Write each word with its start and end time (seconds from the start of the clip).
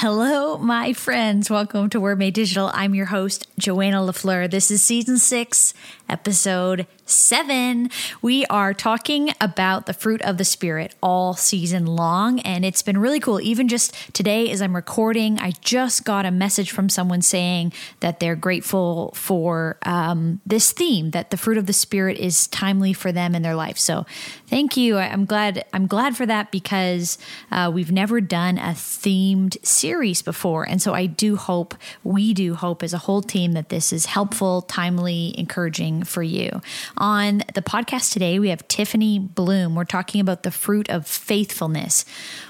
Hello, 0.00 0.56
my 0.58 0.92
friends. 0.92 1.50
Welcome 1.50 1.90
to 1.90 1.98
Word 1.98 2.20
Made 2.20 2.34
Digital. 2.34 2.70
I'm 2.72 2.94
your 2.94 3.06
host, 3.06 3.48
Joanna 3.58 3.96
LaFleur. 3.96 4.48
This 4.48 4.70
is 4.70 4.80
season 4.80 5.18
six, 5.18 5.74
episode 6.08 6.86
seven. 7.10 7.90
We 8.22 8.44
are 8.46 8.74
talking 8.74 9.30
about 9.40 9.86
the 9.86 9.92
fruit 9.92 10.22
of 10.22 10.38
the 10.38 10.44
Spirit 10.44 10.94
all 11.02 11.34
season 11.34 11.86
long, 11.86 12.40
and 12.40 12.64
it's 12.64 12.82
been 12.82 12.98
really 12.98 13.20
cool. 13.20 13.40
Even 13.40 13.68
just 13.68 13.94
today, 14.14 14.50
as 14.50 14.62
I'm 14.62 14.74
recording, 14.74 15.38
I 15.38 15.52
just 15.60 16.04
got 16.04 16.26
a 16.26 16.30
message 16.30 16.70
from 16.70 16.88
someone 16.88 17.22
saying 17.22 17.72
that 18.00 18.20
they're 18.20 18.36
grateful 18.36 19.12
for 19.14 19.78
um, 19.82 20.40
this 20.46 20.72
theme, 20.72 21.10
that 21.10 21.30
the 21.30 21.36
fruit 21.36 21.58
of 21.58 21.66
the 21.66 21.72
Spirit 21.72 22.18
is 22.18 22.46
timely 22.48 22.92
for 22.92 23.12
them 23.12 23.34
in 23.34 23.42
their 23.42 23.54
life. 23.54 23.78
So, 23.78 24.06
thank 24.46 24.76
you. 24.76 24.96
I'm 24.98 25.24
glad. 25.24 25.64
I'm 25.72 25.86
glad 25.86 26.16
for 26.16 26.26
that 26.26 26.50
because 26.50 27.18
uh, 27.50 27.70
we've 27.72 27.92
never 27.92 28.20
done 28.20 28.58
a 28.58 28.72
themed 28.72 29.64
series 29.64 30.22
before, 30.22 30.68
and 30.68 30.80
so 30.80 30.94
I 30.94 31.06
do 31.06 31.36
hope 31.36 31.74
we 32.04 32.34
do 32.34 32.54
hope 32.54 32.82
as 32.82 32.92
a 32.92 32.98
whole 32.98 33.22
team 33.22 33.52
that 33.52 33.68
this 33.68 33.92
is 33.92 34.06
helpful, 34.06 34.62
timely, 34.62 35.34
encouraging 35.38 36.02
for 36.04 36.22
you. 36.22 36.60
On 36.98 37.44
the 37.54 37.62
podcast 37.62 38.12
today, 38.12 38.40
we 38.40 38.48
have 38.48 38.66
Tiffany 38.66 39.20
Bluhm. 39.20 39.74
We're 39.74 39.84
talking 39.84 40.20
about 40.20 40.42
the 40.42 40.50
fruit 40.50 40.90
of 40.90 41.06
faithfulness. 41.06 42.04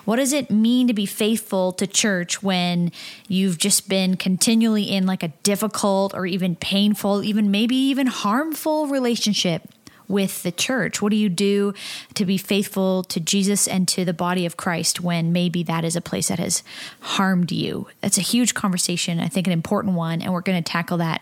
What 0.06 0.16
does 0.16 0.32
it 0.32 0.50
mean 0.50 0.88
to 0.88 0.94
be 0.94 1.04
faithful 1.04 1.72
to 1.72 1.86
church 1.86 2.42
when 2.42 2.90
you've 3.28 3.58
just 3.58 3.90
been 3.90 4.16
continually 4.16 4.84
in 4.84 5.04
like 5.04 5.22
a 5.22 5.28
difficult 5.42 6.14
or 6.14 6.24
even 6.24 6.56
painful, 6.56 7.22
even 7.22 7.50
maybe 7.50 7.76
even 7.76 8.06
harmful 8.06 8.86
relationship? 8.86 9.68
with 10.08 10.42
the 10.42 10.50
church? 10.50 11.02
What 11.02 11.10
do 11.10 11.16
you 11.16 11.28
do 11.28 11.74
to 12.14 12.24
be 12.24 12.38
faithful 12.38 13.04
to 13.04 13.20
Jesus 13.20 13.68
and 13.68 13.86
to 13.88 14.06
the 14.06 14.14
body 14.14 14.46
of 14.46 14.56
Christ 14.56 15.02
when 15.02 15.34
maybe 15.34 15.62
that 15.64 15.84
is 15.84 15.96
a 15.96 16.00
place 16.00 16.28
that 16.28 16.38
has 16.38 16.62
harmed 17.00 17.52
you? 17.52 17.88
That's 18.00 18.16
a 18.16 18.22
huge 18.22 18.54
conversation, 18.54 19.20
I 19.20 19.28
think 19.28 19.46
an 19.46 19.52
important 19.52 19.96
one, 19.96 20.22
and 20.22 20.32
we're 20.32 20.40
going 20.40 20.64
to 20.64 20.72
tackle 20.72 20.96
that 20.96 21.20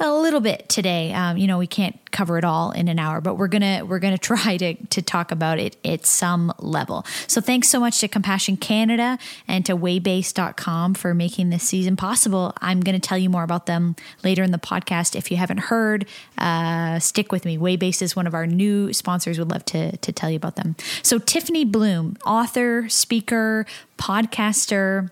a 0.00 0.12
little 0.12 0.40
bit 0.40 0.68
today. 0.68 1.12
Um, 1.12 1.36
you 1.36 1.46
know, 1.46 1.58
we 1.58 1.66
can't 1.66 1.98
cover 2.10 2.38
it 2.38 2.44
all 2.44 2.70
in 2.70 2.88
an 2.88 2.98
hour, 2.98 3.20
but 3.20 3.36
we're 3.36 3.48
gonna 3.48 3.84
we're 3.84 3.98
gonna 3.98 4.18
try 4.32 4.56
to 4.56 4.74
to 4.74 5.02
talk 5.02 5.30
about 5.30 5.58
it 5.58 5.76
at 5.84 6.06
some 6.06 6.52
level. 6.58 7.04
So 7.26 7.40
thanks 7.40 7.68
so 7.68 7.80
much 7.80 8.00
to 8.00 8.08
Compassion 8.08 8.56
Canada 8.56 9.18
and 9.46 9.64
to 9.66 9.76
Waybase.com 9.76 10.94
for 10.94 11.14
making 11.14 11.50
this 11.50 11.62
season 11.62 11.96
possible. 11.96 12.54
I'm 12.60 12.80
gonna 12.80 13.00
tell 13.00 13.18
you 13.18 13.30
more 13.30 13.42
about 13.42 13.66
them 13.66 13.96
later 14.24 14.42
in 14.42 14.52
the 14.52 14.58
podcast. 14.58 15.16
If 15.16 15.30
you 15.30 15.36
haven't 15.36 15.58
heard, 15.58 16.06
uh, 16.38 16.98
stick 16.98 17.32
with 17.32 17.44
me. 17.44 17.58
Waybase 17.58 18.02
is 18.02 18.16
one 18.16 18.26
of 18.26 18.34
our 18.34 18.46
new 18.46 18.92
sponsors. 18.92 19.38
Would 19.38 19.50
love 19.50 19.64
to 19.66 19.96
to 19.96 20.12
tell 20.12 20.30
you 20.30 20.36
about 20.36 20.56
them. 20.56 20.76
So 21.02 21.18
Tiffany 21.18 21.64
Bluhm, 21.64 22.16
author, 22.24 22.88
speaker, 22.88 23.66
podcaster 23.98 25.10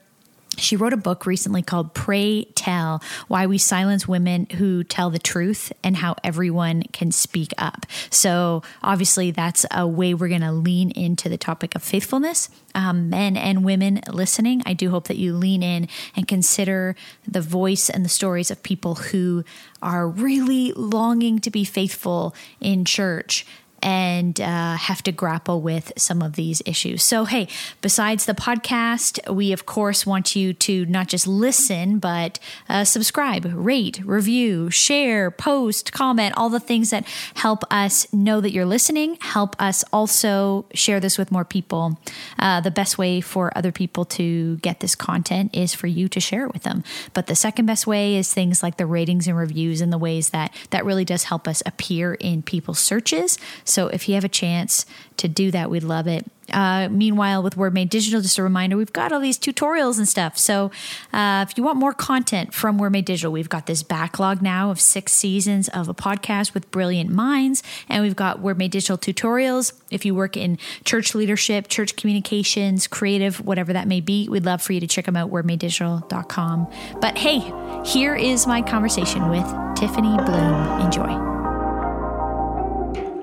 she 0.57 0.77
wrote 0.77 0.93
a 0.93 0.97
book 0.97 1.27
recently 1.27 1.63
called 1.63 1.95
Pray 1.95 2.45
Tell 2.55 3.03
Why 3.29 3.47
We 3.47 3.59
Silence 3.59 4.09
Women 4.09 4.47
Who 4.57 4.85
Tell 4.85 5.11
the 5.11 5.19
Truth 5.19 5.73
and 5.83 5.97
How 5.97 6.17
Everyone 6.25 6.83
Can 6.93 7.13
Speak 7.13 7.53
Up. 7.59 7.87
So, 8.11 8.63
obviously, 8.83 9.31
that's 9.31 9.67
a 9.71 9.87
way 9.87 10.15
we're 10.15 10.29
going 10.29 10.41
to 10.41 10.53
lean 10.53 10.91
into 10.91 11.29
the 11.29 11.39
topic 11.39 11.75
of 11.75 11.83
faithfulness. 11.83 12.49
Um, 12.75 13.09
men 13.09 13.37
and 13.37 13.65
women 13.65 14.01
listening, 14.13 14.63
I 14.67 14.75
do 14.75 14.91
hope 14.91 15.09
that 15.09 15.17
you 15.17 15.35
lean 15.35 15.63
in 15.63 15.89
and 16.15 16.29
consider 16.29 16.95
the 17.27 17.41
voice 17.41 17.89
and 17.89 18.05
the 18.05 18.11
stories 18.11 18.51
of 18.51 18.63
people 18.63 18.97
who 18.97 19.45
are 19.83 20.09
really 20.09 20.73
longing 20.73 21.39
to 21.41 21.51
be 21.51 21.65
faithful 21.65 22.35
in 22.61 22.85
church 22.85 23.47
and 23.83 24.41
uh, 24.41 24.77
have 24.77 25.03
to 25.03 25.13
grapple 25.13 25.61
with 25.61 25.93
some 25.97 26.23
of 26.23 26.35
these 26.35 26.63
issues. 26.67 27.03
So, 27.03 27.25
hey, 27.25 27.49
besides 27.81 28.27
the 28.27 28.35
podcast, 28.35 29.33
we 29.33 29.53
of 29.53 29.67
course 29.67 30.07
want 30.07 30.35
you 30.35 30.53
to 30.55 30.87
not 30.87 31.09
just 31.09 31.27
listen, 31.27 31.99
but 31.99 32.39
uh, 32.69 32.85
subscribe, 32.85 33.45
rate, 33.55 34.01
review, 34.05 34.71
share, 34.71 35.31
post, 35.31 35.93
comment, 35.93 36.35
all 36.37 36.49
the 36.49 36.61
things 36.61 36.91
that 36.91 37.07
help 37.35 37.65
us 37.71 38.13
know 38.13 38.41
that 38.41 38.53
you're 38.53 38.67
listening, 38.67 39.17
help 39.21 39.61
us 39.61 39.85
also 39.93 40.67
share 40.75 41.01
this 41.01 41.19
with 41.19 41.31
more 41.31 41.45
people. 41.45 41.99
Uh, 42.39 42.61
the 42.61 42.71
best 42.71 42.99
way 42.99 43.21
for 43.21 43.57
other 43.57 43.73
people 43.73 44.05
to 44.05 44.57
get 44.59 44.81
this 44.81 44.95
content 44.95 45.55
is 45.55 45.75
for 45.75 45.87
you 45.87 46.09
to 46.09 46.21
share 46.21 46.45
it 46.45 46.53
with 46.53 46.63
them. 46.63 46.83
But 47.13 47.27
the 47.27 47.35
second 47.35 47.67
best 47.67 47.87
way 47.87 48.17
is 48.17 48.33
things 48.33 48.63
like 48.63 48.77
the 48.77 48.87
ratings 48.87 49.27
and 49.27 49.37
reviews 49.37 49.81
and 49.81 49.93
the 49.93 49.99
ways 49.99 50.31
that 50.31 50.53
that 50.71 50.85
really 50.85 51.05
does 51.05 51.25
help 51.25 51.47
us 51.47 51.63
appear 51.67 52.15
in 52.15 52.43
people's 52.43 52.79
searches. 52.79 53.39
So 53.67 53.89
if 53.89 54.09
you 54.09 54.15
have 54.15 54.25
a 54.25 54.29
chance 54.29 54.87
to 55.19 55.29
do 55.29 55.51
that, 55.51 55.71
we'd 55.71 55.83
love 55.83 56.07
it. 56.07 56.25
Uh, 56.53 56.89
meanwhile, 56.89 57.43
with 57.43 57.57
Word 57.57 57.75
Made 57.75 57.91
Digital, 57.91 58.21
just 58.21 58.39
a 58.39 58.43
reminder, 58.43 58.77
we've 58.77 58.93
got 58.93 59.13
all 59.13 59.21
these 59.21 59.39
tutorials 59.39 59.99
and 59.99 60.09
stuff. 60.09 60.39
So 60.39 60.71
uh, 61.13 61.45
if 61.49 61.59
you 61.59 61.65
want 61.65 61.77
more 61.77 61.93
content 61.93 62.55
from 62.55 62.79
Word 62.79 62.91
Made 62.91 63.05
Digital, 63.05 63.33
we've 63.33 63.49
got 63.49 63.67
this 63.67 63.83
backlog 63.83 64.43
now 64.43 64.71
of 64.71 64.81
six 64.81 65.13
seasons 65.13 65.69
of 65.69 65.89
a 65.89 65.95
podcast 65.95 66.55
with 66.55 66.71
brilliant 66.71 67.11
minds. 67.11 67.63
And 67.89 68.03
we've 68.03 68.17
got 68.17 68.41
Word 68.41 68.59
Made 68.59 68.71
Digital 68.71 68.97
tutorials. 68.97 69.73
If 69.91 70.05
you 70.05 70.15
work 70.15 70.37
in 70.37 70.59
church 70.85 71.15
leadership, 71.15 71.69
church 71.69 71.97
communications, 71.97 72.87
creative, 72.87 73.45
whatever 73.45 73.73
that 73.73 73.89
may 73.89 74.01
be, 74.01 74.29
we'd 74.29 74.45
love 74.45 74.63
for 74.63 74.73
you 74.73 74.81
to 74.81 74.87
check 74.87 75.07
them 75.07 75.17
out, 75.17 75.31
wordmadedigital.com. 75.31 76.71
But 77.01 77.19
hey, 77.19 77.53
here 77.85 78.15
is 78.15 78.47
my 78.47 78.63
conversation 78.63 79.29
with 79.29 79.47
Tiffany 79.77 80.17
Bluhm. 80.19 80.85
Enjoy. 80.85 81.36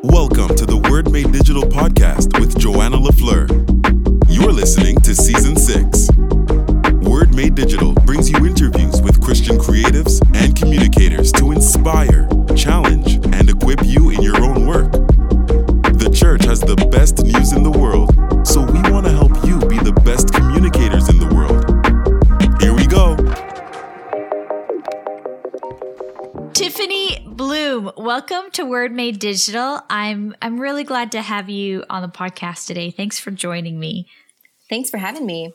Welcome 0.03 0.53
to 0.58 0.66
the 0.66 0.75
Word 0.75 1.14
Made 1.14 1.31
Digital 1.31 1.64
podcast 1.64 2.38
with 2.38 2.59
Joanna 2.59 2.97
LaFleur. 2.97 3.47
You're 4.28 4.52
listening 4.52 4.97
to 4.97 5.16
season 5.16 5.56
six. 5.56 6.09
Word 7.08 7.34
Made 7.34 7.56
Digital 7.56 7.94
brings 7.94 8.30
you 8.30 8.46
interviews 8.46 9.02
with 9.02 9.22
Christian 9.24 9.58
creatives 9.58 10.19
and 10.36 10.58
communicators 10.58 11.31
to 11.40 11.53
inspire, 11.53 12.28
challenge, 12.53 13.16
and 13.31 13.50
equip 13.50 13.80
you 13.86 14.09
in 14.09 14.22
your 14.22 14.44
own 14.44 14.68
work. 14.68 14.91
The 14.91 16.12
church 16.14 16.44
has 16.44 16.59
the 16.59 16.75
best 16.91 17.24
news 17.24 17.53
in 17.53 17.64
the 17.64 17.72
world, 17.72 18.12
so 18.46 18.59
we 18.59 18.83
Bluhm, 27.44 27.92
welcome 27.98 28.50
to 28.52 28.64
Word 28.64 28.94
Made 28.94 29.20
Digital. 29.20 29.81
I'm 29.90 30.34
I'm 30.42 30.62
really 30.62 30.86
glad 30.86 31.12
to 31.12 31.22
have 31.22 31.50
you 31.50 31.84
on 31.90 32.02
the 32.02 32.08
podcast 32.08 32.68
today. 32.68 32.90
Thanks 32.90 33.20
for 33.20 33.31
joining 33.31 33.78
me. 33.81 34.08
Thanks 34.70 34.90
for 34.90 34.96
having 34.96 35.26
me. 35.26 35.52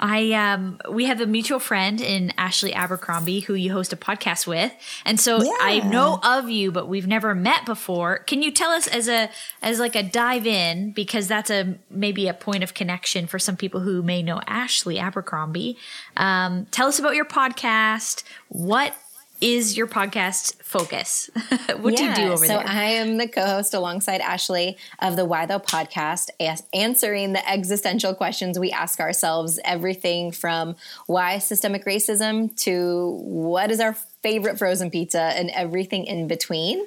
I 0.00 0.32
um 0.32 0.80
we 0.90 1.04
have 1.04 1.20
a 1.20 1.26
mutual 1.26 1.58
friend 1.58 2.00
in 2.00 2.32
Ashley 2.38 2.72
Abercrombie 2.72 3.40
who 3.40 3.52
you 3.52 3.70
host 3.70 3.92
a 3.92 3.96
podcast 3.96 4.46
with. 4.46 4.72
And 5.04 5.20
so 5.20 5.42
yeah. 5.42 5.52
I 5.60 5.80
know 5.80 6.18
of 6.24 6.48
you 6.48 6.72
but 6.72 6.88
we've 6.88 7.06
never 7.06 7.34
met 7.34 7.66
before. 7.66 8.20
Can 8.20 8.40
you 8.40 8.50
tell 8.50 8.70
us 8.70 8.86
as 8.86 9.08
a 9.08 9.28
as 9.60 9.78
like 9.78 9.94
a 9.94 10.02
dive 10.02 10.46
in 10.46 10.92
because 10.92 11.28
that's 11.28 11.50
a 11.50 11.74
maybe 11.90 12.28
a 12.28 12.34
point 12.34 12.62
of 12.62 12.72
connection 12.72 13.26
for 13.26 13.38
some 13.38 13.58
people 13.58 13.80
who 13.80 14.02
may 14.02 14.22
know 14.22 14.40
Ashley 14.46 14.98
Abercrombie. 14.98 15.76
Um 16.16 16.64
tell 16.70 16.88
us 16.88 16.98
about 16.98 17.14
your 17.14 17.26
podcast. 17.26 18.22
What 18.48 18.96
is 19.42 19.76
your 19.76 19.88
podcast 19.88 20.62
focus? 20.62 21.28
what 21.80 21.98
yeah, 21.98 22.14
do 22.14 22.22
you 22.22 22.28
do 22.28 22.32
over 22.32 22.46
so 22.46 22.54
there? 22.54 22.66
So 22.66 22.72
I 22.72 22.84
am 22.84 23.18
the 23.18 23.26
co-host 23.26 23.74
alongside 23.74 24.20
Ashley 24.20 24.78
of 25.00 25.16
the 25.16 25.24
Why 25.24 25.46
Though 25.46 25.58
podcast, 25.58 26.30
answering 26.72 27.32
the 27.32 27.50
existential 27.50 28.14
questions 28.14 28.58
we 28.58 28.70
ask 28.70 29.00
ourselves. 29.00 29.58
Everything 29.64 30.30
from 30.30 30.76
why 31.06 31.38
systemic 31.38 31.84
racism 31.84 32.56
to 32.62 33.18
what 33.24 33.72
is 33.72 33.80
our 33.80 33.94
favorite 34.22 34.58
frozen 34.58 34.90
pizza 34.90 35.20
and 35.20 35.50
everything 35.50 36.04
in 36.04 36.28
between. 36.28 36.86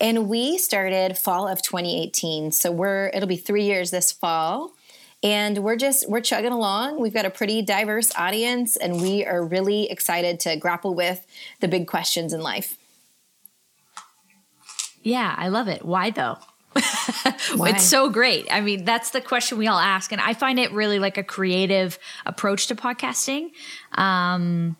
And 0.00 0.28
we 0.28 0.58
started 0.58 1.16
fall 1.16 1.46
of 1.46 1.62
2018. 1.62 2.50
So 2.50 2.72
we're 2.72 3.06
it'll 3.14 3.28
be 3.28 3.36
three 3.36 3.64
years 3.64 3.92
this 3.92 4.10
fall 4.10 4.73
and 5.24 5.64
we're 5.64 5.74
just 5.74 6.08
we're 6.08 6.20
chugging 6.20 6.52
along 6.52 7.00
we've 7.00 7.14
got 7.14 7.24
a 7.24 7.30
pretty 7.30 7.62
diverse 7.62 8.14
audience 8.14 8.76
and 8.76 9.00
we 9.00 9.24
are 9.24 9.44
really 9.44 9.90
excited 9.90 10.38
to 10.38 10.54
grapple 10.56 10.94
with 10.94 11.26
the 11.60 11.66
big 11.66 11.88
questions 11.88 12.32
in 12.32 12.40
life 12.40 12.76
yeah 15.02 15.34
i 15.36 15.48
love 15.48 15.66
it 15.66 15.84
why 15.84 16.10
though 16.10 16.38
Why? 17.54 17.68
it's 17.68 17.84
so 17.84 18.10
great. 18.10 18.48
I 18.50 18.60
mean, 18.60 18.84
that's 18.84 19.10
the 19.10 19.20
question 19.20 19.58
we 19.58 19.68
all 19.68 19.78
ask. 19.78 20.10
And 20.10 20.20
I 20.20 20.34
find 20.34 20.58
it 20.58 20.72
really 20.72 20.98
like 20.98 21.16
a 21.16 21.22
creative 21.22 22.00
approach 22.26 22.66
to 22.66 22.74
podcasting. 22.74 23.50
Um, 23.92 24.76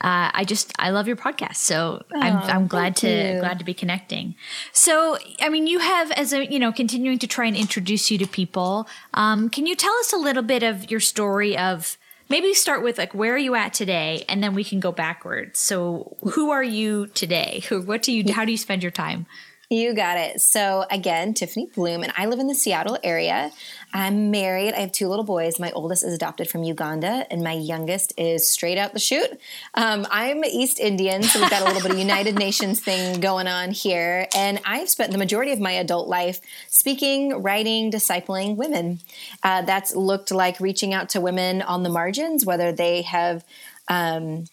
uh, 0.00 0.30
I 0.34 0.44
just 0.44 0.72
I 0.78 0.90
love 0.90 1.06
your 1.06 1.16
podcast, 1.16 1.56
so 1.56 2.04
oh, 2.14 2.20
I'm 2.20 2.36
I'm 2.38 2.66
glad 2.66 2.96
to 2.96 3.08
you. 3.34 3.40
glad 3.40 3.58
to 3.58 3.64
be 3.64 3.74
connecting. 3.74 4.34
So 4.72 5.18
I 5.40 5.48
mean, 5.48 5.66
you 5.66 5.78
have 5.78 6.10
as 6.12 6.32
a 6.32 6.44
you 6.50 6.58
know 6.58 6.72
continuing 6.72 7.18
to 7.20 7.26
try 7.26 7.46
and 7.46 7.56
introduce 7.56 8.10
you 8.10 8.18
to 8.18 8.26
people. 8.26 8.88
Um, 9.14 9.48
can 9.48 9.66
you 9.66 9.76
tell 9.76 9.94
us 9.94 10.12
a 10.12 10.16
little 10.16 10.42
bit 10.42 10.62
of 10.62 10.90
your 10.90 11.00
story 11.00 11.56
of 11.56 11.96
maybe 12.28 12.54
start 12.54 12.82
with 12.82 12.98
like 12.98 13.14
where 13.14 13.34
are 13.34 13.38
you 13.38 13.54
at 13.54 13.72
today, 13.72 14.24
and 14.28 14.42
then 14.42 14.54
we 14.54 14.64
can 14.64 14.80
go 14.80 14.92
backwards. 14.92 15.58
So 15.58 16.16
who 16.32 16.50
are 16.50 16.64
you 16.64 17.06
today? 17.08 17.62
Who 17.68 17.82
what 17.82 18.02
do 18.02 18.12
you 18.12 18.32
how 18.32 18.44
do 18.44 18.52
you 18.52 18.58
spend 18.58 18.82
your 18.82 18.92
time? 18.92 19.26
You 19.70 19.94
got 19.94 20.18
it. 20.18 20.42
So, 20.42 20.84
again, 20.90 21.32
Tiffany 21.32 21.66
Bluhm, 21.66 22.02
and 22.02 22.12
I 22.16 22.26
live 22.26 22.38
in 22.38 22.48
the 22.48 22.54
Seattle 22.54 22.98
area. 23.02 23.50
I'm 23.94 24.30
married. 24.30 24.74
I 24.74 24.80
have 24.80 24.92
two 24.92 25.08
little 25.08 25.24
boys. 25.24 25.58
My 25.58 25.70
oldest 25.72 26.04
is 26.04 26.12
adopted 26.12 26.50
from 26.50 26.64
Uganda, 26.64 27.26
and 27.30 27.42
my 27.42 27.52
youngest 27.52 28.12
is 28.18 28.48
straight 28.48 28.76
out 28.76 28.92
the 28.92 29.00
chute. 29.00 29.40
Um, 29.74 30.06
I'm 30.10 30.44
East 30.44 30.80
Indian, 30.80 31.22
so 31.22 31.40
we've 31.40 31.48
got 31.48 31.62
a 31.62 31.64
little 31.64 31.80
bit 31.80 31.92
of 31.92 31.98
United 31.98 32.34
Nations 32.34 32.80
thing 32.80 33.20
going 33.20 33.46
on 33.46 33.70
here. 33.70 34.28
And 34.36 34.60
I've 34.66 34.90
spent 34.90 35.12
the 35.12 35.18
majority 35.18 35.52
of 35.52 35.60
my 35.60 35.72
adult 35.72 36.08
life 36.08 36.40
speaking, 36.68 37.42
writing, 37.42 37.90
discipling 37.90 38.56
women. 38.56 39.00
Uh, 39.42 39.62
that's 39.62 39.96
looked 39.96 40.30
like 40.30 40.60
reaching 40.60 40.92
out 40.92 41.08
to 41.10 41.20
women 41.20 41.62
on 41.62 41.82
the 41.84 41.90
margins, 41.90 42.44
whether 42.44 42.70
they 42.70 43.02
have. 43.02 43.44
Um, 43.88 44.46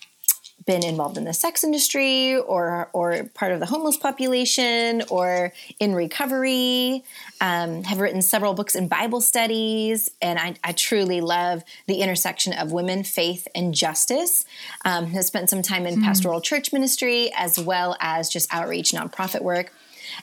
been 0.66 0.84
involved 0.84 1.18
in 1.18 1.24
the 1.24 1.34
sex 1.34 1.64
industry 1.64 2.38
or 2.38 2.90
or 2.94 3.24
part 3.34 3.52
of 3.52 3.60
the 3.60 3.66
homeless 3.66 3.98
population 3.98 5.02
or 5.10 5.52
in 5.80 5.96
recovery 5.96 7.04
um, 7.40 7.84
have 7.84 8.00
written 8.00 8.22
several 8.22 8.54
books 8.54 8.76
in 8.76 8.88
bible 8.88 9.22
studies 9.22 10.10
and 10.22 10.38
I, 10.38 10.56
I, 10.64 10.72
truly 10.74 11.22
love 11.22 11.64
the 11.88 12.02
intersection 12.02 12.54
of 12.54 12.72
women 12.72 13.04
faith 13.04 13.48
and 13.56 13.74
justice 13.74 14.46
um, 14.86 15.08
have 15.08 15.26
spent 15.26 15.50
some 15.50 15.62
time 15.62 15.86
in 15.86 16.00
mm. 16.00 16.04
pastoral 16.04 16.42
church 16.42 16.72
ministry 16.72 17.32
as 17.36 17.60
well 17.60 17.96
as 18.00 18.30
just 18.30 18.54
outreach 18.54 18.92
nonprofit 18.92 19.42
work 19.42 19.72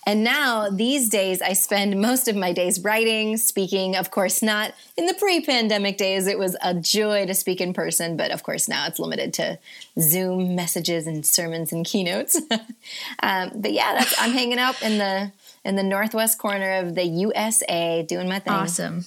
and 0.06 0.25
now 0.25 0.69
these 0.70 1.08
days, 1.08 1.43
I 1.43 1.52
spend 1.52 2.00
most 2.00 2.29
of 2.29 2.37
my 2.37 2.52
days 2.52 2.81
writing, 2.81 3.37
speaking. 3.37 3.96
Of 3.96 4.11
course, 4.11 4.43
not 4.43 4.75
in 4.96 5.06
the 5.06 5.14
pre 5.14 5.40
pandemic 5.40 5.96
days, 5.96 6.26
it 6.26 6.38
was 6.38 6.56
a 6.62 6.75
joy 6.75 7.26
to 7.26 7.35
speak 7.35 7.61
in 7.61 7.73
person, 7.73 8.17
but 8.17 8.31
of 8.31 8.43
course, 8.43 8.69
now 8.69 8.87
it's 8.87 8.99
limited 8.99 9.35
to 9.35 9.58
Zoom 10.00 10.55
messages 10.55 11.06
and 11.06 11.25
sermons 11.25 11.73
and 11.73 11.85
keynotes. 11.85 12.37
um, 13.23 13.50
but 13.55 13.73
yeah, 13.73 14.05
I'm 14.19 14.32
hanging 14.32 14.58
out 14.58 14.81
in 14.82 14.99
the 14.99 15.32
in 15.64 15.76
the 15.76 15.82
northwest 15.82 16.38
corner 16.38 16.79
of 16.79 16.94
the 16.94 17.05
USA 17.05 18.02
doing 18.02 18.29
my 18.29 18.38
thing. 18.38 18.52
Awesome. 18.52 19.05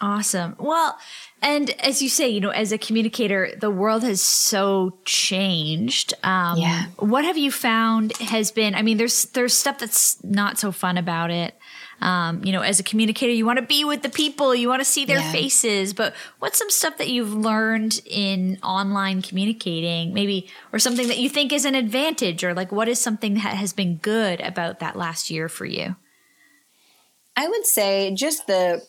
Awesome. 0.00 0.56
Well, 0.58 0.96
and 1.40 1.70
as 1.80 2.02
you 2.02 2.08
say, 2.08 2.28
you 2.28 2.40
know, 2.40 2.50
as 2.50 2.72
a 2.72 2.78
communicator, 2.78 3.52
the 3.56 3.70
world 3.70 4.02
has 4.02 4.20
so 4.20 4.98
changed. 5.04 6.14
Um, 6.24 6.58
yeah. 6.58 6.86
What 6.98 7.24
have 7.24 7.38
you 7.38 7.52
found 7.52 8.16
has 8.18 8.50
been? 8.50 8.74
I 8.74 8.82
mean, 8.82 8.96
there's 8.96 9.26
there's 9.26 9.54
stuff 9.54 9.78
that's 9.78 10.22
not 10.24 10.58
so 10.58 10.72
fun 10.72 10.98
about 10.98 11.30
it. 11.30 11.54
Um, 12.00 12.44
you 12.44 12.52
know, 12.52 12.60
as 12.60 12.78
a 12.78 12.82
communicator, 12.82 13.32
you 13.32 13.44
want 13.44 13.58
to 13.58 13.64
be 13.64 13.84
with 13.84 14.02
the 14.02 14.08
people, 14.08 14.54
you 14.54 14.68
want 14.68 14.80
to 14.80 14.84
see 14.84 15.04
their 15.04 15.18
yeah. 15.18 15.32
faces. 15.32 15.92
But 15.94 16.14
what's 16.38 16.58
some 16.58 16.70
stuff 16.70 16.98
that 16.98 17.08
you've 17.08 17.34
learned 17.34 18.00
in 18.06 18.58
online 18.62 19.20
communicating, 19.22 20.14
maybe, 20.14 20.48
or 20.72 20.78
something 20.78 21.08
that 21.08 21.18
you 21.18 21.28
think 21.28 21.52
is 21.52 21.64
an 21.64 21.74
advantage, 21.74 22.44
or 22.44 22.54
like 22.54 22.70
what 22.72 22.88
is 22.88 23.00
something 23.00 23.34
that 23.34 23.54
has 23.56 23.72
been 23.72 23.96
good 23.96 24.40
about 24.40 24.80
that 24.80 24.96
last 24.96 25.30
year 25.30 25.48
for 25.48 25.66
you? 25.66 25.96
I 27.36 27.46
would 27.46 27.66
say 27.66 28.12
just 28.14 28.48
the 28.48 28.84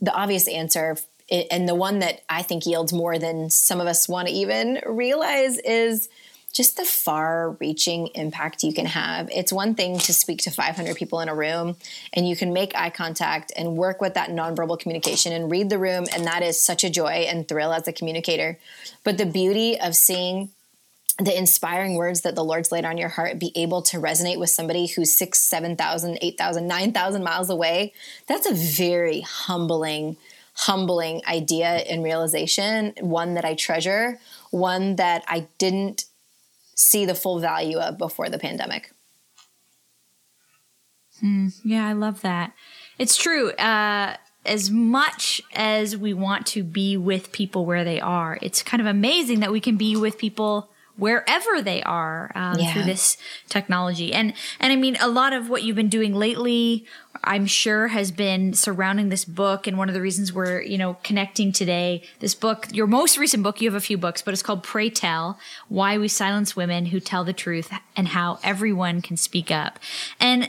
the 0.00 0.12
obvious 0.12 0.46
answer 0.48 0.96
and 1.30 1.68
the 1.68 1.74
one 1.74 2.00
that 2.00 2.22
I 2.28 2.42
think 2.42 2.66
yields 2.66 2.92
more 2.92 3.18
than 3.18 3.50
some 3.50 3.80
of 3.80 3.86
us 3.86 4.08
want 4.08 4.28
to 4.28 4.34
even 4.34 4.80
realize 4.86 5.58
is 5.58 6.08
just 6.54 6.76
the 6.76 6.84
far 6.84 7.50
reaching 7.60 8.06
impact 8.14 8.62
you 8.62 8.72
can 8.72 8.86
have. 8.86 9.28
It's 9.30 9.52
one 9.52 9.74
thing 9.74 9.98
to 9.98 10.14
speak 10.14 10.42
to 10.42 10.52
500 10.52 10.94
people 10.94 11.20
in 11.20 11.28
a 11.28 11.34
room 11.34 11.76
and 12.12 12.28
you 12.28 12.36
can 12.36 12.52
make 12.52 12.76
eye 12.76 12.90
contact 12.90 13.52
and 13.56 13.76
work 13.76 14.00
with 14.00 14.14
that 14.14 14.30
nonverbal 14.30 14.78
communication 14.78 15.32
and 15.32 15.50
read 15.50 15.68
the 15.68 15.80
room. 15.80 16.06
And 16.14 16.26
that 16.26 16.44
is 16.44 16.58
such 16.60 16.84
a 16.84 16.90
joy 16.90 17.26
and 17.28 17.46
thrill 17.48 17.72
as 17.72 17.88
a 17.88 17.92
communicator. 17.92 18.58
But 19.02 19.18
the 19.18 19.26
beauty 19.26 19.80
of 19.80 19.96
seeing 19.96 20.50
the 21.18 21.36
inspiring 21.36 21.96
words 21.96 22.20
that 22.22 22.36
the 22.36 22.44
Lord's 22.44 22.70
laid 22.70 22.84
on 22.84 22.98
your 22.98 23.08
heart 23.08 23.38
be 23.38 23.52
able 23.56 23.82
to 23.82 23.98
resonate 23.98 24.38
with 24.38 24.50
somebody 24.50 24.86
who's 24.86 25.12
six, 25.12 25.40
7,000, 25.42 26.18
8,000, 26.20 26.66
9,000 26.66 27.24
miles 27.24 27.50
away, 27.50 27.92
that's 28.28 28.48
a 28.48 28.54
very 28.54 29.20
humbling 29.22 30.16
humbling 30.54 31.20
idea 31.28 31.66
and 31.66 32.02
realization, 32.02 32.94
one 33.00 33.34
that 33.34 33.44
I 33.44 33.54
treasure, 33.54 34.18
one 34.50 34.96
that 34.96 35.24
I 35.28 35.48
didn't 35.58 36.06
see 36.74 37.04
the 37.04 37.14
full 37.14 37.40
value 37.40 37.78
of 37.78 37.98
before 37.98 38.28
the 38.28 38.38
pandemic. 38.38 38.92
Mm, 41.22 41.54
yeah, 41.64 41.86
I 41.86 41.92
love 41.92 42.22
that. 42.22 42.52
It's 42.98 43.16
true. 43.16 43.50
Uh, 43.52 44.16
as 44.44 44.70
much 44.70 45.40
as 45.54 45.96
we 45.96 46.12
want 46.12 46.46
to 46.46 46.62
be 46.62 46.96
with 46.96 47.32
people 47.32 47.64
where 47.64 47.84
they 47.84 48.00
are, 48.00 48.38
it's 48.42 48.62
kind 48.62 48.80
of 48.80 48.86
amazing 48.86 49.40
that 49.40 49.52
we 49.52 49.60
can 49.60 49.76
be 49.76 49.96
with 49.96 50.18
people 50.18 50.70
wherever 50.96 51.60
they 51.60 51.82
are 51.82 52.30
um, 52.34 52.58
yeah. 52.58 52.72
through 52.72 52.84
this 52.84 53.16
technology. 53.48 54.12
And 54.12 54.34
and 54.60 54.72
I 54.72 54.76
mean, 54.76 54.96
a 55.00 55.08
lot 55.08 55.32
of 55.32 55.48
what 55.48 55.62
you've 55.62 55.76
been 55.76 55.88
doing 55.88 56.14
lately, 56.14 56.84
I'm 57.22 57.46
sure, 57.46 57.88
has 57.88 58.10
been 58.10 58.54
surrounding 58.54 59.08
this 59.08 59.24
book. 59.24 59.66
And 59.66 59.76
one 59.76 59.88
of 59.88 59.94
the 59.94 60.00
reasons 60.00 60.32
we're 60.32 60.60
you 60.60 60.78
know 60.78 60.96
connecting 61.02 61.52
today, 61.52 62.02
this 62.20 62.34
book, 62.34 62.68
your 62.72 62.86
most 62.86 63.18
recent 63.18 63.42
book, 63.42 63.60
you 63.60 63.68
have 63.68 63.76
a 63.76 63.84
few 63.84 63.98
books, 63.98 64.22
but 64.22 64.32
it's 64.32 64.42
called 64.42 64.62
"Pray 64.62 64.90
Tell: 64.90 65.38
Why 65.68 65.98
We 65.98 66.08
Silence 66.08 66.54
Women 66.54 66.86
Who 66.86 67.00
Tell 67.00 67.24
the 67.24 67.32
Truth 67.32 67.72
and 67.96 68.08
How 68.08 68.38
Everyone 68.42 69.02
Can 69.02 69.16
Speak 69.16 69.50
Up." 69.50 69.78
And 70.20 70.48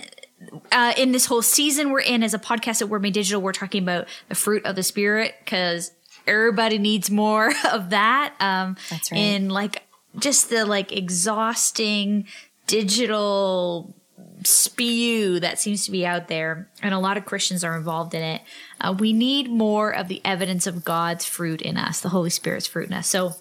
uh, 0.72 0.94
in 0.98 1.12
this 1.12 1.26
whole 1.26 1.42
season 1.42 1.92
we're 1.92 2.02
in 2.02 2.22
as 2.22 2.34
a 2.34 2.40
podcast 2.40 2.82
at 2.82 2.90
Word 2.90 3.02
Made 3.02 3.14
Digital, 3.14 3.42
we're 3.42 3.54
talking 3.54 3.82
about 3.82 4.08
the 4.30 4.36
fruit 4.36 4.66
of 4.66 4.76
the 4.76 4.84
spirit 4.84 5.34
because 5.44 5.92
everybody 6.28 6.78
needs 6.78 7.10
more 7.10 7.52
of 7.72 7.92
that. 7.92 8.34
Um, 8.40 8.78
That's 8.90 9.12
right. 9.12 9.20
In 9.20 9.50
like 9.50 9.84
just 10.18 10.50
the 10.50 10.66
like 10.66 10.92
exhausting 10.92 12.28
digital 12.68 13.96
spew 14.44 15.40
that 15.40 15.60
seems 15.60 15.86
to 15.86 15.92
be 15.92 16.06
out 16.06 16.28
there, 16.28 16.70
and 16.82 16.94
a 16.94 17.00
lot 17.00 17.18
of 17.18 17.26
Christians 17.26 17.64
are 17.64 17.78
involved 17.78 18.14
in 18.14 18.22
it. 18.22 18.42
Uh, 18.80 18.96
we 18.98 19.14
need 19.14 19.50
more 19.50 19.92
of 19.92 20.08
the 20.08 20.22
evidence 20.24 20.68
of 20.68 20.86
God's 20.86 21.26
fruit 21.26 21.62
in 21.62 21.78
us, 21.78 22.02
the 22.02 22.10
Holy 22.10 22.30
Spirit's 22.30 22.68
fruit 22.68 22.88
in 22.88 22.94
us. 22.94 23.08
So, 23.08 23.34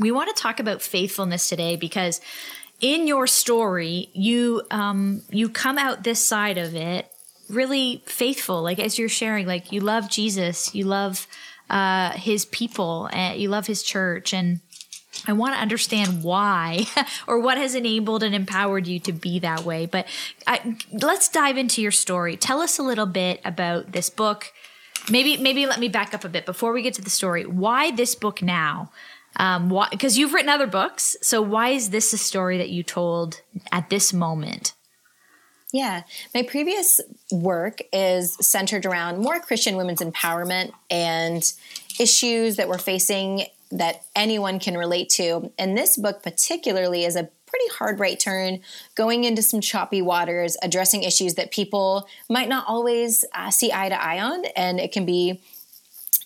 we 0.00 0.10
want 0.10 0.34
to 0.34 0.42
talk 0.42 0.58
about 0.58 0.80
faithfulness 0.80 1.48
today 1.48 1.76
because 1.76 2.20
in 2.80 3.06
your 3.06 3.26
story, 3.26 4.10
you 4.12 4.62
um, 4.70 5.22
you 5.30 5.48
come 5.48 5.78
out 5.78 6.02
this 6.02 6.20
side 6.20 6.58
of 6.58 6.74
it 6.74 7.10
really 7.48 8.02
faithful. 8.06 8.62
Like 8.62 8.78
as 8.78 8.98
you're 8.98 9.08
sharing, 9.08 9.46
like 9.46 9.72
you 9.72 9.80
love 9.80 10.08
Jesus, 10.08 10.74
you 10.74 10.84
love 10.84 11.26
uh, 11.70 12.12
His 12.12 12.44
people, 12.46 13.08
and 13.12 13.40
you 13.40 13.48
love 13.48 13.66
His 13.66 13.82
church, 13.82 14.34
and 14.34 14.60
I 15.26 15.32
want 15.32 15.54
to 15.54 15.60
understand 15.60 16.22
why 16.22 16.86
or 17.26 17.38
what 17.38 17.58
has 17.58 17.74
enabled 17.74 18.22
and 18.22 18.34
empowered 18.34 18.86
you 18.86 18.98
to 19.00 19.12
be 19.12 19.38
that 19.40 19.64
way. 19.64 19.86
But 19.86 20.06
I, 20.46 20.76
let's 20.90 21.28
dive 21.28 21.56
into 21.56 21.82
your 21.82 21.90
story. 21.90 22.36
Tell 22.36 22.60
us 22.60 22.78
a 22.78 22.82
little 22.82 23.06
bit 23.06 23.40
about 23.44 23.92
this 23.92 24.10
book. 24.10 24.52
Maybe, 25.10 25.36
maybe 25.36 25.66
let 25.66 25.80
me 25.80 25.88
back 25.88 26.14
up 26.14 26.24
a 26.24 26.28
bit 26.28 26.46
before 26.46 26.72
we 26.72 26.82
get 26.82 26.94
to 26.94 27.02
the 27.02 27.10
story. 27.10 27.44
Why 27.44 27.90
this 27.90 28.14
book 28.14 28.42
now? 28.42 28.90
Um, 29.36 29.70
why? 29.70 29.88
Because 29.90 30.18
you've 30.18 30.34
written 30.34 30.50
other 30.50 30.66
books. 30.66 31.16
So 31.22 31.40
why 31.40 31.70
is 31.70 31.90
this 31.90 32.12
a 32.12 32.18
story 32.18 32.58
that 32.58 32.70
you 32.70 32.82
told 32.82 33.40
at 33.70 33.90
this 33.90 34.12
moment? 34.12 34.74
Yeah, 35.72 36.02
my 36.34 36.42
previous 36.42 37.00
work 37.30 37.80
is 37.94 38.36
centered 38.46 38.84
around 38.84 39.20
more 39.20 39.40
Christian 39.40 39.76
women's 39.76 40.02
empowerment 40.02 40.72
and 40.90 41.50
issues 41.98 42.56
that 42.56 42.68
we're 42.68 42.76
facing 42.76 43.46
that 43.72 44.04
anyone 44.14 44.60
can 44.60 44.76
relate 44.76 45.08
to. 45.08 45.50
And 45.58 45.76
this 45.76 45.96
book, 45.96 46.22
particularly, 46.22 47.04
is 47.04 47.16
a 47.16 47.28
pretty 47.52 47.68
hard 47.76 48.00
right 48.00 48.18
turn, 48.18 48.60
going 48.94 49.24
into 49.24 49.42
some 49.42 49.60
choppy 49.60 50.00
waters, 50.00 50.56
addressing 50.62 51.02
issues 51.02 51.34
that 51.34 51.50
people 51.50 52.06
might 52.30 52.48
not 52.48 52.64
always 52.66 53.24
uh, 53.34 53.50
see 53.50 53.70
eye 53.72 53.90
to 53.90 54.02
eye 54.02 54.20
on, 54.20 54.44
and 54.56 54.78
it 54.78 54.92
can 54.92 55.04
be. 55.04 55.40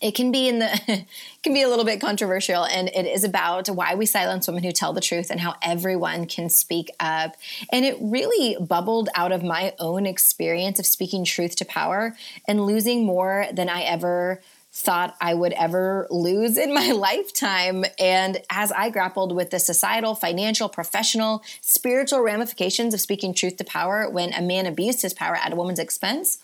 It 0.02 0.14
can 0.14 0.30
be 0.30 0.46
in 0.46 0.58
the 0.58 0.68
can 1.42 1.54
be 1.54 1.62
a 1.62 1.68
little 1.70 1.86
bit 1.86 2.02
controversial 2.02 2.66
and 2.66 2.88
it 2.88 3.06
is 3.06 3.24
about 3.24 3.68
why 3.68 3.94
we 3.94 4.04
silence 4.04 4.46
women 4.46 4.62
who 4.62 4.70
tell 4.70 4.92
the 4.92 5.00
truth 5.00 5.30
and 5.30 5.40
how 5.40 5.54
everyone 5.62 6.26
can 6.26 6.50
speak 6.50 6.90
up. 7.00 7.34
And 7.72 7.82
it 7.82 7.96
really 7.98 8.58
bubbled 8.60 9.08
out 9.14 9.32
of 9.32 9.42
my 9.42 9.72
own 9.78 10.04
experience 10.04 10.78
of 10.78 10.84
speaking 10.84 11.24
truth 11.24 11.56
to 11.56 11.64
power 11.64 12.14
and 12.46 12.66
losing 12.66 13.06
more 13.06 13.46
than 13.54 13.70
I 13.70 13.84
ever 13.84 14.42
thought 14.76 15.16
I 15.22 15.32
would 15.32 15.54
ever 15.54 16.06
lose 16.10 16.58
in 16.58 16.74
my 16.74 16.90
lifetime. 16.92 17.86
And 17.98 18.42
as 18.50 18.70
I 18.72 18.90
grappled 18.90 19.34
with 19.34 19.50
the 19.50 19.58
societal, 19.58 20.14
financial, 20.14 20.68
professional, 20.68 21.42
spiritual 21.62 22.20
ramifications 22.20 22.92
of 22.92 23.00
speaking 23.00 23.32
truth 23.32 23.56
to 23.56 23.64
power 23.64 24.08
when 24.10 24.34
a 24.34 24.42
man 24.42 24.66
abused 24.66 25.00
his 25.00 25.14
power 25.14 25.34
at 25.34 25.52
a 25.52 25.56
woman's 25.56 25.78
expense, 25.78 26.38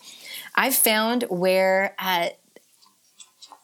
I've 0.55 0.73
found 0.73 1.25
where 1.29 1.95
uh, 1.99 2.29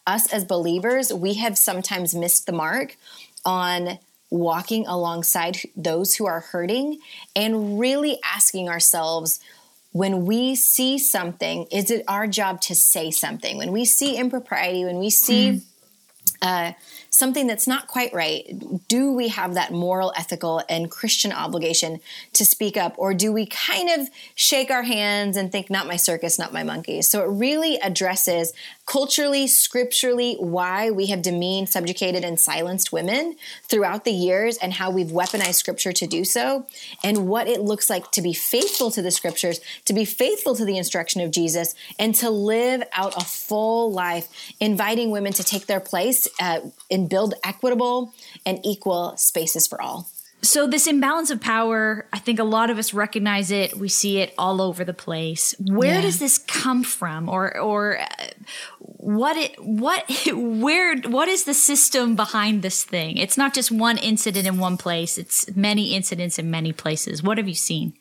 us 0.05 0.31
as 0.31 0.45
believers, 0.45 1.11
we 1.11 1.33
have 1.35 1.57
sometimes 1.57 2.13
missed 2.13 2.45
the 2.45 2.51
mark 2.51 2.95
on 3.43 3.97
walking 4.29 4.85
alongside 4.85 5.57
those 5.75 6.15
who 6.15 6.27
are 6.27 6.41
hurting 6.41 6.99
and 7.35 7.79
really 7.79 8.19
asking 8.23 8.69
ourselves, 8.69 9.39
when 9.91 10.25
we 10.25 10.55
see 10.55 10.97
something, 10.97 11.65
is 11.71 11.89
it 11.89 12.03
our 12.07 12.27
job 12.27 12.61
to 12.61 12.75
say 12.75 13.11
something? 13.11 13.57
When 13.57 13.71
we 13.71 13.85
see 13.85 14.17
impropriety, 14.17 14.85
when 14.85 14.99
we 14.99 15.09
see 15.09 15.49
mm. 15.49 15.63
uh, 16.41 16.73
something 17.09 17.47
that's 17.47 17.65
not 17.65 17.87
quite 17.87 18.13
right, 18.13 18.45
do 18.87 19.11
we 19.11 19.29
have 19.29 19.55
that 19.55 19.71
moral, 19.71 20.13
ethical, 20.15 20.61
and 20.69 20.91
Christian 20.91 21.31
obligation 21.31 21.99
to 22.33 22.45
speak 22.45 22.77
up? 22.77 22.93
Or 22.97 23.15
do 23.15 23.33
we 23.33 23.47
kind 23.47 23.89
of 23.99 24.09
shake 24.35 24.69
our 24.69 24.83
hands 24.83 25.37
and 25.37 25.51
think, 25.51 25.71
not 25.71 25.87
my 25.87 25.95
circus, 25.95 26.37
not 26.37 26.53
my 26.53 26.63
monkeys? 26.63 27.09
So 27.09 27.23
it 27.23 27.27
really 27.27 27.77
addresses 27.77 28.53
culturally, 28.89 29.45
scripturally, 29.45 30.35
why 30.39 30.89
we 30.89 31.05
have 31.05 31.21
demeaned, 31.21 31.69
subjugated, 31.69 32.23
and 32.23 32.39
silenced 32.39 32.91
women 32.91 33.35
throughout 33.63 34.03
the 34.03 34.11
years 34.11 34.57
and 34.57 34.73
how 34.73 34.89
we've 34.89 35.11
weaponized 35.11 35.53
scripture 35.53 35.91
to 35.91 36.07
do 36.07 36.25
so, 36.25 36.65
and 37.03 37.27
what 37.27 37.47
it 37.47 37.61
looks 37.61 37.87
like 37.87 38.09
to 38.09 38.19
be 38.19 38.33
faithful 38.33 38.89
to 38.89 39.03
the 39.03 39.11
scriptures, 39.11 39.61
to 39.85 39.93
be 39.93 40.05
faithful 40.05 40.55
to 40.55 40.65
the 40.65 40.75
instruction 40.75 41.21
of 41.21 41.29
Jesus, 41.29 41.75
and 41.99 42.15
to 42.15 42.31
live 42.31 42.81
out 42.91 43.15
a 43.15 43.23
full 43.23 43.91
life, 43.91 44.27
inviting 44.59 45.11
women 45.11 45.33
to 45.33 45.43
take 45.43 45.67
their 45.67 45.79
place 45.79 46.27
uh, 46.41 46.59
and 46.89 47.07
build 47.07 47.35
equitable 47.43 48.11
and 48.43 48.59
equal 48.65 49.15
spaces 49.17 49.67
for 49.67 49.79
all. 49.79 50.09
So 50.41 50.67
this 50.67 50.87
imbalance 50.87 51.31
of 51.31 51.41
power, 51.41 52.07
I 52.13 52.19
think 52.19 52.39
a 52.39 52.45
lot 52.45 52.69
of 52.69 52.77
us 52.77 52.93
recognize 52.93 53.51
it. 53.51 53.75
We 53.75 53.89
see 53.89 54.19
it 54.19 54.33
all 54.37 54.61
over 54.61 54.85
the 54.85 54.93
place. 54.93 55.53
Where 55.59 55.95
yeah. 55.95 56.01
does 56.01 56.17
this 56.17 56.37
come 56.37 56.83
from, 56.83 57.27
or 57.27 57.57
or 57.59 57.99
what 58.79 59.37
it 59.37 59.55
what 59.63 60.03
where 60.33 60.97
what 61.01 61.27
is 61.27 61.43
the 61.43 61.53
system 61.53 62.15
behind 62.15 62.61
this 62.61 62.83
thing? 62.83 63.17
It's 63.17 63.37
not 63.37 63.53
just 63.53 63.71
one 63.71 63.97
incident 63.97 64.47
in 64.47 64.57
one 64.57 64.77
place. 64.77 65.17
It's 65.17 65.55
many 65.55 65.95
incidents 65.95 66.39
in 66.39 66.51
many 66.51 66.73
places. 66.73 67.23
What 67.23 67.37
have 67.37 67.47
you 67.47 67.55
seen? 67.55 67.93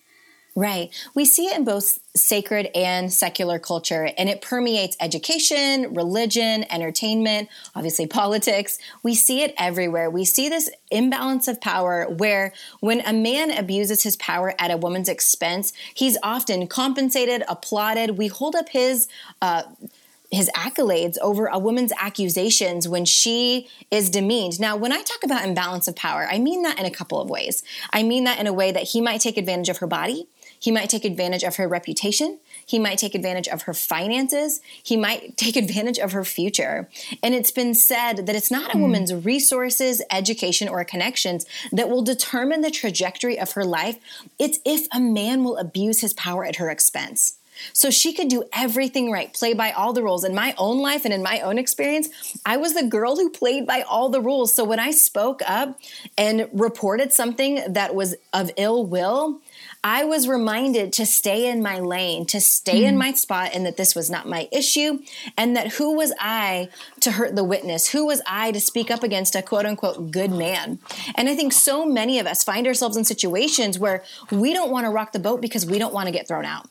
Right. 0.58 0.90
We 1.14 1.24
see 1.24 1.46
it 1.46 1.56
in 1.56 1.64
both 1.64 2.00
sacred 2.16 2.68
and 2.74 3.12
secular 3.12 3.60
culture, 3.60 4.10
and 4.18 4.28
it 4.28 4.42
permeates 4.42 4.96
education, 4.98 5.94
religion, 5.94 6.64
entertainment, 6.68 7.48
obviously 7.76 8.06
politics. 8.08 8.76
We 9.04 9.14
see 9.14 9.42
it 9.42 9.54
everywhere. 9.56 10.10
We 10.10 10.24
see 10.24 10.48
this 10.48 10.68
imbalance 10.90 11.46
of 11.46 11.60
power 11.60 12.06
where 12.08 12.52
when 12.80 13.02
a 13.02 13.12
man 13.12 13.52
abuses 13.56 14.02
his 14.02 14.16
power 14.16 14.52
at 14.58 14.72
a 14.72 14.76
woman's 14.76 15.08
expense, 15.08 15.72
he's 15.94 16.18
often 16.24 16.66
compensated, 16.66 17.44
applauded. 17.48 18.18
We 18.18 18.26
hold 18.26 18.56
up 18.56 18.68
his, 18.70 19.06
uh, 19.40 19.62
his 20.30 20.50
accolades 20.54 21.16
over 21.22 21.46
a 21.46 21.58
woman's 21.58 21.92
accusations 21.98 22.86
when 22.86 23.04
she 23.04 23.68
is 23.90 24.10
demeaned. 24.10 24.60
Now, 24.60 24.76
when 24.76 24.92
I 24.92 25.02
talk 25.02 25.24
about 25.24 25.44
imbalance 25.44 25.88
of 25.88 25.96
power, 25.96 26.28
I 26.30 26.38
mean 26.38 26.62
that 26.62 26.78
in 26.78 26.84
a 26.84 26.90
couple 26.90 27.20
of 27.20 27.30
ways. 27.30 27.62
I 27.92 28.02
mean 28.02 28.24
that 28.24 28.38
in 28.38 28.46
a 28.46 28.52
way 28.52 28.70
that 28.70 28.82
he 28.84 29.00
might 29.00 29.20
take 29.20 29.38
advantage 29.38 29.70
of 29.70 29.78
her 29.78 29.86
body. 29.86 30.28
He 30.60 30.70
might 30.70 30.90
take 30.90 31.04
advantage 31.04 31.44
of 31.44 31.56
her 31.56 31.68
reputation. 31.68 32.40
He 32.66 32.78
might 32.78 32.98
take 32.98 33.14
advantage 33.14 33.48
of 33.48 33.62
her 33.62 33.74
finances. 33.74 34.60
He 34.82 34.96
might 34.96 35.36
take 35.36 35.56
advantage 35.56 35.98
of 35.98 36.12
her 36.12 36.24
future. 36.24 36.88
And 37.22 37.34
it's 37.34 37.52
been 37.52 37.74
said 37.74 38.26
that 38.26 38.36
it's 38.36 38.50
not 38.50 38.74
a 38.74 38.76
mm. 38.76 38.82
woman's 38.82 39.14
resources, 39.14 40.02
education, 40.10 40.68
or 40.68 40.84
connections 40.84 41.46
that 41.72 41.88
will 41.88 42.02
determine 42.02 42.60
the 42.60 42.70
trajectory 42.70 43.38
of 43.38 43.52
her 43.52 43.64
life. 43.64 43.98
It's 44.38 44.58
if 44.66 44.88
a 44.92 45.00
man 45.00 45.42
will 45.42 45.56
abuse 45.56 46.00
his 46.00 46.12
power 46.12 46.44
at 46.44 46.56
her 46.56 46.68
expense. 46.68 47.37
So 47.72 47.90
she 47.90 48.12
could 48.12 48.28
do 48.28 48.44
everything 48.52 49.10
right, 49.10 49.32
play 49.32 49.54
by 49.54 49.72
all 49.72 49.92
the 49.92 50.02
rules. 50.02 50.24
In 50.24 50.34
my 50.34 50.54
own 50.58 50.78
life 50.78 51.04
and 51.04 51.14
in 51.14 51.22
my 51.22 51.40
own 51.40 51.58
experience, 51.58 52.08
I 52.44 52.56
was 52.56 52.74
the 52.74 52.84
girl 52.84 53.16
who 53.16 53.30
played 53.30 53.66
by 53.66 53.82
all 53.82 54.08
the 54.08 54.20
rules. 54.20 54.54
So 54.54 54.64
when 54.64 54.80
I 54.80 54.90
spoke 54.90 55.42
up 55.46 55.78
and 56.16 56.48
reported 56.52 57.12
something 57.12 57.62
that 57.72 57.94
was 57.94 58.14
of 58.32 58.50
ill 58.56 58.86
will, 58.86 59.40
I 59.84 60.04
was 60.04 60.26
reminded 60.26 60.92
to 60.94 61.06
stay 61.06 61.48
in 61.48 61.62
my 61.62 61.78
lane, 61.78 62.26
to 62.26 62.40
stay 62.40 62.82
mm. 62.82 62.88
in 62.88 62.94
hmm. 62.94 62.98
my 62.98 63.12
spot, 63.12 63.50
and 63.54 63.64
that 63.64 63.76
this 63.76 63.94
was 63.94 64.10
not 64.10 64.28
my 64.28 64.48
issue, 64.50 64.98
and 65.36 65.56
that 65.56 65.74
who 65.74 65.94
was 65.94 66.12
I 66.18 66.68
to 67.00 67.12
hurt 67.12 67.36
the 67.36 67.44
witness? 67.44 67.88
Who 67.88 68.06
was 68.06 68.20
I 68.26 68.50
to 68.52 68.60
speak 68.60 68.90
up 68.90 69.02
against 69.02 69.36
a 69.36 69.42
quote 69.42 69.66
unquote 69.66 70.10
good 70.10 70.32
man? 70.32 70.78
And 71.14 71.28
I 71.28 71.36
think 71.36 71.52
so 71.52 71.86
many 71.86 72.18
of 72.18 72.26
us 72.26 72.42
find 72.42 72.66
ourselves 72.66 72.96
in 72.96 73.04
situations 73.04 73.78
where 73.78 74.02
we 74.30 74.52
don't 74.52 74.70
want 74.70 74.84
to 74.84 74.90
rock 74.90 75.12
the 75.12 75.18
boat 75.18 75.40
because 75.40 75.64
we 75.64 75.78
don't 75.78 75.94
want 75.94 76.06
to 76.06 76.12
get 76.12 76.26
thrown 76.26 76.44
out 76.44 76.68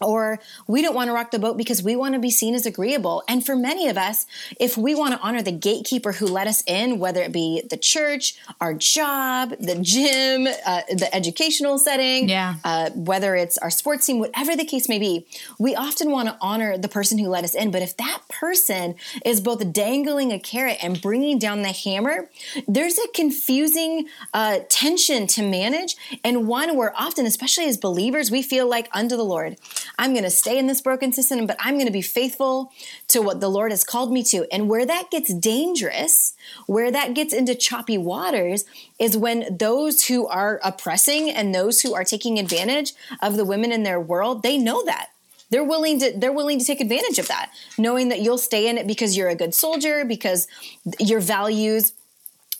or 0.00 0.38
we 0.66 0.82
don't 0.82 0.94
want 0.94 1.08
to 1.08 1.12
rock 1.12 1.30
the 1.30 1.38
boat 1.38 1.56
because 1.56 1.82
we 1.82 1.96
want 1.96 2.14
to 2.14 2.20
be 2.20 2.30
seen 2.30 2.54
as 2.54 2.66
agreeable. 2.66 3.22
And 3.28 3.44
for 3.44 3.56
many 3.56 3.88
of 3.88 3.96
us, 3.96 4.26
if 4.60 4.76
we 4.76 4.94
want 4.94 5.14
to 5.14 5.20
honor 5.20 5.42
the 5.42 5.52
gatekeeper 5.52 6.12
who 6.12 6.26
let 6.26 6.46
us 6.46 6.62
in, 6.66 6.98
whether 6.98 7.20
it 7.22 7.32
be 7.32 7.62
the 7.68 7.76
church, 7.76 8.36
our 8.60 8.74
job, 8.74 9.54
the 9.60 9.76
gym, 9.80 10.46
uh, 10.46 10.82
the 10.88 11.08
educational 11.12 11.78
setting, 11.78 12.28
yeah. 12.28 12.56
uh, 12.64 12.90
whether 12.90 13.34
it's 13.34 13.58
our 13.58 13.70
sports 13.70 14.06
team, 14.06 14.18
whatever 14.18 14.56
the 14.56 14.64
case 14.64 14.88
may 14.88 14.98
be, 14.98 15.26
we 15.58 15.74
often 15.74 16.10
want 16.10 16.28
to 16.28 16.36
honor 16.40 16.78
the 16.78 16.88
person 16.88 17.18
who 17.18 17.28
let 17.28 17.44
us 17.44 17.54
in. 17.54 17.70
But 17.70 17.82
if 17.82 17.96
that 17.96 18.22
person 18.28 18.94
is 19.24 19.40
both 19.40 19.72
dangling 19.72 20.32
a 20.32 20.38
carrot 20.38 20.78
and 20.82 21.00
bringing 21.00 21.38
down 21.38 21.62
the 21.62 21.72
hammer, 21.72 22.30
there's 22.66 22.98
a 22.98 23.08
confusing 23.14 24.08
uh, 24.32 24.60
tension 24.68 25.26
to 25.28 25.42
manage, 25.42 25.96
and 26.22 26.46
one 26.46 26.76
where 26.76 26.92
often, 26.96 27.26
especially 27.26 27.66
as 27.66 27.76
believers, 27.76 28.30
we 28.30 28.42
feel 28.42 28.68
like 28.68 28.88
under 28.92 29.16
the 29.16 29.24
Lord. 29.24 29.56
I'm 29.98 30.12
going 30.12 30.24
to 30.24 30.30
stay 30.30 30.58
in 30.58 30.66
this 30.66 30.80
broken 30.80 31.12
system, 31.12 31.46
but 31.46 31.56
I'm 31.60 31.74
going 31.74 31.86
to 31.86 31.92
be 31.92 32.02
faithful 32.02 32.72
to 33.08 33.22
what 33.22 33.40
the 33.40 33.48
Lord 33.48 33.70
has 33.70 33.84
called 33.84 34.12
me 34.12 34.22
to. 34.24 34.46
And 34.52 34.68
where 34.68 34.86
that 34.86 35.10
gets 35.10 35.32
dangerous, 35.32 36.34
where 36.66 36.90
that 36.90 37.14
gets 37.14 37.32
into 37.32 37.54
choppy 37.54 37.98
waters, 37.98 38.64
is 38.98 39.16
when 39.16 39.56
those 39.56 40.04
who 40.06 40.26
are 40.26 40.60
oppressing 40.64 41.30
and 41.30 41.54
those 41.54 41.80
who 41.82 41.94
are 41.94 42.04
taking 42.04 42.38
advantage 42.38 42.92
of 43.22 43.36
the 43.36 43.44
women 43.44 43.72
in 43.72 43.82
their 43.82 44.00
world, 44.00 44.42
they 44.42 44.58
know 44.58 44.84
that 44.84 45.10
they're 45.50 45.64
willing 45.64 45.98
to 46.00 46.12
they're 46.16 46.32
willing 46.32 46.58
to 46.58 46.64
take 46.64 46.80
advantage 46.80 47.18
of 47.18 47.28
that 47.28 47.50
knowing 47.78 48.08
that 48.08 48.20
you'll 48.20 48.38
stay 48.38 48.68
in 48.68 48.76
it 48.76 48.86
because 48.86 49.16
you're 49.16 49.28
a 49.28 49.34
good 49.34 49.54
soldier 49.54 50.04
because 50.04 50.46
your 50.98 51.20
values 51.20 51.92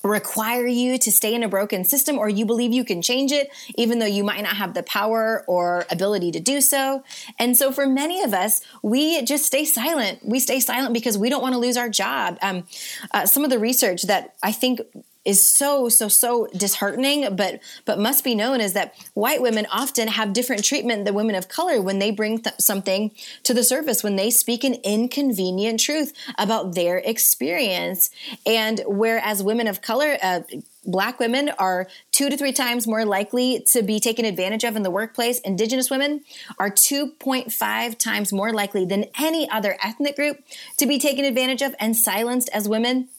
require 0.02 0.66
you 0.66 0.96
to 0.98 1.10
stay 1.10 1.34
in 1.34 1.42
a 1.42 1.48
broken 1.48 1.84
system 1.84 2.18
or 2.18 2.28
you 2.28 2.46
believe 2.46 2.72
you 2.72 2.84
can 2.84 3.02
change 3.02 3.32
it 3.32 3.50
even 3.76 3.98
though 3.98 4.06
you 4.06 4.22
might 4.22 4.42
not 4.42 4.56
have 4.56 4.74
the 4.74 4.82
power 4.82 5.44
or 5.46 5.86
ability 5.90 6.30
to 6.32 6.40
do 6.40 6.60
so. 6.60 7.02
And 7.38 7.56
so 7.56 7.72
for 7.72 7.86
many 7.86 8.22
of 8.22 8.32
us, 8.32 8.60
we 8.82 9.22
just 9.22 9.44
stay 9.44 9.64
silent. 9.64 10.20
We 10.24 10.38
stay 10.38 10.60
silent 10.60 10.94
because 10.94 11.18
we 11.18 11.28
don't 11.28 11.42
want 11.42 11.54
to 11.54 11.58
lose 11.58 11.76
our 11.76 11.88
job. 11.88 12.38
Um, 12.42 12.64
uh, 13.12 13.26
some 13.26 13.44
of 13.44 13.50
the 13.50 13.58
research 13.58 14.02
that 14.02 14.34
I 14.42 14.52
think 14.52 14.80
is 15.24 15.46
so 15.46 15.88
so 15.88 16.08
so 16.08 16.46
disheartening 16.56 17.34
but 17.36 17.60
but 17.84 17.98
must 17.98 18.24
be 18.24 18.34
known 18.34 18.60
is 18.60 18.72
that 18.72 18.94
white 19.14 19.42
women 19.42 19.66
often 19.70 20.08
have 20.08 20.32
different 20.32 20.64
treatment 20.64 21.04
than 21.04 21.14
women 21.14 21.34
of 21.34 21.48
color 21.48 21.82
when 21.82 21.98
they 21.98 22.10
bring 22.10 22.40
th- 22.40 22.56
something 22.58 23.10
to 23.42 23.52
the 23.52 23.64
surface 23.64 24.02
when 24.02 24.16
they 24.16 24.30
speak 24.30 24.64
an 24.64 24.74
inconvenient 24.84 25.80
truth 25.80 26.12
about 26.38 26.74
their 26.74 26.98
experience 26.98 28.10
and 28.46 28.80
whereas 28.86 29.42
women 29.42 29.66
of 29.66 29.82
color 29.82 30.16
uh, 30.22 30.40
Black 30.88 31.20
women 31.20 31.50
are 31.58 31.86
two 32.12 32.30
to 32.30 32.36
three 32.36 32.52
times 32.52 32.86
more 32.86 33.04
likely 33.04 33.60
to 33.72 33.82
be 33.82 34.00
taken 34.00 34.24
advantage 34.24 34.64
of 34.64 34.74
in 34.74 34.82
the 34.82 34.90
workplace. 34.90 35.38
Indigenous 35.40 35.90
women 35.90 36.22
are 36.58 36.70
2.5 36.70 37.98
times 37.98 38.32
more 38.32 38.54
likely 38.54 38.86
than 38.86 39.04
any 39.20 39.50
other 39.50 39.76
ethnic 39.82 40.16
group 40.16 40.42
to 40.78 40.86
be 40.86 40.98
taken 40.98 41.26
advantage 41.26 41.60
of 41.60 41.74
and 41.78 41.94
silenced 41.94 42.48
as 42.54 42.70
women 42.70 43.10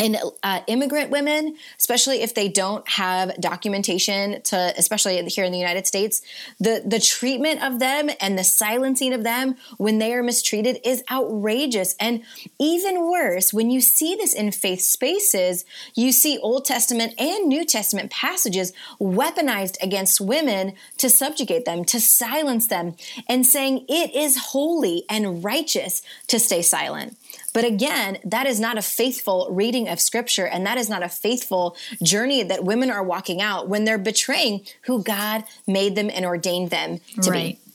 and 0.00 0.16
uh, 0.42 0.60
immigrant 0.66 1.10
women, 1.10 1.56
especially 1.78 2.22
if 2.22 2.34
they 2.34 2.48
don't 2.48 2.88
have 2.88 3.38
documentation 3.38 4.40
to, 4.42 4.72
especially 4.78 5.22
here 5.28 5.44
in 5.44 5.52
the 5.52 5.58
United 5.58 5.86
States, 5.86 6.22
the 6.58 6.82
the 6.84 6.98
treatment 6.98 7.62
of 7.62 7.78
them 7.78 8.08
and 8.18 8.38
the 8.38 8.42
silencing 8.42 9.12
of 9.12 9.22
them 9.24 9.56
when 9.76 9.98
they 9.98 10.14
are 10.14 10.22
mistreated 10.22 10.80
is 10.84 11.04
outrageous. 11.10 11.94
And 12.00 12.22
even 12.58 13.10
worse, 13.10 13.52
when 13.52 13.70
you 13.70 13.82
see 13.82 14.14
this 14.14 14.32
in 14.32 14.52
faith 14.52 14.80
spaces, 14.80 15.66
you 15.94 16.12
see 16.12 16.38
Old 16.38 16.64
Testament 16.64 17.12
and 17.20 17.46
New 17.46 17.66
Testament 17.66 18.10
passages 18.10 18.72
weaponized 18.98 19.76
against 19.82 20.18
women 20.18 20.72
to 20.96 21.10
subjugate 21.10 21.66
them, 21.66 21.84
to 21.84 22.00
silence 22.00 22.66
them, 22.68 22.96
and 23.28 23.44
saying 23.44 23.84
it 23.86 24.14
is 24.14 24.38
holy 24.38 25.04
and 25.10 25.44
righteous 25.44 26.00
to 26.28 26.38
stay 26.38 26.62
silent. 26.62 27.18
But 27.52 27.64
again, 27.64 28.18
that 28.24 28.46
is 28.46 28.60
not 28.60 28.78
a 28.78 28.82
faithful 28.82 29.48
reading 29.50 29.88
of 29.88 30.00
scripture, 30.00 30.46
and 30.46 30.66
that 30.66 30.78
is 30.78 30.88
not 30.88 31.02
a 31.02 31.08
faithful 31.08 31.76
journey 32.02 32.42
that 32.42 32.64
women 32.64 32.90
are 32.90 33.02
walking 33.02 33.40
out 33.40 33.68
when 33.68 33.84
they're 33.84 33.98
betraying 33.98 34.66
who 34.82 35.02
God 35.02 35.44
made 35.66 35.96
them 35.96 36.10
and 36.12 36.24
ordained 36.24 36.70
them 36.70 37.00
to 37.22 37.30
right. 37.30 37.58
be. 37.64 37.69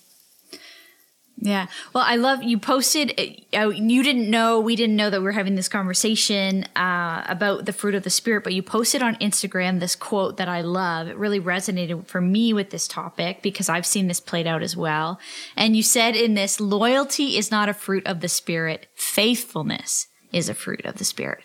Yeah. 1.38 1.68
Well, 1.94 2.04
I 2.08 2.16
love 2.16 2.44
you 2.44 2.58
posted, 2.58 3.44
uh, 3.54 3.70
you 3.70 4.04
didn't 4.04 4.30
know, 4.30 4.60
we 4.60 4.76
didn't 4.76 4.96
know 4.96 5.10
that 5.10 5.20
we 5.20 5.26
were 5.26 5.34
having 5.34 5.56
this 5.56 5.68
conversation 5.68 6.64
uh, 6.76 7.26
about 7.28 7.66
the 7.66 7.74
fruit 7.74 7.94
of 7.94 8.04
the 8.04 8.10
Spirit, 8.10 8.44
but 8.44 8.54
you 8.54 8.64
posted 8.64 9.04
on 9.04 9.16
Instagram 9.18 9.80
this 9.80 9.96
quote 9.96 10.38
that 10.38 10.48
I 10.48 10.62
love. 10.62 11.08
It 11.10 11.18
really 11.18 11.42
resonated 11.42 12.08
for 12.08 12.22
me 12.22 12.54
with 12.54 12.70
this 12.70 12.88
topic 12.88 13.42
because 13.42 13.68
I've 13.68 13.86
seen 13.86 14.08
this 14.08 14.22
played 14.22 14.48
out 14.48 14.64
as 14.64 14.78
well. 14.78 15.20
And 15.58 15.76
you 15.76 15.84
said 15.84 16.16
in 16.16 16.36
this, 16.36 16.60
loyalty 16.62 17.38
is 17.38 17.52
not 17.52 17.68
a 17.68 17.74
fruit 17.74 18.08
of 18.08 18.22
the 18.22 18.30
Spirit, 18.30 18.88
faithfulness 18.96 20.08
is 20.32 20.48
a 20.48 20.54
fruit 20.54 20.86
of 20.86 20.96
the 20.96 21.06
Spirit. 21.06 21.44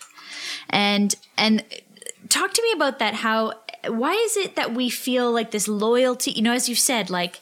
And, 0.69 1.15
and, 1.37 1.65
Talk 2.29 2.53
to 2.53 2.61
me 2.61 2.71
about 2.73 2.99
that. 2.99 3.15
How, 3.15 3.53
why 3.87 4.13
is 4.13 4.37
it 4.37 4.55
that 4.55 4.73
we 4.73 4.89
feel 4.89 5.31
like 5.31 5.51
this 5.51 5.67
loyalty, 5.67 6.31
you 6.31 6.41
know, 6.41 6.53
as 6.53 6.69
you 6.69 6.75
said, 6.75 7.09
like, 7.09 7.41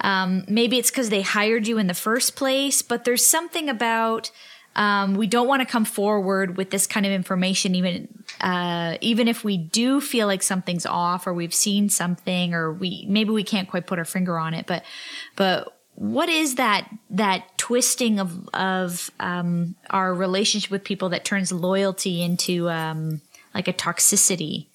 um, 0.00 0.44
maybe 0.48 0.78
it's 0.78 0.90
because 0.90 1.10
they 1.10 1.22
hired 1.22 1.66
you 1.66 1.78
in 1.78 1.86
the 1.86 1.94
first 1.94 2.36
place, 2.36 2.82
but 2.82 3.04
there's 3.04 3.26
something 3.26 3.68
about 3.68 4.30
um, 4.76 5.14
we 5.14 5.26
don't 5.26 5.48
want 5.48 5.60
to 5.60 5.66
come 5.66 5.86
forward 5.86 6.58
with 6.58 6.70
this 6.70 6.86
kind 6.86 7.06
of 7.06 7.12
information, 7.12 7.74
even 7.74 8.08
uh, 8.42 8.98
even 9.00 9.26
if 9.26 9.42
we 9.42 9.56
do 9.56 10.02
feel 10.02 10.26
like 10.26 10.42
something's 10.42 10.84
off 10.84 11.26
or 11.26 11.32
we've 11.32 11.54
seen 11.54 11.88
something 11.88 12.52
or 12.52 12.72
we 12.72 13.06
maybe 13.08 13.30
we 13.30 13.42
can't 13.42 13.68
quite 13.68 13.86
put 13.86 13.98
our 13.98 14.04
finger 14.04 14.38
on 14.38 14.52
it. 14.52 14.66
But 14.66 14.84
but 15.34 15.74
what 15.94 16.28
is 16.28 16.56
that 16.56 16.90
that 17.08 17.56
twisting 17.56 18.20
of 18.20 18.48
of 18.52 19.10
um, 19.18 19.76
our 19.88 20.12
relationship 20.14 20.70
with 20.70 20.84
people 20.84 21.08
that 21.08 21.24
turns 21.24 21.50
loyalty 21.50 22.22
into 22.22 22.68
um, 22.68 23.22
like 23.54 23.68
a 23.68 23.72
toxicity? 23.72 24.66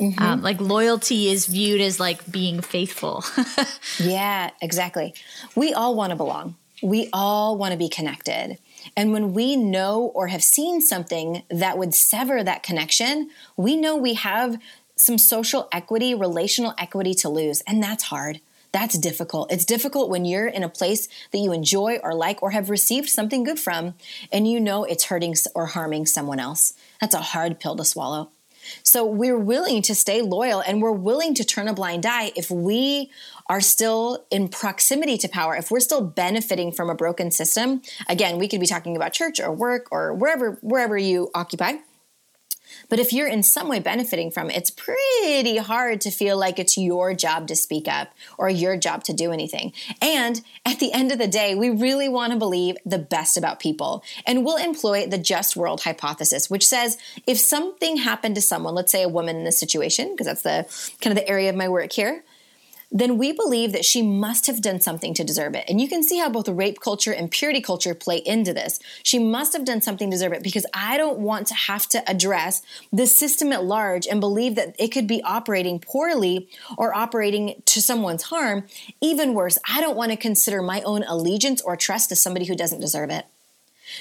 Mm-hmm. 0.00 0.22
Um, 0.22 0.42
like 0.42 0.60
loyalty 0.60 1.28
is 1.28 1.46
viewed 1.46 1.80
as 1.80 2.00
like 2.00 2.30
being 2.30 2.62
faithful. 2.62 3.22
yeah, 3.98 4.50
exactly. 4.62 5.14
We 5.54 5.74
all 5.74 5.94
want 5.94 6.10
to 6.10 6.16
belong. 6.16 6.56
We 6.82 7.10
all 7.12 7.58
want 7.58 7.72
to 7.72 7.78
be 7.78 7.90
connected. 7.90 8.58
And 8.96 9.12
when 9.12 9.34
we 9.34 9.56
know 9.56 10.10
or 10.14 10.28
have 10.28 10.42
seen 10.42 10.80
something 10.80 11.42
that 11.50 11.76
would 11.76 11.94
sever 11.94 12.42
that 12.42 12.62
connection, 12.62 13.30
we 13.56 13.76
know 13.76 13.96
we 13.96 14.14
have 14.14 14.58
some 14.96 15.18
social 15.18 15.68
equity, 15.72 16.14
relational 16.14 16.74
equity 16.78 17.14
to 17.14 17.28
lose. 17.28 17.60
And 17.66 17.82
that's 17.82 18.04
hard. 18.04 18.40
That's 18.72 18.96
difficult. 18.96 19.52
It's 19.52 19.64
difficult 19.64 20.10
when 20.10 20.24
you're 20.24 20.46
in 20.46 20.62
a 20.62 20.68
place 20.68 21.08
that 21.32 21.38
you 21.38 21.52
enjoy 21.52 21.98
or 22.02 22.14
like 22.14 22.42
or 22.42 22.52
have 22.52 22.70
received 22.70 23.08
something 23.08 23.42
good 23.42 23.58
from, 23.58 23.94
and 24.32 24.46
you 24.46 24.60
know 24.60 24.84
it's 24.84 25.04
hurting 25.04 25.34
or 25.54 25.66
harming 25.66 26.06
someone 26.06 26.38
else. 26.38 26.74
That's 27.00 27.14
a 27.14 27.20
hard 27.20 27.58
pill 27.58 27.74
to 27.76 27.84
swallow. 27.84 28.30
So 28.82 29.04
we're 29.04 29.38
willing 29.38 29.82
to 29.82 29.94
stay 29.94 30.22
loyal 30.22 30.60
and 30.60 30.82
we're 30.82 30.92
willing 30.92 31.34
to 31.34 31.44
turn 31.44 31.68
a 31.68 31.74
blind 31.74 32.06
eye 32.06 32.32
if 32.36 32.50
we 32.50 33.10
are 33.48 33.60
still 33.60 34.24
in 34.30 34.48
proximity 34.48 35.18
to 35.18 35.28
power, 35.28 35.56
if 35.56 35.70
we're 35.70 35.80
still 35.80 36.02
benefiting 36.02 36.70
from 36.70 36.88
a 36.88 36.94
broken 36.94 37.30
system. 37.30 37.82
Again, 38.08 38.38
we 38.38 38.46
could 38.46 38.60
be 38.60 38.66
talking 38.66 38.96
about 38.96 39.12
church 39.12 39.40
or 39.40 39.52
work 39.52 39.88
or 39.90 40.14
wherever 40.14 40.58
wherever 40.62 40.96
you 40.96 41.30
occupy. 41.34 41.74
But 42.88 42.98
if 42.98 43.12
you're 43.12 43.28
in 43.28 43.42
some 43.42 43.68
way 43.68 43.80
benefiting 43.80 44.30
from 44.30 44.50
it, 44.50 44.56
it's 44.56 44.70
pretty 44.70 45.56
hard 45.56 46.00
to 46.02 46.10
feel 46.10 46.36
like 46.38 46.58
it's 46.58 46.76
your 46.76 47.14
job 47.14 47.46
to 47.48 47.56
speak 47.56 47.88
up 47.88 48.12
or 48.38 48.48
your 48.48 48.76
job 48.76 49.04
to 49.04 49.12
do 49.12 49.32
anything. 49.32 49.72
And 50.00 50.42
at 50.64 50.78
the 50.78 50.92
end 50.92 51.12
of 51.12 51.18
the 51.18 51.28
day, 51.28 51.54
we 51.54 51.70
really 51.70 52.08
want 52.08 52.32
to 52.32 52.38
believe 52.38 52.76
the 52.84 52.98
best 52.98 53.36
about 53.36 53.60
people. 53.60 54.02
And 54.26 54.44
we'll 54.44 54.56
employ 54.56 55.06
the 55.06 55.18
just 55.18 55.56
world 55.56 55.82
hypothesis, 55.82 56.50
which 56.50 56.66
says 56.66 56.98
if 57.26 57.38
something 57.38 57.98
happened 57.98 58.34
to 58.36 58.42
someone, 58.42 58.74
let's 58.74 58.92
say 58.92 59.02
a 59.02 59.08
woman 59.08 59.36
in 59.36 59.44
this 59.44 59.58
situation, 59.58 60.12
because 60.12 60.26
that's 60.26 60.42
the 60.42 60.66
kind 61.00 61.16
of 61.16 61.22
the 61.22 61.28
area 61.28 61.50
of 61.50 61.56
my 61.56 61.68
work 61.68 61.92
here, 61.92 62.24
then 62.90 63.18
we 63.18 63.32
believe 63.32 63.72
that 63.72 63.84
she 63.84 64.02
must 64.02 64.46
have 64.46 64.60
done 64.60 64.80
something 64.80 65.14
to 65.14 65.24
deserve 65.24 65.54
it. 65.54 65.64
And 65.68 65.80
you 65.80 65.88
can 65.88 66.02
see 66.02 66.18
how 66.18 66.28
both 66.28 66.48
rape 66.48 66.80
culture 66.80 67.12
and 67.12 67.30
purity 67.30 67.60
culture 67.60 67.94
play 67.94 68.18
into 68.18 68.52
this. 68.52 68.80
She 69.02 69.18
must 69.18 69.52
have 69.52 69.64
done 69.64 69.80
something 69.80 70.10
to 70.10 70.14
deserve 70.14 70.32
it 70.32 70.42
because 70.42 70.66
I 70.74 70.96
don't 70.96 71.18
want 71.18 71.46
to 71.48 71.54
have 71.54 71.86
to 71.88 72.08
address 72.10 72.62
the 72.92 73.06
system 73.06 73.52
at 73.52 73.64
large 73.64 74.06
and 74.06 74.20
believe 74.20 74.56
that 74.56 74.74
it 74.78 74.88
could 74.88 75.06
be 75.06 75.22
operating 75.22 75.78
poorly 75.78 76.48
or 76.76 76.94
operating 76.94 77.62
to 77.66 77.80
someone's 77.80 78.24
harm. 78.24 78.66
Even 79.00 79.34
worse, 79.34 79.58
I 79.68 79.80
don't 79.80 79.96
want 79.96 80.10
to 80.10 80.16
consider 80.16 80.62
my 80.62 80.80
own 80.82 81.04
allegiance 81.04 81.62
or 81.62 81.76
trust 81.76 82.08
to 82.08 82.16
somebody 82.16 82.46
who 82.46 82.56
doesn't 82.56 82.80
deserve 82.80 83.10
it. 83.10 83.26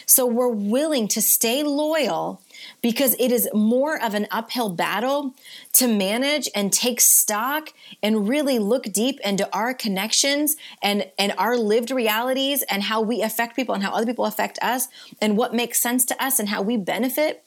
So 0.05 0.25
we're 0.25 0.47
willing 0.49 1.07
to 1.09 1.21
stay 1.21 1.63
loyal 1.63 2.41
because 2.81 3.15
it 3.19 3.31
is 3.31 3.49
more 3.53 4.01
of 4.01 4.13
an 4.13 4.27
uphill 4.31 4.69
battle 4.69 5.33
to 5.73 5.87
manage 5.87 6.49
and 6.53 6.71
take 6.71 6.99
stock 6.99 7.73
and 8.03 8.27
really 8.27 8.59
look 8.59 8.83
deep 8.91 9.19
into 9.21 9.49
our 9.53 9.73
connections 9.73 10.55
and, 10.81 11.09
and 11.17 11.33
our 11.37 11.57
lived 11.57 11.91
realities 11.91 12.63
and 12.63 12.83
how 12.83 13.01
we 13.01 13.21
affect 13.21 13.55
people 13.55 13.75
and 13.75 13.83
how 13.83 13.91
other 13.91 14.05
people 14.05 14.25
affect 14.25 14.59
us 14.61 14.87
and 15.21 15.37
what 15.37 15.53
makes 15.53 15.81
sense 15.81 16.05
to 16.05 16.23
us 16.23 16.39
and 16.39 16.49
how 16.49 16.61
we 16.61 16.77
benefit 16.77 17.43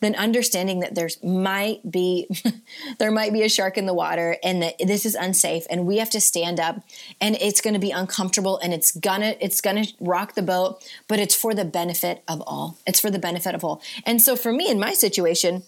then 0.00 0.14
understanding 0.14 0.80
that 0.80 0.94
there's 0.94 1.22
might 1.22 1.90
be 1.90 2.28
there 2.98 3.10
might 3.10 3.32
be 3.32 3.42
a 3.42 3.48
shark 3.48 3.76
in 3.78 3.86
the 3.86 3.94
water 3.94 4.36
and 4.42 4.62
that 4.62 4.74
this 4.78 5.06
is 5.06 5.14
unsafe 5.14 5.64
and 5.70 5.86
we 5.86 5.98
have 5.98 6.10
to 6.10 6.20
stand 6.20 6.60
up 6.60 6.82
and 7.20 7.36
it's 7.36 7.60
going 7.60 7.74
to 7.74 7.80
be 7.80 7.90
uncomfortable 7.90 8.58
and 8.58 8.72
it's 8.72 8.92
gonna 8.92 9.34
it's 9.40 9.60
gonna 9.60 9.84
rock 10.00 10.34
the 10.34 10.42
boat 10.42 10.82
but 11.08 11.18
it's 11.18 11.34
for 11.34 11.54
the 11.54 11.64
benefit 11.64 12.22
of 12.28 12.42
all 12.46 12.78
it's 12.86 13.00
for 13.00 13.10
the 13.10 13.18
benefit 13.18 13.54
of 13.54 13.64
all 13.64 13.82
and 14.04 14.20
so 14.20 14.36
for 14.36 14.52
me 14.52 14.70
in 14.70 14.78
my 14.78 14.92
situation 14.92 15.62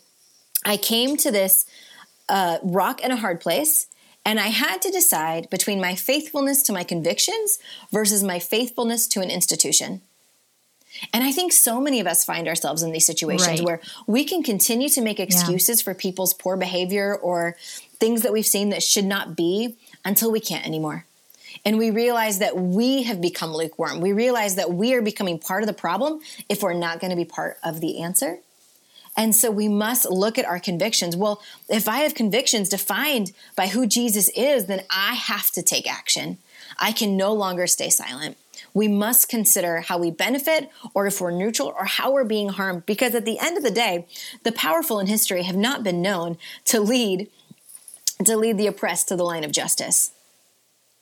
i 0.65 0.77
came 0.77 1.17
to 1.17 1.31
this 1.31 1.67
uh, 2.29 2.59
rock 2.63 3.01
and 3.03 3.13
a 3.13 3.17
hard 3.17 3.41
place 3.41 3.87
and 4.27 4.41
I 4.41 4.49
had 4.49 4.83
to 4.83 4.91
decide 4.91 5.49
between 5.51 5.81
my 5.81 5.95
faithfulness 5.95 6.61
to 6.65 6.73
my 6.73 6.83
convictions 6.83 7.61
versus 7.93 8.25
my 8.25 8.41
faithfulness 8.41 9.07
to 9.07 9.21
an 9.21 9.31
institution. 9.31 10.03
And 11.13 11.25
I 11.25 11.33
think 11.33 11.53
so 11.53 11.81
many 11.81 12.01
of 12.01 12.07
us 12.07 12.25
find 12.25 12.49
ourselves 12.49 12.83
in 12.83 12.93
these 12.93 13.07
situations 13.07 13.61
right. 13.61 13.65
where 13.65 13.81
we 14.07 14.25
can 14.25 14.43
continue 14.43 14.89
to 14.91 15.01
make 15.01 15.21
excuses 15.21 15.81
yeah. 15.81 15.85
for 15.85 15.95
people's 15.95 16.35
poor 16.35 16.57
behavior 16.57 17.15
or 17.15 17.57
things 17.99 18.23
that 18.23 18.33
we've 18.33 18.47
seen 18.47 18.71
that 18.71 18.83
should 18.83 19.05
not 19.05 19.37
be 19.37 19.77
until 20.05 20.31
we 20.31 20.41
can't 20.41 20.67
anymore. 20.67 21.05
And 21.65 21.79
we 21.79 21.91
realize 21.91 22.39
that 22.39 22.57
we 22.57 23.05
have 23.05 23.21
become 23.21 23.55
lukewarm. 23.55 24.01
We 24.01 24.13
realize 24.13 24.57
that 24.57 24.73
we 24.73 24.95
are 24.95 25.03
becoming 25.03 25.39
part 25.39 25.63
of 25.63 25.67
the 25.67 25.73
problem 25.73 26.21
if 26.49 26.63
we're 26.63 26.75
not 26.75 27.01
going 27.01 27.11
to 27.11 27.17
be 27.17 27.25
part 27.25 27.59
of 27.65 27.81
the 27.81 28.03
answer. 28.03 28.39
And 29.17 29.35
so 29.35 29.51
we 29.51 29.67
must 29.67 30.11
look 30.11 30.39
at 30.39 30.45
our 30.45 30.61
convictions. 30.61 31.17
Well, 31.17 31.41
if 31.69 31.89
I 31.89 32.01
have 32.01 32.15
convictions 32.15 32.69
defined 32.69 33.33
by 33.57 33.69
who 33.69 33.87
Jesus 33.87 34.29
is, 34.37 34.67
then 34.67 34.83
I 34.91 35.15
have 35.15 35.51
to 35.53 35.63
take 35.63 35.91
action. 35.91 36.37
I 36.79 36.93
can 36.93 37.17
no 37.17 37.33
longer 37.33 37.67
stay 37.67 37.89
silent 37.89 38.37
we 38.77 38.89
must 38.89 39.31
consider 39.31 39.81
how 39.81 39.97
we 39.97 40.11
benefit 40.11 40.69
or 40.93 41.07
if 41.07 41.19
we're 41.19 41.31
neutral 41.31 41.69
or 41.69 41.87
how 41.87 42.13
we're 42.13 42.25
being 42.25 42.51
harmed 42.51 42.85
because 42.85 43.15
at 43.15 43.25
the 43.25 43.39
end 43.39 43.57
of 43.57 43.63
the 43.63 43.71
day 43.71 44.07
the 44.43 44.53
powerful 44.53 45.01
in 45.01 45.07
history 45.07 45.45
have 45.45 45.57
not 45.57 45.83
been 45.83 46.03
known 46.03 46.37
to 46.67 46.79
lead 46.79 47.31
to 48.23 48.37
lead 48.37 48.59
the 48.59 48.67
oppressed 48.67 49.09
to 49.09 49.17
the 49.17 49.25
line 49.25 49.45
of 49.45 49.51
justice 49.51 50.13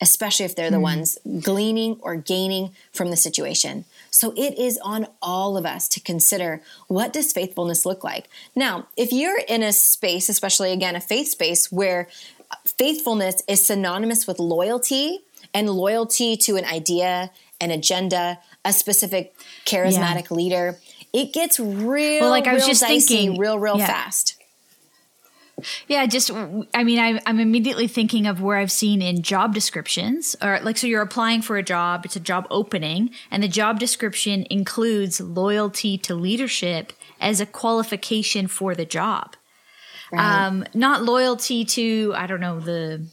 especially 0.00 0.44
if 0.44 0.54
they're 0.54 0.70
the 0.70 0.76
mm. 0.76 0.82
ones 0.82 1.18
gleaning 1.40 1.98
or 2.00 2.14
gaining 2.14 2.70
from 2.92 3.10
the 3.10 3.16
situation 3.16 3.84
so 4.08 4.32
it 4.36 4.56
is 4.56 4.78
on 4.78 5.08
all 5.20 5.56
of 5.56 5.66
us 5.66 5.88
to 5.88 5.98
consider 5.98 6.62
what 6.86 7.12
does 7.12 7.32
faithfulness 7.32 7.84
look 7.84 8.04
like 8.04 8.28
now 8.54 8.86
if 8.96 9.10
you're 9.10 9.40
in 9.48 9.64
a 9.64 9.72
space 9.72 10.28
especially 10.28 10.70
again 10.70 10.94
a 10.94 11.00
faith 11.00 11.26
space 11.26 11.72
where 11.72 12.06
faithfulness 12.64 13.42
is 13.48 13.66
synonymous 13.66 14.28
with 14.28 14.38
loyalty 14.38 15.24
and 15.52 15.70
loyalty 15.70 16.36
to 16.36 16.56
an 16.56 16.64
idea 16.64 17.30
an 17.64 17.70
agenda, 17.70 18.38
a 18.64 18.72
specific 18.72 19.34
charismatic 19.66 20.30
yeah. 20.30 20.36
leader, 20.36 20.78
it 21.12 21.32
gets 21.32 21.58
real, 21.58 22.20
well, 22.20 22.30
like 22.30 22.46
I 22.46 22.54
was 22.54 22.66
just 22.66 22.82
dicey, 22.82 23.16
thinking, 23.16 23.38
real, 23.38 23.58
real 23.58 23.78
yeah. 23.78 23.86
fast. 23.86 24.40
Yeah, 25.86 26.04
just 26.06 26.30
I 26.32 26.82
mean, 26.82 26.98
I, 26.98 27.20
am 27.26 27.38
immediately 27.38 27.86
thinking 27.86 28.26
of 28.26 28.42
where 28.42 28.58
I've 28.58 28.72
seen 28.72 29.00
in 29.00 29.22
job 29.22 29.54
descriptions, 29.54 30.34
or 30.42 30.58
like, 30.60 30.76
so 30.76 30.86
you're 30.86 31.02
applying 31.02 31.42
for 31.42 31.56
a 31.56 31.62
job, 31.62 32.04
it's 32.04 32.16
a 32.16 32.20
job 32.20 32.46
opening, 32.50 33.10
and 33.30 33.42
the 33.42 33.48
job 33.48 33.78
description 33.78 34.46
includes 34.50 35.20
loyalty 35.20 35.96
to 35.98 36.14
leadership 36.14 36.92
as 37.20 37.40
a 37.40 37.46
qualification 37.46 38.48
for 38.48 38.74
the 38.74 38.84
job. 38.84 39.36
Right. 40.12 40.46
Um, 40.46 40.64
not 40.74 41.04
loyalty 41.04 41.64
to 41.64 42.12
I 42.16 42.26
don't 42.26 42.40
know 42.40 42.58
the 42.58 43.06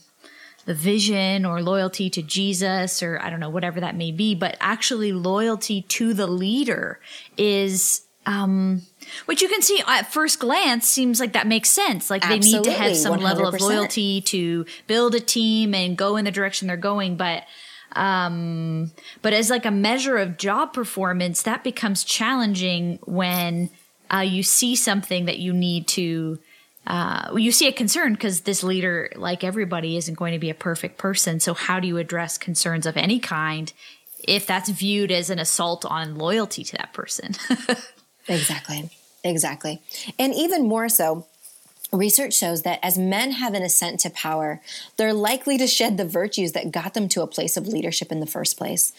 the 0.66 0.74
vision 0.74 1.46
or 1.46 1.62
loyalty 1.62 2.10
to 2.10 2.22
Jesus 2.22 3.02
or 3.02 3.20
I 3.22 3.30
don't 3.30 3.40
know, 3.40 3.50
whatever 3.50 3.80
that 3.80 3.96
may 3.96 4.12
be, 4.12 4.36
but 4.36 4.58
actually 4.60 5.12
loyalty 5.12 5.82
to 5.84 6.14
the 6.14 6.28
leader 6.28 7.00
is, 7.38 8.02
um, 8.26 8.84
which 9.26 9.42
you 9.42 9.50
can 9.50 9.62
see 9.62 9.82
at 9.88 10.12
first 10.14 10.40
glance 10.40 10.88
seems 10.88 11.20
like 11.20 11.34
that 11.34 11.48
makes 11.48 11.70
sense. 11.70 12.10
Like 12.10 12.28
they 12.28 12.40
need 12.40 12.64
to 12.64 12.72
have 12.72 12.96
some 12.96 13.20
100%. 13.20 13.22
level 13.24 13.48
of 13.48 13.60
loyalty 13.60 14.22
to 14.22 14.66
build 14.88 15.16
a 15.16 15.20
team 15.20 15.74
and 15.74 15.98
go 15.98 16.16
in 16.16 16.26
the 16.26 16.32
direction 16.32 16.68
they're 16.68 16.78
going. 16.78 17.18
But, 17.18 17.44
um, 17.94 18.92
but 19.22 19.34
as 19.34 19.50
like 19.50 19.66
a 19.66 19.72
measure 19.72 20.18
of 20.18 20.38
job 20.38 20.74
performance, 20.74 21.42
that 21.42 21.64
becomes 21.64 22.04
challenging 22.04 23.00
when, 23.06 23.70
uh, 24.14 24.20
you 24.20 24.44
see 24.44 24.76
something 24.76 25.26
that 25.26 25.40
you 25.40 25.54
need 25.54 25.88
to, 25.88 26.38
uh, 26.88 27.36
you 27.36 27.52
see 27.52 27.68
a 27.68 27.72
concern 27.72 28.14
because 28.14 28.42
this 28.42 28.64
leader, 28.64 29.10
like 29.16 29.44
everybody, 29.44 29.98
isn't 29.98 30.16
going 30.16 30.34
to 30.34 30.40
be 30.40 30.50
a 30.50 30.56
perfect 30.56 30.98
person. 30.98 31.40
So, 31.40 31.54
how 31.54 31.80
do 31.80 31.88
you 31.88 31.98
address 31.98 32.38
concerns 32.38 32.86
of 32.86 32.98
any 32.98 33.20
kind 33.20 33.72
if 34.28 34.46
that's 34.48 34.70
viewed 34.70 35.12
as 35.12 35.30
an 35.30 35.40
assault 35.40 35.86
on 35.86 36.16
loyalty 36.16 36.64
to 36.64 36.78
that 36.78 36.94
person? 36.94 37.36
exactly. 38.28 38.90
Exactly. 39.24 39.82
And 40.18 40.34
even 40.34 40.68
more 40.68 40.90
so, 40.90 41.28
Research 41.94 42.34
shows 42.34 42.62
that 42.62 42.80
as 42.82 42.98
men 42.98 43.32
have 43.32 43.54
an 43.54 43.64
ascent 43.64 44.00
to 44.00 44.10
power, 44.10 44.62
they're 44.96 45.14
likely 45.14 45.58
to 45.58 45.68
shed 45.68 45.98
the 45.98 46.06
virtues 46.06 46.54
that 46.54 46.72
got 46.72 46.94
them 46.94 47.10
to 47.10 47.22
a 47.22 47.28
place 47.28 47.58
of 47.58 47.68
leadership 47.68 48.14
in 48.14 48.22
the 48.22 48.26
first 48.26 48.58
place. 48.58 48.94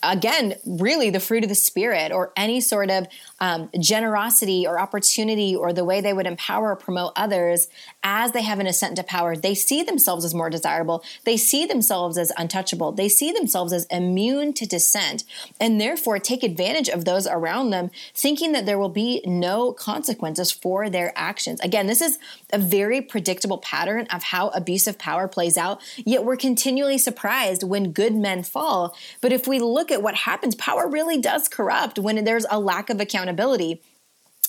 Again, 0.00 0.54
really 0.64 1.10
the 1.10 1.18
fruit 1.18 1.42
of 1.42 1.48
the 1.48 1.56
spirit 1.56 2.12
or 2.12 2.32
any 2.36 2.60
sort 2.60 2.88
of 2.88 3.08
um, 3.40 3.68
generosity 3.80 4.64
or 4.64 4.78
opportunity 4.78 5.56
or 5.56 5.72
the 5.72 5.84
way 5.84 6.00
they 6.00 6.12
would 6.12 6.26
empower 6.26 6.70
or 6.70 6.76
promote 6.76 7.12
others 7.16 7.66
as 8.02 8.32
they 8.32 8.42
have 8.42 8.58
an 8.60 8.66
ascent 8.66 8.96
to 8.96 9.02
power, 9.02 9.36
they 9.36 9.54
see 9.54 9.82
themselves 9.82 10.24
as 10.24 10.34
more 10.34 10.48
desirable. 10.50 11.04
They 11.24 11.36
see 11.36 11.66
themselves 11.66 12.16
as 12.16 12.32
untouchable. 12.36 12.92
They 12.92 13.08
see 13.08 13.32
themselves 13.32 13.72
as 13.72 13.86
immune 13.86 14.52
to 14.54 14.66
dissent 14.66 15.24
and 15.60 15.80
therefore 15.80 16.18
take 16.18 16.42
advantage 16.42 16.88
of 16.88 17.04
those 17.04 17.26
around 17.26 17.70
them, 17.70 17.90
thinking 18.14 18.52
that 18.52 18.64
there 18.66 18.78
will 18.78 18.88
be 18.88 19.22
no 19.26 19.72
consequences 19.72 20.50
for 20.50 20.88
their 20.88 21.12
actions. 21.14 21.60
Again, 21.60 21.86
this 21.86 22.00
is 22.00 22.18
a 22.52 22.58
very 22.58 23.02
predictable 23.02 23.58
pattern 23.58 24.06
of 24.10 24.22
how 24.22 24.48
abusive 24.48 24.98
power 24.98 25.28
plays 25.28 25.58
out, 25.58 25.80
yet 25.96 26.24
we're 26.24 26.36
continually 26.36 26.98
surprised 26.98 27.62
when 27.62 27.92
good 27.92 28.14
men 28.14 28.42
fall. 28.42 28.96
But 29.20 29.32
if 29.32 29.46
we 29.46 29.58
look 29.58 29.90
at 29.90 30.02
what 30.02 30.14
happens, 30.14 30.54
power 30.54 30.88
really 30.88 31.18
does 31.18 31.48
corrupt 31.48 31.98
when 31.98 32.24
there's 32.24 32.46
a 32.50 32.58
lack 32.58 32.90
of 32.90 33.00
accountability. 33.00 33.82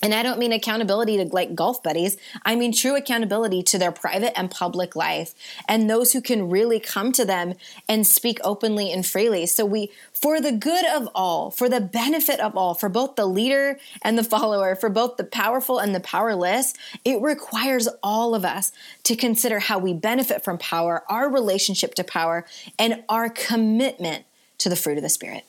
And 0.02 0.14
I 0.14 0.24
don't 0.24 0.40
mean 0.40 0.52
accountability 0.52 1.18
to 1.18 1.26
like 1.26 1.54
golf 1.54 1.84
buddies. 1.84 2.18
I 2.44 2.56
mean 2.56 2.74
true 2.74 2.96
accountability 2.96 3.64
to 3.64 3.78
their 3.78 3.92
private 3.92 4.38
and 4.38 4.50
public 4.50 4.96
life 4.96 5.34
and 5.68 5.90
those 5.90 6.14
who 6.14 6.22
can 6.22 6.50
really 6.50 6.80
come 6.80 7.12
to 7.14 7.26
them 7.26 7.54
and 7.88 8.06
speak 8.06 8.40
openly 8.44 8.92
and 8.92 9.06
freely. 9.06 9.46
So 9.46 9.66
we, 9.66 9.92
for 10.12 10.42
the 10.42 10.52
good 10.52 10.86
of 10.86 11.08
all, 11.14 11.52
for 11.52 11.70
the 11.70 11.82
benefit 11.82 12.40
of 12.40 12.58
all, 12.58 12.74
for 12.74 12.90
both 12.90 13.16
the 13.16 13.26
leader 13.26 13.80
and 14.02 14.18
the 14.18 14.24
follower, 14.24 14.76
for 14.76 14.90
both 14.90 15.18
the 15.18 15.24
powerful 15.24 15.80
and 15.80 15.94
the 15.94 16.00
powerless, 16.00 16.74
it 17.06 17.22
requires 17.22 17.88
all 18.02 18.34
of 18.34 18.44
us 18.44 18.72
to 19.04 19.16
consider 19.16 19.60
how 19.60 19.78
we 19.78 19.94
benefit 19.94 20.44
from 20.44 20.58
power, 20.58 21.04
our 21.10 21.30
relationship 21.30 21.94
to 21.96 22.04
power, 22.04 22.46
and 22.80 23.04
our 23.10 23.30
commitment 23.30 24.26
to 24.58 24.70
the 24.70 24.76
fruit 24.76 24.98
of 24.98 25.04
the 25.04 25.10
Spirit 25.10 25.44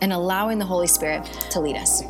and 0.00 0.12
allowing 0.12 0.58
the 0.58 0.64
Holy 0.64 0.86
Spirit 0.86 1.24
to 1.50 1.60
lead 1.60 1.76
us. 1.76 2.02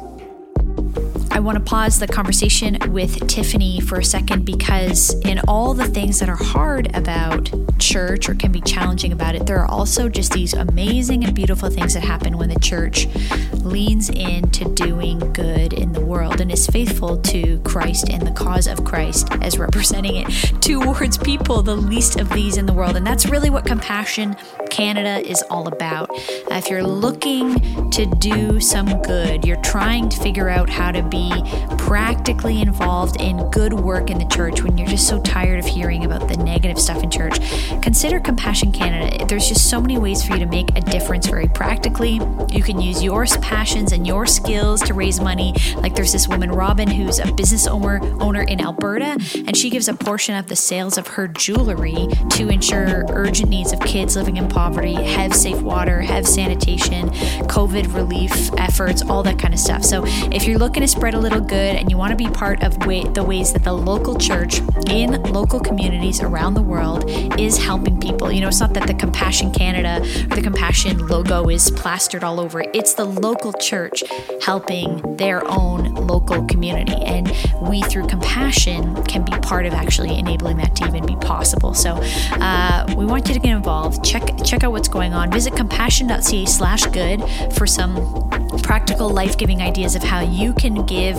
I 1.39 1.41
want 1.41 1.57
to 1.57 1.63
pause 1.63 2.01
the 2.01 2.09
conversation 2.09 2.77
with 2.89 3.29
Tiffany 3.29 3.79
for 3.79 4.01
a 4.01 4.05
second 4.05 4.45
because, 4.45 5.15
in 5.21 5.39
all 5.47 5.73
the 5.73 5.87
things 5.87 6.19
that 6.19 6.29
are 6.29 6.35
hard 6.35 6.93
about 6.97 7.49
church 7.79 8.29
or 8.29 8.35
can 8.35 8.51
be 8.51 8.61
challenging 8.61 9.13
about 9.13 9.37
it, 9.37 9.47
there 9.47 9.61
are 9.61 9.71
also 9.71 10.09
just 10.09 10.33
these 10.33 10.53
amazing 10.53 11.25
and 11.25 11.37
beautiful 11.37 11.71
things 11.71 11.95
that 11.95 12.03
happen 12.03 12.39
when 12.39 12.49
the 12.49 12.59
church 12.59 13.07
leans 13.53 14.11
into 14.11 14.65
doing 14.75 15.21
good 15.33 15.75
in 15.75 15.93
the 15.93 16.01
world 16.01 16.41
and 16.41 16.51
is 16.51 16.67
faithful 16.67 17.17
to 17.19 17.61
Christ 17.61 18.11
and 18.11 18.27
the 18.27 18.33
cause 18.33 18.67
of 18.67 18.85
Christ 18.85 19.29
as 19.41 19.59
representing 19.59 20.17
it 20.17 20.27
towards 20.61 21.19
people, 21.19 21.63
the 21.63 21.77
least 21.77 22.19
of 22.19 22.29
these 22.31 22.57
in 22.57 22.67
the 22.67 22.73
world. 22.73 22.97
And 22.97 23.07
that's 23.07 23.27
really 23.27 23.49
what 23.49 23.65
Compassion 23.65 24.35
Canada 24.71 25.27
is 25.29 25.43
all 25.51 25.69
about. 25.69 26.11
Uh, 26.11 26.55
if 26.55 26.69
you're 26.71 26.83
looking 26.83 27.91
to 27.91 28.07
do 28.07 28.61
some 28.61 29.03
good, 29.03 29.45
you're 29.45 29.61
trying 29.63 30.09
to 30.09 30.21
figure 30.21 30.49
out 30.49 30.69
how 30.69 30.91
to 30.91 31.03
be 31.03 31.33
practically 31.79 32.61
involved 32.61 33.21
in 33.21 33.51
good 33.51 33.73
work 33.73 34.11
in 34.11 34.19
the 34.19 34.27
church 34.27 34.63
when 34.63 34.77
you're 34.77 34.89
just 34.89 35.09
so 35.09 35.21
tired 35.23 35.59
of 35.59 35.67
hearing 35.67 36.05
about 36.05 36.29
the 36.29 36.37
negative 36.37 36.79
stuff 36.79 37.03
in 37.03 37.11
church, 37.11 37.39
consider 37.83 38.21
Compassion 38.21 38.73
Canada. 38.73 39.25
There's 39.27 39.49
just 39.49 39.71
so 39.71 39.81
many 39.81 39.99
ways 39.99 40.23
for 40.23 40.35
you 40.35 40.41
to 40.41 40.47
make 40.47 40.77
a 40.77 40.81
difference 40.81 41.27
very 41.27 41.49
practically. 41.49 42.21
You 42.51 42.63
can 42.63 42.81
use 42.81 43.03
your 43.03 43.25
passions 43.41 43.93
and 43.93 44.07
your 44.07 44.27
skills 44.27 44.83
to 44.83 44.95
raise 44.95 45.21
money. 45.21 45.55
Like 45.77 45.95
there's 45.95 46.13
this 46.13 46.29
woman, 46.29 46.51
Robin, 46.51 46.89
who's 46.89 47.19
a 47.19 47.33
business 47.33 47.67
owner 47.67 48.01
owner 48.21 48.43
in 48.43 48.61
Alberta, 48.61 49.19
and 49.47 49.57
she 49.57 49.71
gives 49.71 49.89
a 49.89 49.95
portion 49.95 50.35
of 50.35 50.47
the 50.47 50.57
sales 50.57 50.99
of 50.99 51.07
her 51.09 51.29
jewelry 51.29 52.09
to 52.31 52.49
ensure 52.49 53.05
urgent 53.11 53.49
needs 53.49 53.73
of 53.73 53.81
kids 53.81 54.17
living 54.17 54.37
in 54.37 54.49
poverty, 54.49 54.58
have 54.59 55.35
safe 55.35 55.61
water, 55.61 56.01
have 56.01 56.27
sanitation, 56.27 57.11
COVID 57.49 57.95
relief 57.95 58.51
efforts, 58.59 59.03
all 59.03 59.23
that 59.23 59.39
kind 59.39 59.55
of 59.55 59.61
stuff. 59.61 59.85
So 59.85 60.05
if 60.33 60.47
you're 60.47 60.59
looking 60.59 60.81
to 60.81 60.89
spread 60.89 61.15
a 61.15 61.19
little 61.19 61.41
good 61.41 61.77
and 61.77 61.91
you 61.91 61.97
want 61.97 62.11
to 62.11 62.17
be 62.17 62.29
part 62.31 62.63
of 62.63 62.87
way, 62.87 63.05
the 63.05 63.23
ways 63.23 63.53
that 63.53 63.63
the 63.63 63.73
local 63.73 64.17
church 64.17 64.61
in 64.89 65.23
local 65.25 65.61
communities 65.61 66.21
around 66.21 66.55
the 66.55 66.63
world 66.63 67.09
is 67.39 67.57
helping 67.57 68.01
people. 68.01 68.33
You 68.33 68.41
know, 68.41 68.49
it's 68.49 68.61
not 68.61 68.75
that 68.75 68.87
the 68.87 68.95
Compassion 68.95 69.53
Canada 69.53 70.03
or 70.31 70.37
the 70.37 70.43
Compassion 70.43 71.07
logo 71.07 71.49
is 71.49 71.71
plastered 71.71 72.25
all 72.25 72.41
over. 72.41 72.61
It's 72.75 72.95
the 72.95 73.05
local 73.05 73.53
church 73.53 74.03
helping 74.43 75.17
their 75.17 75.47
own 75.49 75.95
local 75.95 76.45
community. 76.47 76.95
And 77.05 77.33
we, 77.61 77.83
through 77.83 78.07
compassion, 78.09 79.05
can 79.05 79.25
be 79.25 79.33
part 79.39 79.67
of 79.67 79.73
actually 79.73 80.19
enabling 80.19 80.57
that 80.59 80.75
to 80.77 80.87
even 80.87 81.07
be 81.07 81.17
possible. 81.17 81.75
So 81.75 81.99
uh, 82.33 82.95
we 82.97 83.05
want 83.05 83.29
you 83.29 83.35
to 83.35 83.41
get 83.41 83.55
involved. 83.55 84.05
Check 84.05 84.29
check 84.49 84.65
out 84.65 84.73
what's 84.73 84.89
going 84.89 85.13
on. 85.13 85.31
Visit 85.31 85.55
compassion.ca 85.55 86.47
slash 86.47 86.85
good 86.87 87.23
for 87.53 87.67
some 87.67 88.31
practical 88.63 89.11
life-giving 89.11 89.61
ideas 89.61 89.95
of 89.95 90.03
how 90.03 90.21
you 90.21 90.53
can 90.55 90.87
give 90.87 91.17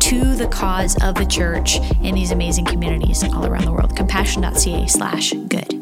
to 0.00 0.34
the 0.34 0.48
cause 0.48 0.96
of 1.02 1.14
the 1.14 1.26
church 1.26 1.78
in 2.02 2.14
these 2.14 2.32
amazing 2.32 2.64
communities 2.64 3.22
all 3.22 3.46
around 3.46 3.64
the 3.64 3.72
world. 3.72 3.96
Compassion.ca 3.96 4.86
slash 4.86 5.32
good. 5.48 5.81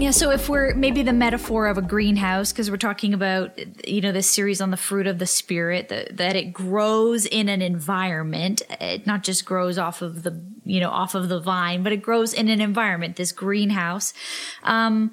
Yeah, 0.00 0.12
so 0.12 0.30
if 0.30 0.48
we're 0.48 0.74
maybe 0.74 1.02
the 1.02 1.12
metaphor 1.12 1.66
of 1.66 1.76
a 1.76 1.82
greenhouse, 1.82 2.52
because 2.52 2.70
we're 2.70 2.78
talking 2.78 3.12
about, 3.12 3.50
you 3.86 4.00
know, 4.00 4.12
this 4.12 4.30
series 4.30 4.62
on 4.62 4.70
the 4.70 4.78
fruit 4.78 5.06
of 5.06 5.18
the 5.18 5.26
spirit, 5.26 5.90
that, 5.90 6.16
that 6.16 6.36
it 6.36 6.54
grows 6.54 7.26
in 7.26 7.50
an 7.50 7.60
environment. 7.60 8.62
It 8.80 9.06
not 9.06 9.22
just 9.22 9.44
grows 9.44 9.76
off 9.76 10.00
of 10.00 10.22
the, 10.22 10.42
you 10.64 10.80
know, 10.80 10.88
off 10.88 11.14
of 11.14 11.28
the 11.28 11.38
vine, 11.38 11.82
but 11.82 11.92
it 11.92 11.98
grows 11.98 12.32
in 12.32 12.48
an 12.48 12.62
environment, 12.62 13.16
this 13.16 13.30
greenhouse. 13.30 14.14
Um, 14.62 15.10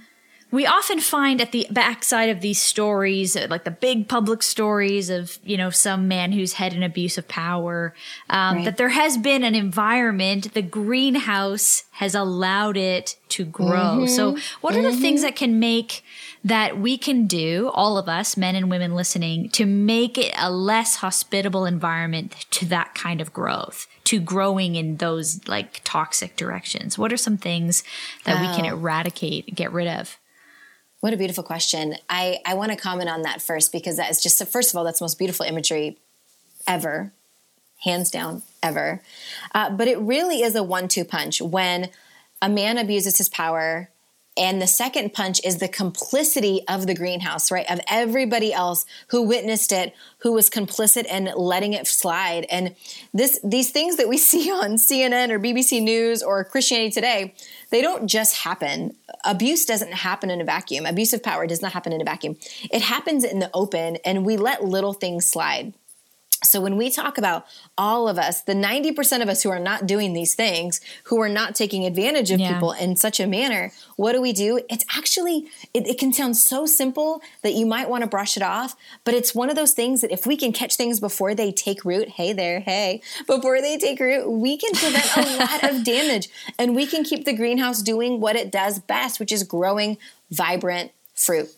we 0.50 0.66
often 0.66 1.02
find 1.02 1.42
at 1.42 1.52
the 1.52 1.68
backside 1.70 2.30
of 2.30 2.40
these 2.40 2.62
stories, 2.62 3.36
like 3.50 3.66
the 3.66 3.72
big 3.72 4.08
public 4.08 4.42
stories 4.42 5.10
of, 5.10 5.40
you 5.44 5.58
know, 5.58 5.70
some 5.70 6.08
man 6.08 6.32
who's 6.32 6.54
had 6.54 6.74
an 6.74 6.84
abuse 6.84 7.18
of 7.18 7.28
power, 7.28 7.94
um, 8.30 8.58
right. 8.58 8.66
that 8.66 8.78
there 8.78 8.90
has 8.90 9.18
been 9.18 9.44
an 9.44 9.56
environment, 9.56 10.54
the 10.54 10.62
greenhouse 10.62 11.84
has 11.92 12.16
allowed 12.16 12.78
it 12.78 13.18
to 13.30 13.44
grow. 13.44 13.98
Mm-hmm. 14.00 14.08
So, 14.08 14.38
what 14.62 14.74
are 14.74 14.80
mm-hmm. 14.80 14.96
the 14.96 15.02
things 15.02 15.22
that 15.22 15.36
can 15.36 15.60
make 15.60 16.04
that 16.46 16.80
we 16.80 16.98
can 16.98 17.28
do, 17.28 17.70
all 17.74 17.98
of 17.98 18.08
us, 18.08 18.38
men 18.38 18.56
and 18.56 18.70
women 18.70 18.96
listening, 18.96 19.50
to 19.50 19.66
make 19.66 20.18
it 20.18 20.34
a 20.38 20.50
less 20.50 20.98
hospitable 20.98 21.66
environment 21.66 22.46
to 22.52 22.66
that 22.68 22.96
kind 22.96 23.20
of 23.22 23.34
growth? 23.34 23.88
to 24.08 24.22
growing 24.22 24.76
in 24.76 24.96
those 24.98 25.46
like 25.50 25.82
toxic 25.84 26.38
directions? 26.38 26.98
What 26.98 27.12
are 27.12 27.18
some 27.18 27.36
things 27.36 27.84
that 28.24 28.38
oh. 28.38 28.42
we 28.42 28.56
can 28.56 28.64
eradicate, 28.64 29.54
get 29.54 29.70
rid 29.74 29.86
of? 29.86 30.18
What 31.08 31.14
a 31.14 31.18
beautiful 31.18 31.46
question. 31.46 31.96
I, 32.10 32.42
I 32.46 32.56
want 32.56 32.74
to 32.74 32.78
comment 32.78 33.10
on 33.10 33.22
that 33.22 33.42
first 33.42 33.72
because 33.72 33.96
that 33.96 34.12
is 34.12 34.22
just, 34.22 34.46
first 34.48 34.74
of 34.74 34.76
all, 34.76 34.84
that's 34.84 35.00
the 35.00 35.04
most 35.04 35.18
beautiful 35.18 35.46
imagery 35.46 36.00
ever, 36.68 37.14
hands 37.86 38.12
down, 38.12 38.44
ever. 38.62 39.02
Uh, 39.56 39.70
but 39.70 39.88
it 39.88 39.98
really 40.00 40.42
is 40.42 40.54
a 40.54 40.64
one 40.64 40.90
two 40.90 41.06
punch 41.06 41.42
when 41.42 41.92
a 42.42 42.50
man 42.50 42.78
abuses 42.78 43.20
his 43.20 43.30
power 43.30 43.90
and 44.38 44.62
the 44.62 44.68
second 44.68 45.14
punch 45.14 45.42
is 45.44 45.58
the 45.58 45.68
complicity 45.68 46.62
of 46.68 46.88
the 46.88 46.94
greenhouse, 46.94 47.52
right? 47.52 47.70
Of 47.70 47.82
everybody 47.88 48.54
else 48.54 48.86
who 49.08 49.24
witnessed 49.24 49.72
it, 49.72 49.94
who 50.20 50.34
was 50.34 50.50
complicit 50.50 51.06
in 51.06 51.32
letting 51.36 51.74
it 51.74 51.88
slide. 51.88 52.46
And 52.50 52.76
this 53.14 53.40
these 53.44 53.72
things 53.72 53.98
that 53.98 54.08
we 54.08 54.18
see 54.30 54.52
on 54.52 54.76
CNN 54.76 55.30
or 55.30 55.40
BBC 55.40 55.82
News 55.82 56.22
or 56.22 56.44
Christianity 56.44 56.92
Today, 56.92 57.34
they 57.70 57.82
don't 57.82 58.08
just 58.08 58.38
happen. 58.38 58.96
Abuse 59.26 59.66
doesn't 59.66 59.94
happen 59.94 60.30
in 60.30 60.42
a 60.42 60.46
vacuum. 60.46 60.86
Abusive 60.86 61.24
power 61.24 61.48
does 61.48 61.62
not 61.62 61.74
happen 61.74 61.92
in 61.92 62.02
a 62.02 62.06
vacuum. 62.06 62.38
It 62.72 62.82
happens 62.82 63.24
in 63.24 63.40
the 63.40 63.50
open 63.54 63.98
and 64.06 64.26
we 64.26 64.38
let 64.38 64.64
little 64.64 64.94
things 64.94 65.26
slide. 65.26 65.74
So, 66.44 66.62
when 66.62 66.78
we 66.78 66.92
talk 66.92 67.18
about 67.18 67.48
all 67.80 68.08
of 68.08 68.20
us, 68.20 68.42
the 68.42 68.54
90% 68.54 69.24
of 69.24 69.30
us 69.30 69.42
who 69.42 69.50
are 69.50 69.60
not 69.60 69.88
doing 69.88 70.14
these 70.14 70.36
things, 70.36 70.80
who 71.06 71.20
are 71.20 71.30
not 71.30 71.56
taking 71.56 71.84
advantage 71.84 72.30
of 72.30 72.40
yeah. 72.40 72.54
people 72.54 72.74
in 72.74 72.96
such 72.96 73.20
a 73.20 73.26
manner, 73.26 73.72
what 73.96 74.12
do 74.12 74.22
we 74.22 74.34
do? 74.34 74.62
It's 74.70 74.86
actually, 74.96 75.48
it, 75.74 75.88
it, 75.88 75.98
can 75.98 76.14
sound 76.14 76.38
so 76.38 76.68
simple 76.68 77.22
that 77.42 77.54
you 77.54 77.66
might 77.66 77.90
want 77.90 78.04
to 78.04 78.08
brush 78.08 78.38
it 78.38 78.44
off, 78.44 78.76
but 79.04 79.16
it's 79.16 79.34
one 79.34 79.50
of 79.50 79.56
those 79.56 79.72
things 79.72 80.02
that 80.02 80.12
if 80.12 80.28
we 80.28 80.38
can 80.38 80.54
catch 80.54 80.76
things 80.76 81.00
before 81.00 81.34
they 81.34 81.52
take 81.52 81.84
root, 81.84 82.08
hey 82.08 82.34
there, 82.34 82.60
hey, 82.60 83.02
before 83.26 83.60
they 83.60 83.78
take 83.80 84.00
root, 84.00 84.30
we 84.30 84.58
can 84.58 84.74
prevent 84.74 85.18
a 85.18 85.38
lot 85.40 85.64
of 85.64 85.84
damage 85.84 86.30
and 86.60 86.76
we 86.76 86.86
can 86.86 87.04
keep 87.04 87.26
the 87.26 87.36
greenhouse 87.36 87.82
doing 87.82 88.22
what 88.22 88.36
it 88.36 88.52
does 88.52 88.78
best, 88.78 89.20
which 89.20 89.32
is 89.32 89.44
growing 89.44 89.98
vibrant 90.30 90.92
fruit. 91.16 91.50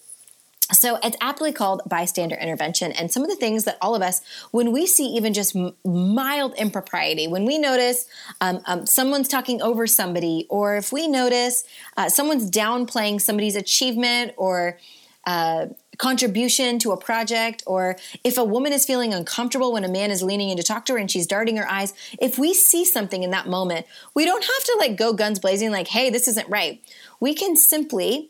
So 0.72 1.00
it's 1.02 1.18
aptly 1.20 1.52
called 1.52 1.82
bystander 1.88 2.36
intervention. 2.36 2.92
And 2.92 3.12
some 3.12 3.24
of 3.24 3.30
the 3.30 3.36
things 3.36 3.64
that 3.64 3.78
all 3.82 3.96
of 3.96 4.02
us, 4.02 4.22
when 4.52 4.72
we 4.72 4.86
see 4.86 5.06
even 5.08 5.34
just 5.34 5.56
mild 5.84 6.54
impropriety, 6.56 7.28
when 7.28 7.46
we 7.46 7.58
notice 7.58 8.06
um, 8.40 8.62
um, 8.66 8.86
someone's 8.86 9.28
talking 9.28 9.62
over 9.62 9.88
somebody, 9.88 10.46
or 10.50 10.78
if 10.78 10.92
we 10.92 11.08
notice 11.08 11.64
uh, 11.98 12.10
someone's 12.10 12.52
downplaying 12.52 13.20
somebody's 13.20 13.56
achievement 13.56 14.34
or 14.38 14.78
uh, 15.26 15.68
contribution 15.98 16.80
to 16.80 16.92
a 16.92 16.98
project, 16.98 17.64
or 17.66 17.98
if 18.24 18.38
a 18.38 18.44
woman 18.44 18.72
is 18.72 18.86
feeling 18.86 19.14
uncomfortable 19.14 19.74
when 19.74 19.84
a 19.84 19.90
man 19.90 20.12
is 20.12 20.22
leaning 20.22 20.50
in 20.50 20.58
to 20.58 20.64
talk 20.64 20.86
to 20.86 20.94
her 20.94 21.00
and 21.00 21.10
she's 21.10 21.28
darting 21.28 21.58
her 21.58 21.70
eyes, 21.70 21.94
if 22.22 22.38
we 22.38 22.54
see 22.54 22.86
something 22.86 23.24
in 23.24 23.32
that 23.32 23.48
moment, 23.48 23.88
we 24.14 24.24
don't 24.24 24.44
have 24.44 24.64
to 24.64 24.76
like 24.80 24.96
go 24.96 25.14
guns 25.14 25.40
blazing, 25.40 25.72
like, 25.72 25.88
hey, 25.88 26.10
this 26.10 26.28
isn't 26.28 26.48
right. 26.48 26.80
We 27.20 27.34
can 27.34 27.56
simply 27.56 28.30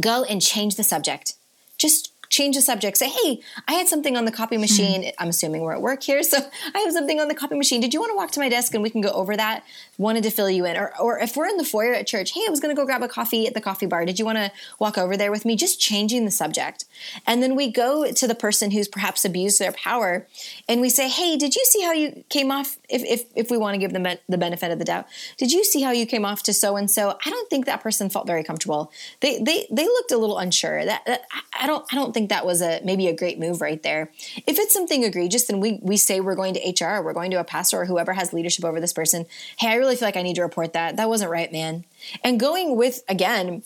go 0.00 0.24
and 0.24 0.40
change 0.42 0.76
the 0.76 0.84
subject. 0.84 1.34
Just 1.80 2.12
change 2.30 2.54
the 2.54 2.62
subject. 2.62 2.96
Say, 2.96 3.08
hey, 3.08 3.40
I 3.66 3.72
had 3.72 3.88
something 3.88 4.16
on 4.16 4.24
the 4.24 4.30
copy 4.30 4.56
machine. 4.56 5.02
Mm. 5.02 5.12
I'm 5.18 5.28
assuming 5.28 5.62
we're 5.62 5.72
at 5.72 5.82
work 5.82 6.02
here. 6.02 6.22
So 6.22 6.38
I 6.74 6.78
have 6.78 6.92
something 6.92 7.20
on 7.20 7.28
the 7.28 7.34
copy 7.34 7.56
machine. 7.56 7.80
Did 7.80 7.92
you 7.92 8.00
want 8.00 8.10
to 8.10 8.16
walk 8.16 8.30
to 8.32 8.40
my 8.40 8.48
desk 8.48 8.72
and 8.72 8.82
we 8.82 8.90
can 8.90 9.00
go 9.00 9.10
over 9.10 9.36
that? 9.36 9.64
Wanted 10.00 10.22
to 10.22 10.30
fill 10.30 10.48
you 10.48 10.64
in. 10.64 10.78
Or, 10.78 10.98
or 10.98 11.18
if 11.18 11.36
we're 11.36 11.46
in 11.46 11.58
the 11.58 11.64
foyer 11.64 11.92
at 11.92 12.06
church, 12.06 12.32
hey, 12.32 12.40
I 12.46 12.50
was 12.50 12.58
going 12.58 12.74
to 12.74 12.80
go 12.80 12.86
grab 12.86 13.02
a 13.02 13.08
coffee 13.08 13.46
at 13.46 13.52
the 13.52 13.60
coffee 13.60 13.84
bar. 13.84 14.06
Did 14.06 14.18
you 14.18 14.24
want 14.24 14.38
to 14.38 14.50
walk 14.78 14.96
over 14.96 15.14
there 15.14 15.30
with 15.30 15.44
me? 15.44 15.56
Just 15.56 15.78
changing 15.78 16.24
the 16.24 16.30
subject. 16.30 16.86
And 17.26 17.42
then 17.42 17.54
we 17.54 17.70
go 17.70 18.10
to 18.10 18.26
the 18.26 18.34
person 18.34 18.70
who's 18.70 18.88
perhaps 18.88 19.26
abused 19.26 19.58
their 19.58 19.72
power 19.72 20.26
and 20.66 20.80
we 20.80 20.88
say, 20.88 21.10
hey, 21.10 21.36
did 21.36 21.54
you 21.54 21.64
see 21.66 21.82
how 21.82 21.92
you 21.92 22.24
came 22.30 22.50
off? 22.50 22.78
If, 22.88 23.02
if, 23.04 23.24
if 23.36 23.50
we 23.50 23.58
want 23.58 23.74
to 23.74 23.78
give 23.78 23.92
them 23.92 24.06
the 24.26 24.38
benefit 24.38 24.70
of 24.70 24.78
the 24.78 24.86
doubt, 24.86 25.06
did 25.36 25.52
you 25.52 25.64
see 25.64 25.82
how 25.82 25.90
you 25.90 26.06
came 26.06 26.24
off 26.24 26.42
to 26.44 26.54
so 26.54 26.76
and 26.76 26.90
so? 26.90 27.18
I 27.24 27.28
don't 27.28 27.50
think 27.50 27.66
that 27.66 27.82
person 27.82 28.08
felt 28.08 28.26
very 28.26 28.42
comfortable. 28.42 28.90
They, 29.20 29.38
they, 29.38 29.66
they 29.70 29.84
looked 29.84 30.12
a 30.12 30.16
little 30.16 30.38
unsure. 30.38 30.82
That, 30.82 31.04
that 31.04 31.24
I 31.60 31.66
don't, 31.66 31.84
I 31.92 31.96
don't 31.96 32.14
think 32.14 32.30
that 32.30 32.46
was 32.46 32.62
a 32.62 32.80
maybe 32.84 33.06
a 33.06 33.14
great 33.14 33.38
move 33.38 33.60
right 33.60 33.82
there. 33.82 34.10
If 34.46 34.58
it's 34.58 34.72
something 34.72 35.04
egregious, 35.04 35.44
then 35.44 35.60
we 35.60 35.78
we 35.82 35.96
say 35.96 36.20
we're 36.20 36.34
going 36.34 36.54
to 36.54 36.84
HR, 36.84 37.02
we're 37.02 37.12
going 37.12 37.30
to 37.32 37.40
a 37.40 37.44
pastor 37.44 37.82
or 37.82 37.84
whoever 37.84 38.12
has 38.14 38.32
leadership 38.32 38.64
over 38.64 38.80
this 38.80 38.92
person. 38.92 39.26
Hey, 39.58 39.68
I 39.68 39.74
really 39.74 39.89
feel 39.96 40.08
like 40.08 40.16
I 40.16 40.22
need 40.22 40.36
to 40.36 40.42
report 40.42 40.72
that. 40.72 40.96
That 40.96 41.08
wasn't 41.08 41.30
right, 41.30 41.50
man. 41.50 41.84
And 42.22 42.40
going 42.40 42.76
with 42.76 43.02
again 43.08 43.62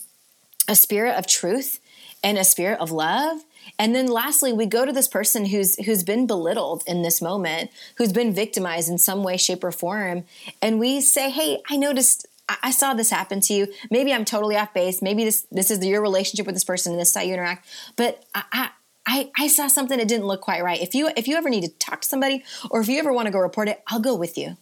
a 0.67 0.75
spirit 0.75 1.17
of 1.17 1.27
truth 1.27 1.79
and 2.23 2.37
a 2.37 2.43
spirit 2.43 2.79
of 2.79 2.91
love. 2.91 3.41
And 3.79 3.95
then 3.95 4.07
lastly, 4.07 4.53
we 4.53 4.65
go 4.67 4.85
to 4.85 4.91
this 4.91 5.07
person 5.07 5.45
who's 5.45 5.75
who's 5.85 6.03
been 6.03 6.27
belittled 6.27 6.83
in 6.87 7.01
this 7.01 7.21
moment, 7.21 7.71
who's 7.97 8.13
been 8.13 8.33
victimized 8.33 8.89
in 8.89 8.97
some 8.97 9.23
way, 9.23 9.37
shape, 9.37 9.63
or 9.63 9.71
form, 9.71 10.23
and 10.61 10.79
we 10.79 11.01
say, 11.01 11.29
"Hey, 11.29 11.61
I 11.69 11.77
noticed 11.77 12.27
I 12.47 12.71
saw 12.71 12.93
this 12.93 13.09
happen 13.09 13.41
to 13.41 13.53
you. 13.53 13.67
Maybe 13.89 14.13
I'm 14.13 14.25
totally 14.25 14.55
off 14.55 14.73
base. 14.73 15.01
Maybe 15.01 15.23
this 15.23 15.47
this 15.51 15.71
is 15.71 15.83
your 15.83 16.01
relationship 16.01 16.45
with 16.45 16.55
this 16.55 16.63
person 16.63 16.91
and 16.91 17.01
this 17.01 17.09
is 17.09 17.15
how 17.15 17.21
you 17.21 17.33
interact. 17.33 17.67
But 17.95 18.23
I, 18.35 18.69
I, 19.05 19.31
I 19.37 19.47
saw 19.47 19.67
something 19.67 19.97
that 19.97 20.07
didn't 20.07 20.27
look 20.27 20.41
quite 20.41 20.63
right. 20.63 20.81
If 20.81 20.93
you 20.93 21.09
if 21.17 21.27
you 21.27 21.37
ever 21.37 21.49
need 21.49 21.61
to 21.61 21.69
talk 21.69 22.01
to 22.01 22.07
somebody 22.07 22.43
or 22.69 22.81
if 22.81 22.87
you 22.87 22.99
ever 22.99 23.11
want 23.11 23.27
to 23.27 23.31
go 23.31 23.39
report 23.39 23.67
it, 23.67 23.81
I'll 23.87 23.99
go 23.99 24.15
with 24.15 24.37
you. 24.37 24.57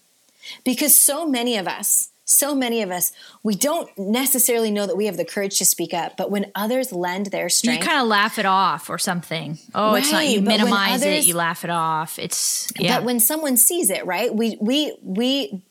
Because 0.63 0.99
so 0.99 1.25
many 1.25 1.57
of 1.57 1.67
us, 1.67 2.09
so 2.25 2.55
many 2.55 2.81
of 2.81 2.91
us, 2.91 3.11
we 3.43 3.55
don't 3.55 3.89
necessarily 3.97 4.71
know 4.71 4.85
that 4.87 4.95
we 4.95 5.05
have 5.05 5.17
the 5.17 5.25
courage 5.25 5.57
to 5.57 5.65
speak 5.65 5.93
up, 5.93 6.15
but 6.17 6.31
when 6.31 6.51
others 6.55 6.91
lend 6.91 7.27
their 7.27 7.49
strength, 7.49 7.81
you 7.81 7.87
kind 7.87 8.01
of 8.01 8.07
laugh 8.07 8.39
it 8.39 8.45
off 8.45 8.89
or 8.89 8.97
something. 8.97 9.59
Oh, 9.75 9.91
right, 9.91 10.03
it's 10.03 10.11
not 10.11 10.27
you 10.27 10.41
minimize 10.41 11.01
others, 11.01 11.25
it, 11.25 11.27
you 11.27 11.35
laugh 11.35 11.63
it 11.63 11.69
off. 11.69 12.17
It's 12.19 12.71
yeah. 12.77 12.97
But 12.97 13.05
when 13.05 13.19
someone 13.19 13.57
sees 13.57 13.89
it, 13.89 14.05
right? 14.05 14.33
We 14.33 14.57
we 14.61 14.95
we 15.01 15.63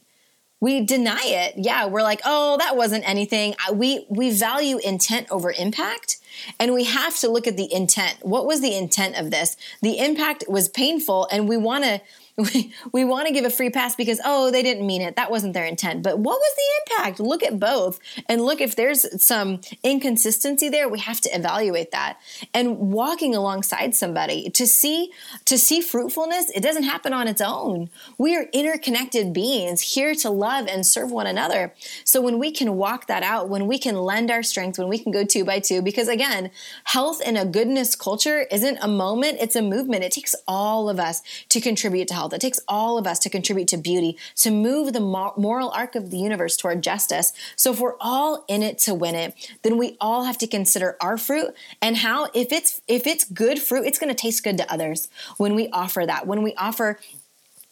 we 0.60 0.84
deny 0.84 1.24
it. 1.24 1.54
Yeah, 1.56 1.86
we're 1.86 2.02
like, 2.02 2.20
"Oh, 2.24 2.58
that 2.58 2.76
wasn't 2.76 3.08
anything." 3.08 3.54
We 3.72 4.06
we 4.10 4.30
value 4.30 4.78
intent 4.78 5.28
over 5.30 5.52
impact 5.58 6.18
and 6.58 6.72
we 6.74 6.84
have 6.84 7.18
to 7.20 7.28
look 7.28 7.46
at 7.46 7.56
the 7.56 7.72
intent. 7.72 8.18
What 8.22 8.46
was 8.46 8.60
the 8.60 8.76
intent 8.76 9.16
of 9.16 9.30
this? 9.30 9.56
The 9.80 9.98
impact 9.98 10.44
was 10.48 10.68
painful, 10.68 11.28
and 11.30 11.48
we 11.48 11.56
want 11.56 11.84
to 11.84 12.00
we, 12.54 12.72
we 12.92 13.04
want 13.04 13.28
to 13.28 13.34
give 13.34 13.44
a 13.44 13.50
free 13.50 13.68
pass 13.68 13.94
because 13.94 14.18
oh 14.24 14.50
they 14.50 14.62
didn't 14.62 14.86
mean 14.86 15.02
it. 15.02 15.16
That 15.16 15.30
wasn't 15.30 15.52
their 15.52 15.66
intent. 15.66 16.02
But 16.02 16.18
what 16.18 16.38
was 16.38 16.54
the 16.56 16.96
impact? 16.96 17.20
Look 17.20 17.42
at 17.42 17.60
both 17.60 18.00
and 18.26 18.40
look 18.40 18.62
if 18.62 18.74
there's 18.74 19.22
some 19.22 19.60
inconsistency 19.82 20.70
there 20.70 20.88
we 20.88 20.98
have 21.00 21.20
to 21.22 21.28
evaluate 21.36 21.90
that. 21.90 22.18
And 22.54 22.78
walking 22.78 23.34
alongside 23.34 23.94
somebody 23.94 24.48
to 24.50 24.66
see 24.66 25.10
to 25.44 25.58
see 25.58 25.82
fruitfulness 25.82 26.48
it 26.50 26.62
doesn't 26.62 26.84
happen 26.84 27.12
on 27.12 27.28
its 27.28 27.42
own. 27.42 27.90
We 28.16 28.34
are 28.34 28.46
interconnected 28.54 29.34
beings 29.34 29.82
here 29.82 30.14
to 30.16 30.30
love 30.30 30.66
and 30.68 30.86
serve 30.86 31.10
one 31.10 31.26
another. 31.26 31.74
So 32.04 32.22
when 32.22 32.38
we 32.38 32.50
can 32.50 32.76
walk 32.76 33.08
that 33.08 33.22
out 33.22 33.50
when 33.50 33.66
we 33.66 33.78
can 33.78 33.96
lend 33.96 34.30
our 34.30 34.42
strength 34.42 34.78
when 34.78 34.88
we 34.88 34.98
can 34.98 35.12
go 35.12 35.22
two 35.22 35.44
by 35.44 35.60
two 35.60 35.82
because 35.82 36.08
again 36.08 36.50
health 36.84 37.20
in 37.20 37.36
a 37.36 37.44
goodness 37.44 37.94
culture 37.94 38.46
isn't 38.50 38.78
a 38.80 38.88
moment 38.88 39.36
it's 39.38 39.54
a 39.54 39.60
movement. 39.60 40.02
It 40.02 40.12
takes 40.12 40.34
all 40.48 40.88
of 40.88 40.98
us 40.98 41.20
to 41.50 41.60
contribute 41.60 42.08
to 42.08 42.14
health 42.14 42.21
health. 42.22 42.32
It 42.32 42.40
takes 42.40 42.60
all 42.68 42.98
of 42.98 43.06
us 43.06 43.18
to 43.20 43.30
contribute 43.30 43.68
to 43.68 43.76
beauty, 43.76 44.16
to 44.36 44.50
move 44.50 44.92
the 44.92 45.00
moral 45.00 45.70
arc 45.70 45.94
of 45.94 46.10
the 46.10 46.18
universe 46.18 46.56
toward 46.56 46.82
justice. 46.82 47.32
So 47.56 47.72
if 47.72 47.80
we're 47.80 47.98
all 48.00 48.44
in 48.48 48.62
it 48.62 48.78
to 48.80 48.94
win 48.94 49.14
it, 49.14 49.34
then 49.62 49.76
we 49.76 49.96
all 50.00 50.24
have 50.24 50.38
to 50.38 50.46
consider 50.46 50.96
our 51.00 51.18
fruit 51.18 51.54
and 51.80 51.96
how 51.96 52.28
if 52.34 52.52
it's 52.52 52.80
if 52.88 53.06
it's 53.06 53.24
good 53.24 53.58
fruit, 53.58 53.86
it's 53.86 53.98
going 53.98 54.14
to 54.14 54.14
taste 54.14 54.44
good 54.44 54.58
to 54.58 54.72
others 54.72 55.08
when 55.36 55.54
we 55.54 55.68
offer 55.68 56.06
that. 56.06 56.26
When 56.26 56.42
we 56.42 56.54
offer 56.54 56.98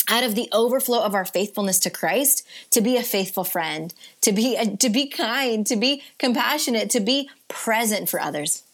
out 0.08 0.24
of 0.24 0.34
the 0.34 0.48
overflow 0.52 1.02
of 1.02 1.14
our 1.14 1.24
faithfulness 1.24 1.78
to 1.80 1.90
Christ 1.90 2.46
to 2.70 2.80
be 2.80 2.96
a 2.96 3.02
faithful 3.02 3.44
friend, 3.44 3.94
to 4.22 4.32
be 4.32 4.56
a, 4.56 4.76
to 4.76 4.90
be 4.90 5.06
kind, 5.06 5.64
to 5.66 5.76
be 5.76 6.02
compassionate, 6.18 6.90
to 6.90 7.00
be 7.00 7.30
present 7.48 8.08
for 8.08 8.20
others. 8.20 8.64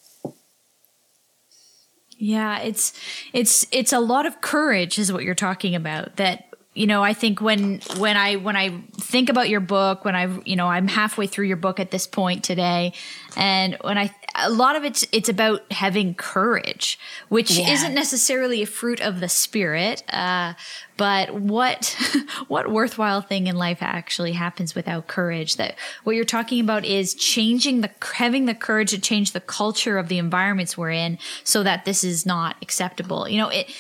Yeah, 2.19 2.61
it's 2.61 2.93
it's 3.33 3.67
it's 3.71 3.93
a 3.93 4.01
lot 4.01 4.27
of 4.27 4.41
courage 4.41 4.99
is 4.99 5.13
what 5.13 5.23
you're 5.23 5.35
talking 5.35 5.75
about 5.75 6.17
that 6.17 6.47
you 6.77 6.87
know, 6.87 7.03
I 7.03 7.15
think 7.15 7.41
when 7.41 7.81
when 7.97 8.19
I 8.19 8.37
when 8.37 8.55
I 8.55 8.83
think 8.99 9.31
about 9.31 9.49
your 9.49 9.61
book, 9.61 10.05
when 10.05 10.15
I 10.15 10.29
you 10.45 10.57
know 10.57 10.67
I'm 10.67 10.89
halfway 10.89 11.27
through 11.27 11.47
your 11.47 11.57
book 11.57 11.81
at 11.81 11.91
this 11.91 12.07
point 12.07 12.45
today, 12.45 12.93
and 13.35 13.79
when 13.81 13.97
I 13.97 14.15
a 14.39 14.51
lot 14.51 14.77
of 14.77 14.85
it's 14.85 15.07
it's 15.13 15.29
about 15.29 15.71
having 15.73 16.15
courage, 16.15 16.99
which 17.29 17.53
yeah. 17.53 17.71
isn't 17.71 17.95
necessarily 17.95 18.63
a 18.63 18.67
fruit 18.67 19.01
of 19.01 19.21
the 19.21 19.29
spirit, 19.29 20.03
uh, 20.13 20.55
but 20.97 21.35
what 21.35 21.97
what 22.49 22.71
worthwhile 22.71 23.21
thing 23.21 23.47
in 23.47 23.57
life 23.57 23.79
actually 23.81 24.33
happens 24.33 24.75
without 24.75 25.07
courage? 25.07 25.57
That 25.57 25.77
what 26.05 26.17
you're 26.17 26.25
talking 26.25 26.61
about 26.61 26.85
is 26.85 27.15
changing 27.15 27.81
the 27.81 27.91
having 28.15 28.47
the 28.47 28.55
courage 28.55 28.91
to 28.91 29.01
change 29.01 29.33
the 29.33 29.41
culture 29.41 29.99
of 29.99 30.09
the 30.09 30.19
environments 30.19 30.77
we're 30.77 30.91
in, 30.91 31.19
so 31.45 31.63
that 31.63 31.85
this 31.85 32.05
is 32.05 32.27
not 32.27 32.57
acceptable. 32.63 33.29
You 33.29 33.39
know 33.39 33.49
it. 33.49 33.71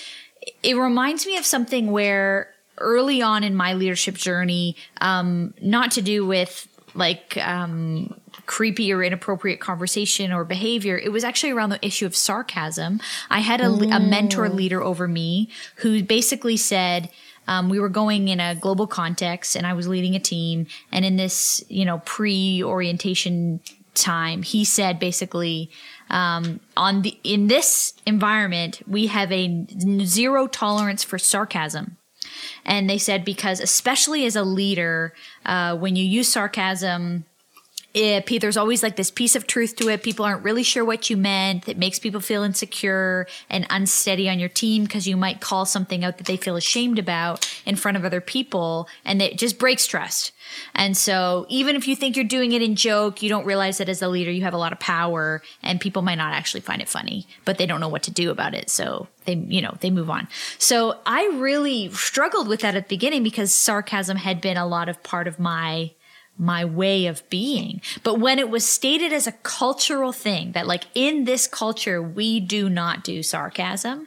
It 0.62 0.77
reminds 0.77 1.27
me 1.27 1.37
of 1.38 1.45
something 1.45 1.90
where 1.90 2.55
early 2.79 3.23
on 3.23 3.42
in 3.42 3.55
my 3.55 3.73
leadership 3.73 4.14
journey, 4.14 4.77
um, 5.01 5.55
not 5.61 5.90
to 5.92 6.03
do 6.03 6.25
with 6.25 6.69
like 6.95 7.37
um, 7.38 8.19
creepy 8.46 8.92
or 8.92 9.02
inappropriate 9.02 9.61
conversation 9.61 10.32
or 10.32 10.44
behavior. 10.44 10.96
It 10.96 11.12
was 11.12 11.24
actually 11.24 11.52
around 11.52 11.70
the 11.70 11.85
issue 11.85 12.06
of 12.06 12.16
sarcasm. 12.16 13.00
I 13.28 13.40
had 13.40 13.61
a, 13.61 13.64
mm. 13.64 13.94
a 13.94 14.00
mentor 14.00 14.48
leader 14.48 14.82
over 14.82 15.06
me 15.09 15.50
who 15.76 16.02
basically 16.02 16.56
said, 16.56 17.11
um, 17.48 17.68
we 17.68 17.78
were 17.78 17.88
going 17.88 18.28
in 18.28 18.40
a 18.40 18.54
global 18.54 18.87
context 18.87 19.54
and 19.56 19.66
I 19.66 19.74
was 19.74 19.87
leading 19.87 20.14
a 20.14 20.20
team. 20.20 20.66
And 20.90 21.04
in 21.04 21.16
this, 21.16 21.64
you 21.68 21.85
know, 21.85 21.98
pre 22.04 22.62
orientation 22.62 23.61
time, 23.94 24.42
he 24.42 24.64
said 24.64 24.98
basically, 24.98 25.70
um, 26.11 26.61
on 26.76 27.02
the, 27.02 27.18
in 27.24 27.48
this 27.48 27.94
environment, 28.04 28.82
we 28.87 29.06
have 29.09 29.32
a 29.32 29.66
zero 30.02 30.46
tolerance 30.46 31.02
for 31.02 31.18
sarcasm. 31.18 31.96
And 32.64 32.90
they 32.90 32.98
said 32.98 33.24
because, 33.24 33.61
especially 33.61 34.26
as 34.26 34.37
a 34.37 34.42
leader, 34.42 35.14
uh, 35.44 35.76
when 35.76 35.96
you 35.96 36.04
use 36.04 36.28
sarcasm, 36.28 37.24
Eh, 37.96 38.20
it, 38.20 38.40
there's 38.42 38.59
always 38.59 38.82
like 38.82 38.96
this 38.96 39.11
piece 39.11 39.35
of 39.37 39.46
truth 39.46 39.74
to 39.76 39.88
it. 39.88 40.02
People 40.02 40.26
aren't 40.26 40.44
really 40.44 40.62
sure 40.62 40.85
what 40.85 41.09
you 41.09 41.16
meant. 41.16 41.66
It 41.66 41.78
makes 41.78 41.98
people 41.98 42.20
feel 42.20 42.42
insecure 42.42 43.26
and 43.48 43.66
unsteady 43.70 44.28
on 44.28 44.38
your 44.38 44.50
team 44.50 44.85
because 44.85 45.09
you 45.09 45.16
might 45.16 45.40
call 45.40 45.64
something 45.64 46.04
out 46.04 46.18
that 46.18 46.26
they 46.26 46.37
feel 46.37 46.56
ashamed 46.56 46.98
about 46.98 47.50
in 47.64 47.74
front 47.74 47.96
of 47.96 48.04
other 48.04 48.20
people 48.20 48.87
and 49.06 49.22
it 49.22 49.38
just 49.38 49.59
breaks 49.59 49.87
trust. 49.87 50.32
And 50.74 50.94
so 50.94 51.46
even 51.48 51.74
if 51.74 51.88
you 51.88 51.96
think 51.96 52.16
you're 52.16 52.26
doing 52.26 52.52
it 52.52 52.61
in 52.61 52.76
joke, 52.76 53.22
you 53.22 53.30
don't 53.30 53.46
realize 53.46 53.78
that 53.78 53.88
as 53.88 54.02
a 54.02 54.09
leader, 54.09 54.30
you 54.30 54.42
have 54.42 54.52
a 54.52 54.59
lot 54.59 54.72
of 54.72 54.78
power 54.78 55.40
and 55.62 55.80
people 55.80 56.02
might 56.02 56.16
not 56.16 56.35
actually 56.35 56.61
find 56.61 56.82
it 56.82 56.90
funny, 56.90 57.26
but 57.46 57.56
they 57.56 57.64
don't 57.64 57.80
know 57.80 57.88
what 57.88 58.02
to 58.02 58.11
do 58.11 58.30
about 58.30 58.54
it. 58.54 58.68
So 58.68 59.09
they, 59.24 59.37
you 59.37 59.62
know, 59.62 59.74
they 59.80 59.90
move 59.90 60.11
on. 60.11 60.28
So 60.59 60.98
I 61.06 61.30
really 61.32 61.90
struggled 61.92 62.46
with 62.46 62.61
that 62.61 62.76
at 62.76 62.90
the 62.90 62.94
beginning 62.94 63.22
because 63.22 63.54
sarcasm 63.54 64.18
had 64.18 64.42
been 64.42 64.59
a 64.59 64.66
lot 64.66 64.90
of 64.90 65.02
part 65.02 65.26
of 65.26 65.38
my 65.38 65.92
my 66.38 66.64
way 66.64 67.07
of 67.07 67.29
being. 67.31 67.81
But 68.03 68.20
when 68.20 68.38
it 68.38 68.51
was 68.51 68.68
stated 68.68 69.12
as 69.12 69.27
a 69.27 69.33
cultural 69.33 70.12
thing 70.12 70.53
that 70.53 70.66
like 70.66 70.85
in 70.94 71.25
this 71.25 71.46
culture, 71.46 72.03
we 72.03 72.40
do 72.40 72.68
not 72.68 73.05
do 73.05 73.22
sarcasm, 73.22 74.07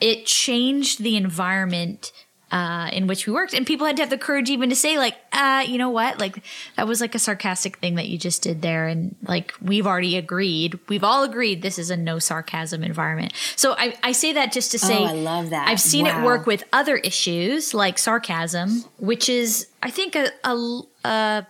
it 0.00 0.26
changed 0.26 1.02
the 1.02 1.16
environment 1.16 2.12
uh, 2.54 2.88
in 2.92 3.08
which 3.08 3.26
we 3.26 3.32
worked. 3.32 3.52
And 3.52 3.66
people 3.66 3.84
had 3.84 3.96
to 3.96 4.02
have 4.02 4.10
the 4.10 4.18
courage 4.18 4.48
even 4.48 4.70
to 4.70 4.76
say, 4.76 4.96
like, 4.96 5.16
uh, 5.32 5.64
you 5.66 5.76
know 5.76 5.90
what? 5.90 6.20
Like, 6.20 6.40
that 6.76 6.86
was 6.86 7.00
like 7.00 7.16
a 7.16 7.18
sarcastic 7.18 7.78
thing 7.78 7.96
that 7.96 8.06
you 8.06 8.16
just 8.16 8.42
did 8.42 8.62
there. 8.62 8.86
And 8.86 9.16
like, 9.26 9.52
we've 9.60 9.88
already 9.88 10.16
agreed, 10.16 10.78
we've 10.88 11.02
all 11.02 11.24
agreed 11.24 11.62
this 11.62 11.80
is 11.80 11.90
a 11.90 11.96
no 11.96 12.20
sarcasm 12.20 12.84
environment. 12.84 13.32
So 13.56 13.74
I, 13.76 13.96
I 14.04 14.12
say 14.12 14.34
that 14.34 14.52
just 14.52 14.70
to 14.70 14.78
say, 14.78 14.98
oh, 14.98 15.04
I 15.04 15.12
love 15.14 15.50
that. 15.50 15.66
I've 15.66 15.80
seen 15.80 16.04
wow. 16.04 16.20
it 16.20 16.24
work 16.24 16.46
with 16.46 16.62
other 16.72 16.96
issues 16.98 17.74
like 17.74 17.98
sarcasm, 17.98 18.84
which 18.98 19.28
is, 19.28 19.66
I 19.82 19.90
think, 19.90 20.14
a, 20.14 20.28
a, 20.44 20.82
a 21.04 21.46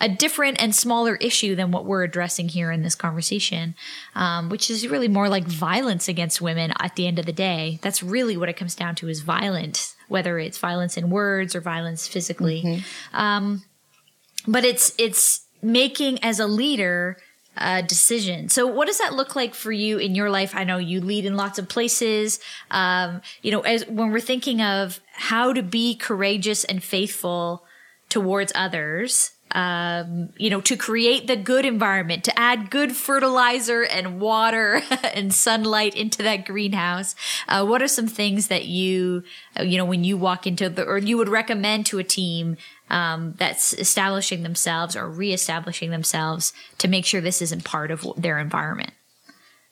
a 0.00 0.08
different 0.08 0.60
and 0.60 0.74
smaller 0.74 1.16
issue 1.16 1.54
than 1.54 1.70
what 1.70 1.84
we're 1.84 2.02
addressing 2.02 2.48
here 2.48 2.70
in 2.70 2.82
this 2.82 2.94
conversation, 2.94 3.74
um, 4.14 4.48
which 4.48 4.70
is 4.70 4.88
really 4.88 5.08
more 5.08 5.28
like 5.28 5.44
violence 5.44 6.08
against 6.08 6.40
women 6.40 6.72
at 6.80 6.96
the 6.96 7.06
end 7.06 7.18
of 7.18 7.26
the 7.26 7.32
day. 7.32 7.78
That's 7.82 8.02
really 8.02 8.36
what 8.36 8.48
it 8.48 8.56
comes 8.56 8.74
down 8.74 8.94
to 8.96 9.08
is 9.08 9.20
violence, 9.20 9.94
whether 10.08 10.38
it's 10.38 10.58
violence 10.58 10.96
in 10.96 11.10
words 11.10 11.54
or 11.54 11.60
violence 11.60 12.06
physically. 12.06 12.62
Mm-hmm. 12.62 13.16
Um, 13.16 13.62
but 14.46 14.64
it's, 14.64 14.94
it's 14.98 15.46
making 15.62 16.22
as 16.22 16.38
a 16.38 16.46
leader, 16.46 17.16
uh, 17.56 17.82
decision. 17.82 18.48
So, 18.48 18.66
what 18.66 18.86
does 18.86 18.98
that 18.98 19.14
look 19.14 19.36
like 19.36 19.54
for 19.54 19.70
you 19.70 19.98
in 19.98 20.14
your 20.14 20.28
life? 20.28 20.54
I 20.54 20.64
know 20.64 20.78
you 20.78 21.00
lead 21.00 21.24
in 21.24 21.36
lots 21.36 21.58
of 21.58 21.68
places. 21.68 22.40
Um, 22.70 23.22
you 23.42 23.52
know, 23.52 23.60
as 23.60 23.86
when 23.86 24.10
we're 24.10 24.20
thinking 24.20 24.60
of 24.60 25.00
how 25.12 25.52
to 25.52 25.62
be 25.62 25.94
courageous 25.94 26.64
and 26.64 26.82
faithful 26.82 27.64
towards 28.08 28.52
others, 28.54 29.32
um, 29.54 30.30
you 30.36 30.50
know, 30.50 30.60
to 30.62 30.76
create 30.76 31.26
the 31.26 31.36
good 31.36 31.64
environment, 31.64 32.24
to 32.24 32.38
add 32.38 32.70
good 32.70 32.94
fertilizer 32.94 33.82
and 33.82 34.20
water 34.20 34.82
and 35.14 35.32
sunlight 35.32 35.94
into 35.94 36.22
that 36.24 36.44
greenhouse. 36.44 37.14
Uh, 37.48 37.64
what 37.64 37.80
are 37.80 37.88
some 37.88 38.08
things 38.08 38.48
that 38.48 38.66
you, 38.66 39.22
uh, 39.58 39.62
you 39.62 39.78
know, 39.78 39.84
when 39.84 40.04
you 40.04 40.16
walk 40.16 40.46
into 40.46 40.68
the, 40.68 40.84
or 40.84 40.98
you 40.98 41.16
would 41.16 41.28
recommend 41.28 41.86
to 41.86 41.98
a 41.98 42.04
team 42.04 42.56
um, 42.90 43.34
that's 43.38 43.72
establishing 43.74 44.42
themselves 44.42 44.96
or 44.96 45.08
reestablishing 45.08 45.90
themselves 45.90 46.52
to 46.78 46.88
make 46.88 47.06
sure 47.06 47.20
this 47.20 47.40
isn't 47.40 47.64
part 47.64 47.90
of 47.90 48.06
their 48.16 48.38
environment? 48.38 48.92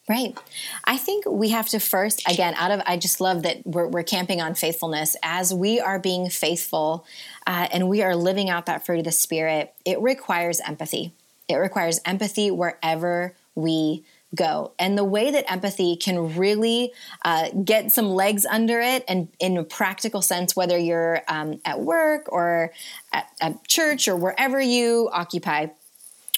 Right. 0.09 0.37
I 0.85 0.97
think 0.97 1.27
we 1.27 1.51
have 1.51 1.69
to 1.69 1.79
first, 1.79 2.29
again, 2.29 2.55
out 2.57 2.73
of, 2.73 2.83
I 2.87 2.97
just 2.97 3.21
love 3.21 3.45
that 3.45 3.65
we're, 3.65 3.87
we're 3.87 4.03
camping 4.03 4.41
on 4.41 4.55
faithfulness. 4.55 5.15
As 5.23 5.55
we 5.55 5.81
are 5.81 6.01
being 6.01 6.29
faithful 6.29 7.07
uh, 7.47 7.69
and 7.73 7.89
we 7.89 8.03
are 8.03 8.17
living 8.17 8.51
out 8.51 8.67
that 8.67 8.85
fruit 8.85 8.99
of 8.99 9.05
the 9.05 9.13
Spirit, 9.13 9.73
it 9.85 10.01
requires 10.01 10.61
empathy. 10.61 11.13
It 11.49 11.55
requires 11.55 12.01
empathy 12.05 12.51
wherever 12.51 13.37
we 13.55 14.05
go. 14.35 14.73
And 14.79 14.99
the 14.99 15.05
way 15.05 15.31
that 15.31 15.51
empathy 15.51 15.95
can 15.97 16.37
really 16.37 16.93
uh, 17.25 17.51
get 17.51 17.93
some 17.93 18.11
legs 18.11 18.45
under 18.45 18.81
it, 18.81 19.05
and 19.07 19.29
in 19.39 19.57
a 19.57 19.63
practical 19.63 20.23
sense, 20.23 20.57
whether 20.57 20.77
you're 20.79 21.21
um, 21.29 21.61
at 21.65 21.81
work 21.81 22.33
or 22.33 22.73
at, 23.13 23.29
at 23.41 23.69
church 23.69 24.09
or 24.09 24.17
wherever 24.17 24.61
you 24.61 25.11
occupy, 25.13 25.67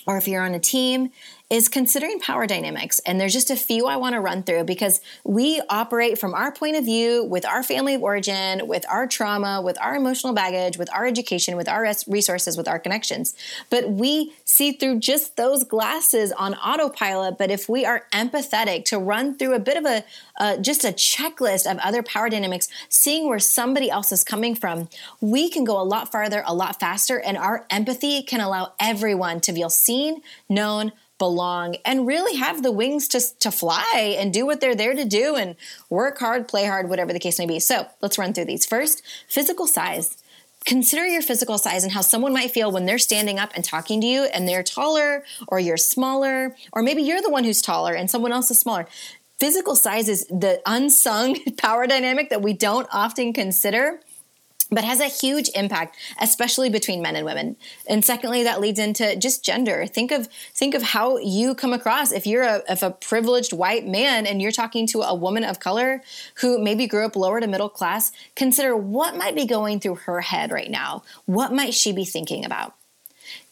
or 0.06 0.18
if 0.18 0.28
you're 0.28 0.42
on 0.42 0.54
a 0.54 0.60
team, 0.60 1.10
is 1.54 1.68
considering 1.68 2.18
power 2.18 2.48
dynamics. 2.48 2.98
And 3.06 3.20
there's 3.20 3.32
just 3.32 3.48
a 3.48 3.54
few 3.54 3.86
I 3.86 3.94
want 3.94 4.14
to 4.14 4.20
run 4.20 4.42
through 4.42 4.64
because 4.64 5.00
we 5.22 5.62
operate 5.70 6.18
from 6.18 6.34
our 6.34 6.50
point 6.50 6.74
of 6.74 6.84
view 6.84 7.22
with 7.22 7.46
our 7.46 7.62
family 7.62 7.94
of 7.94 8.02
origin, 8.02 8.66
with 8.66 8.84
our 8.90 9.06
trauma, 9.06 9.62
with 9.62 9.80
our 9.80 9.94
emotional 9.94 10.32
baggage, 10.32 10.78
with 10.78 10.92
our 10.92 11.06
education, 11.06 11.56
with 11.56 11.68
our 11.68 11.86
resources, 12.08 12.56
with 12.56 12.66
our 12.66 12.80
connections. 12.80 13.36
But 13.70 13.88
we 13.88 14.32
see 14.44 14.72
through 14.72 14.98
just 14.98 15.36
those 15.36 15.62
glasses 15.62 16.32
on 16.32 16.54
autopilot. 16.54 17.38
But 17.38 17.52
if 17.52 17.68
we 17.68 17.84
are 17.84 18.04
empathetic 18.12 18.84
to 18.86 18.98
run 18.98 19.38
through 19.38 19.54
a 19.54 19.60
bit 19.60 19.76
of 19.76 19.84
a 19.84 20.02
uh, 20.36 20.56
just 20.56 20.84
a 20.84 20.88
checklist 20.88 21.70
of 21.70 21.78
other 21.78 22.02
power 22.02 22.28
dynamics, 22.28 22.66
seeing 22.88 23.28
where 23.28 23.38
somebody 23.38 23.88
else 23.88 24.10
is 24.10 24.24
coming 24.24 24.56
from, 24.56 24.88
we 25.20 25.48
can 25.48 25.62
go 25.62 25.80
a 25.80 25.84
lot 25.84 26.10
farther, 26.10 26.42
a 26.44 26.52
lot 26.52 26.80
faster, 26.80 27.20
and 27.20 27.36
our 27.36 27.64
empathy 27.70 28.24
can 28.24 28.40
allow 28.40 28.72
everyone 28.80 29.40
to 29.40 29.52
feel 29.52 29.70
seen, 29.70 30.20
known, 30.48 30.90
belong 31.18 31.76
and 31.84 32.06
really 32.06 32.36
have 32.36 32.62
the 32.62 32.72
wings 32.72 33.08
to, 33.08 33.20
to 33.40 33.50
fly 33.50 34.16
and 34.18 34.32
do 34.32 34.44
what 34.46 34.60
they're 34.60 34.74
there 34.74 34.94
to 34.94 35.04
do 35.04 35.36
and 35.36 35.56
work 35.88 36.18
hard, 36.18 36.48
play 36.48 36.64
hard, 36.64 36.88
whatever 36.88 37.12
the 37.12 37.20
case 37.20 37.38
may 37.38 37.46
be. 37.46 37.60
So 37.60 37.86
let's 38.00 38.18
run 38.18 38.32
through 38.32 38.46
these. 38.46 38.66
First, 38.66 39.02
physical 39.28 39.66
size. 39.66 40.16
Consider 40.64 41.06
your 41.06 41.22
physical 41.22 41.58
size 41.58 41.84
and 41.84 41.92
how 41.92 42.00
someone 42.00 42.32
might 42.32 42.50
feel 42.50 42.72
when 42.72 42.86
they're 42.86 42.98
standing 42.98 43.38
up 43.38 43.52
and 43.54 43.64
talking 43.64 44.00
to 44.00 44.06
you 44.06 44.24
and 44.24 44.48
they're 44.48 44.62
taller 44.62 45.24
or 45.46 45.60
you're 45.60 45.76
smaller, 45.76 46.56
or 46.72 46.82
maybe 46.82 47.02
you're 47.02 47.20
the 47.20 47.30
one 47.30 47.44
who's 47.44 47.60
taller 47.60 47.92
and 47.92 48.10
someone 48.10 48.32
else 48.32 48.50
is 48.50 48.58
smaller. 48.58 48.86
Physical 49.38 49.76
size 49.76 50.08
is 50.08 50.26
the 50.28 50.62
unsung 50.64 51.38
power 51.58 51.86
dynamic 51.86 52.30
that 52.30 52.40
we 52.40 52.54
don't 52.54 52.88
often 52.92 53.32
consider 53.32 54.00
but 54.70 54.84
has 54.84 55.00
a 55.00 55.06
huge 55.06 55.50
impact 55.54 55.96
especially 56.20 56.70
between 56.70 57.02
men 57.02 57.16
and 57.16 57.24
women. 57.24 57.56
And 57.88 58.04
secondly 58.04 58.42
that 58.44 58.60
leads 58.60 58.78
into 58.78 59.16
just 59.16 59.44
gender. 59.44 59.86
Think 59.86 60.10
of 60.10 60.28
think 60.54 60.74
of 60.74 60.82
how 60.82 61.18
you 61.18 61.54
come 61.54 61.72
across. 61.72 62.12
If 62.12 62.26
you're 62.26 62.42
a, 62.42 62.62
if 62.68 62.82
a 62.82 62.90
privileged 62.90 63.52
white 63.52 63.86
man 63.86 64.26
and 64.26 64.40
you're 64.40 64.52
talking 64.52 64.86
to 64.88 65.02
a 65.02 65.14
woman 65.14 65.44
of 65.44 65.60
color 65.60 66.02
who 66.36 66.58
maybe 66.58 66.86
grew 66.86 67.04
up 67.04 67.16
lower 67.16 67.40
to 67.40 67.46
middle 67.46 67.68
class 67.68 68.12
consider 68.36 68.76
what 68.76 69.16
might 69.16 69.34
be 69.34 69.46
going 69.46 69.80
through 69.80 69.96
her 69.96 70.20
head 70.20 70.50
right 70.50 70.70
now. 70.70 71.02
What 71.26 71.52
might 71.52 71.74
she 71.74 71.92
be 71.92 72.04
thinking 72.04 72.44
about? 72.44 72.74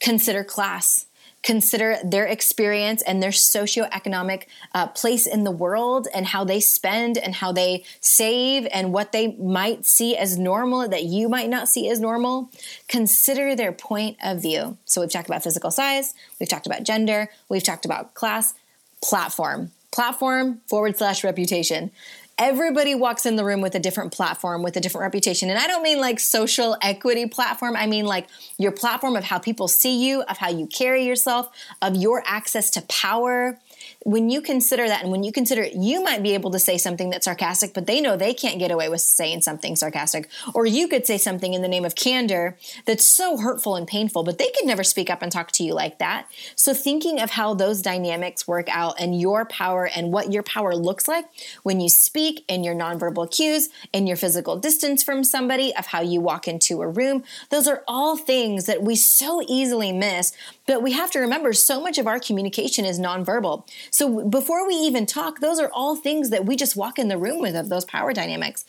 Consider 0.00 0.44
class 0.44 1.06
consider 1.42 1.96
their 2.04 2.26
experience 2.26 3.02
and 3.02 3.22
their 3.22 3.30
socioeconomic 3.30 4.44
uh, 4.74 4.86
place 4.88 5.26
in 5.26 5.44
the 5.44 5.50
world 5.50 6.08
and 6.14 6.26
how 6.26 6.44
they 6.44 6.60
spend 6.60 7.18
and 7.18 7.34
how 7.36 7.52
they 7.52 7.84
save 8.00 8.66
and 8.72 8.92
what 8.92 9.12
they 9.12 9.34
might 9.36 9.84
see 9.84 10.16
as 10.16 10.38
normal 10.38 10.88
that 10.88 11.04
you 11.04 11.28
might 11.28 11.48
not 11.48 11.68
see 11.68 11.88
as 11.88 12.00
normal. 12.00 12.50
Consider 12.88 13.56
their 13.56 13.72
point 13.72 14.16
of 14.22 14.40
view. 14.40 14.76
So 14.84 15.00
we've 15.00 15.10
talked 15.10 15.28
about 15.28 15.42
physical 15.42 15.70
size, 15.70 16.14
we've 16.38 16.48
talked 16.48 16.66
about 16.66 16.84
gender, 16.84 17.28
we've 17.48 17.64
talked 17.64 17.84
about 17.84 18.14
class, 18.14 18.54
platform. 19.02 19.72
Platform 19.90 20.62
forward 20.68 20.96
slash 20.96 21.22
reputation 21.22 21.90
everybody 22.38 22.94
walks 22.94 23.26
in 23.26 23.36
the 23.36 23.44
room 23.44 23.60
with 23.60 23.74
a 23.74 23.78
different 23.80 24.12
platform, 24.12 24.62
with 24.62 24.76
a 24.76 24.80
different 24.80 25.02
reputation. 25.02 25.50
And 25.50 25.58
I 25.58 25.66
don't 25.66 25.82
mean 25.82 26.00
like 26.00 26.18
social 26.18 26.76
equity 26.82 27.26
platform. 27.26 27.76
I 27.76 27.86
mean 27.86 28.06
like 28.06 28.26
your 28.58 28.72
platform 28.72 29.16
of 29.16 29.24
how 29.24 29.38
people 29.38 29.68
see 29.68 30.06
you, 30.06 30.22
of 30.22 30.38
how 30.38 30.48
you 30.48 30.66
carry 30.66 31.04
yourself, 31.04 31.50
of 31.80 31.96
your 31.96 32.22
access 32.26 32.70
to 32.70 32.82
power, 32.82 33.58
when 34.04 34.30
you 34.30 34.40
consider 34.40 34.86
that 34.86 35.02
and 35.02 35.10
when 35.10 35.22
you 35.22 35.32
consider 35.32 35.62
it, 35.62 35.74
you 35.74 36.02
might 36.02 36.22
be 36.22 36.34
able 36.34 36.50
to 36.50 36.58
say 36.58 36.78
something 36.78 37.10
that's 37.10 37.24
sarcastic 37.24 37.74
but 37.74 37.86
they 37.86 38.00
know 38.00 38.16
they 38.16 38.34
can't 38.34 38.58
get 38.58 38.70
away 38.70 38.88
with 38.88 39.00
saying 39.00 39.42
something 39.42 39.76
sarcastic. 39.76 40.28
Or 40.54 40.66
you 40.66 40.88
could 40.88 41.06
say 41.06 41.18
something 41.18 41.54
in 41.54 41.62
the 41.62 41.68
name 41.68 41.84
of 41.84 41.94
candor 41.94 42.56
that's 42.84 43.06
so 43.06 43.36
hurtful 43.36 43.76
and 43.76 43.86
painful 43.86 44.24
but 44.24 44.38
they 44.38 44.50
could 44.56 44.66
never 44.66 44.84
speak 44.84 45.10
up 45.10 45.22
and 45.22 45.30
talk 45.30 45.52
to 45.52 45.64
you 45.64 45.74
like 45.74 45.98
that. 45.98 46.28
So 46.56 46.74
thinking 46.74 47.20
of 47.20 47.30
how 47.30 47.54
those 47.54 47.82
dynamics 47.82 48.48
work 48.48 48.68
out 48.68 49.00
and 49.00 49.20
your 49.20 49.44
power 49.44 49.86
and 49.86 50.12
what 50.12 50.32
your 50.32 50.42
power 50.42 50.74
looks 50.74 51.06
like 51.06 51.26
when 51.62 51.80
you 51.80 51.88
speak 51.88 52.44
in 52.48 52.64
your 52.64 52.74
nonverbal 52.74 53.30
cues 53.30 53.68
in 53.92 54.06
your 54.06 54.16
physical 54.16 54.56
distance 54.56 55.02
from 55.02 55.24
somebody 55.24 55.74
of 55.76 55.86
how 55.86 56.00
you 56.00 56.20
walk 56.20 56.48
into 56.48 56.80
a 56.82 56.88
room 56.88 57.22
those 57.50 57.68
are 57.68 57.82
all 57.86 58.16
things 58.16 58.66
that 58.66 58.82
we 58.82 58.96
so 58.96 59.42
easily 59.46 59.92
miss. 59.92 60.32
But 60.66 60.82
we 60.82 60.92
have 60.92 61.10
to 61.12 61.18
remember 61.18 61.52
so 61.52 61.80
much 61.80 61.98
of 61.98 62.06
our 62.06 62.18
communication 62.18 62.84
is 62.84 62.98
nonverbal. 62.98 63.68
So 63.92 64.26
before 64.26 64.66
we 64.66 64.74
even 64.74 65.04
talk, 65.04 65.40
those 65.40 65.60
are 65.60 65.70
all 65.70 65.96
things 65.96 66.30
that 66.30 66.46
we 66.46 66.56
just 66.56 66.74
walk 66.74 66.98
in 66.98 67.08
the 67.08 67.18
room 67.18 67.40
with 67.40 67.54
of 67.54 67.68
those 67.68 67.84
power 67.84 68.14
dynamics. 68.14 68.64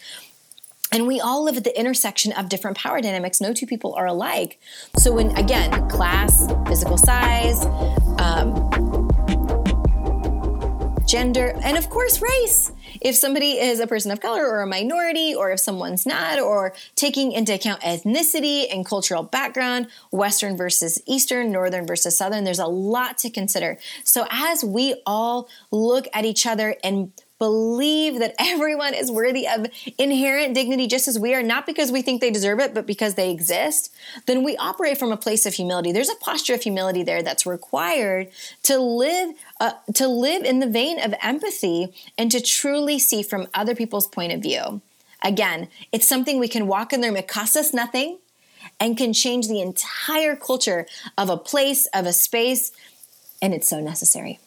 And 0.92 1.08
we 1.08 1.20
all 1.20 1.44
live 1.44 1.58
at 1.58 1.64
the 1.64 1.80
intersection 1.80 2.34
of 2.34 2.50
different 2.50 2.78
power 2.78 3.02
dynamics. 3.02 3.40
No 3.40 3.54
two 3.54 3.66
people 3.66 3.96
are 3.96 4.06
alike. 4.06 4.60
So, 4.98 5.14
when 5.14 5.36
again, 5.38 5.90
class, 5.90 6.46
physical 6.68 6.98
size, 6.98 7.66
um, 8.20 8.70
gender, 11.08 11.58
and 11.64 11.78
of 11.78 11.90
course, 11.90 12.22
race 12.22 12.72
if 13.04 13.16
somebody 13.16 13.60
is 13.60 13.80
a 13.80 13.88
person 13.88 14.12
of 14.12 14.22
color 14.22 14.48
or 14.48 14.62
a 14.62 14.68
minority, 14.68 15.36
or 15.36 15.52
if 15.52 15.60
someone's 15.60 16.06
not, 16.06 16.40
or 16.40 16.74
taking 16.96 17.32
into 17.34 17.54
account 17.54 17.82
ethnicity 17.82 18.66
and 18.74 18.86
cultural 18.86 19.24
background, 19.24 19.88
Western 20.12 20.56
versus 20.56 21.02
Eastern, 21.06 21.52
Northern 21.52 21.86
versus 21.86 22.18
Southern, 22.18 22.46
there's 22.46 22.60
a 22.60 22.66
lot 22.66 23.18
to 23.20 23.30
consider. 23.30 23.78
So 24.04 24.26
as 24.32 24.64
we 24.64 25.02
all 25.06 25.50
look 25.70 26.08
at 26.14 26.24
each 26.26 26.48
other 26.48 26.78
and 26.84 27.12
believe 27.40 28.20
that 28.20 28.36
everyone 28.40 28.94
is 28.94 29.12
worthy 29.12 29.48
of 29.48 29.68
inherent 29.98 30.54
dignity 30.54 30.88
just 30.88 31.08
as 31.08 31.20
we 31.20 31.34
are, 31.34 31.44
not 31.44 31.66
because 31.66 31.92
we 31.92 32.02
think 32.02 32.22
they 32.22 32.32
deserve 32.32 32.60
it, 32.60 32.74
but 32.74 32.86
because 32.86 33.16
they 33.16 33.32
exist, 33.32 33.94
then 34.28 34.44
we 34.44 34.56
operate 34.58 34.98
from 34.98 35.12
a 35.12 35.18
place 35.18 35.46
of 35.46 35.54
humility. 35.54 35.92
There's 35.92 36.10
a 36.10 36.16
posture 36.16 36.54
of 36.54 36.62
humility 36.62 37.04
there 37.04 37.24
that's 37.24 37.46
required 37.46 38.30
to 38.64 38.78
live 38.78 39.36
uh, 39.60 39.74
to 39.94 40.08
live 40.08 40.44
in 40.44 40.60
the 40.60 40.68
vein 40.68 41.00
of 41.00 41.14
empathy 41.22 41.94
and 42.18 42.32
to 42.32 42.42
truly 42.42 43.00
see 43.00 43.24
from 43.24 43.48
other 43.54 43.76
people's 43.76 44.08
point 44.08 44.32
of 44.32 44.42
view. 44.42 44.82
Again, 45.24 45.70
it's 45.92 46.08
something 46.08 46.40
we 46.40 46.50
can 46.50 46.68
walk 46.68 46.92
in 46.92 47.02
the 47.02 47.08
room. 47.08 47.18
It 47.18 47.28
costs 47.28 47.56
us 47.56 47.74
nothing 47.74 48.20
and 48.80 48.98
can 48.98 49.14
change 49.14 49.48
the 49.48 49.62
entire 49.62 50.36
culture 50.36 50.86
of 51.18 51.30
a 51.30 51.38
place, 51.38 51.88
of 51.88 52.06
a 52.06 52.14
space, 52.14 52.72
and 53.42 53.54
it's 53.54 53.68
so 53.68 53.80
necessary. 53.80 54.40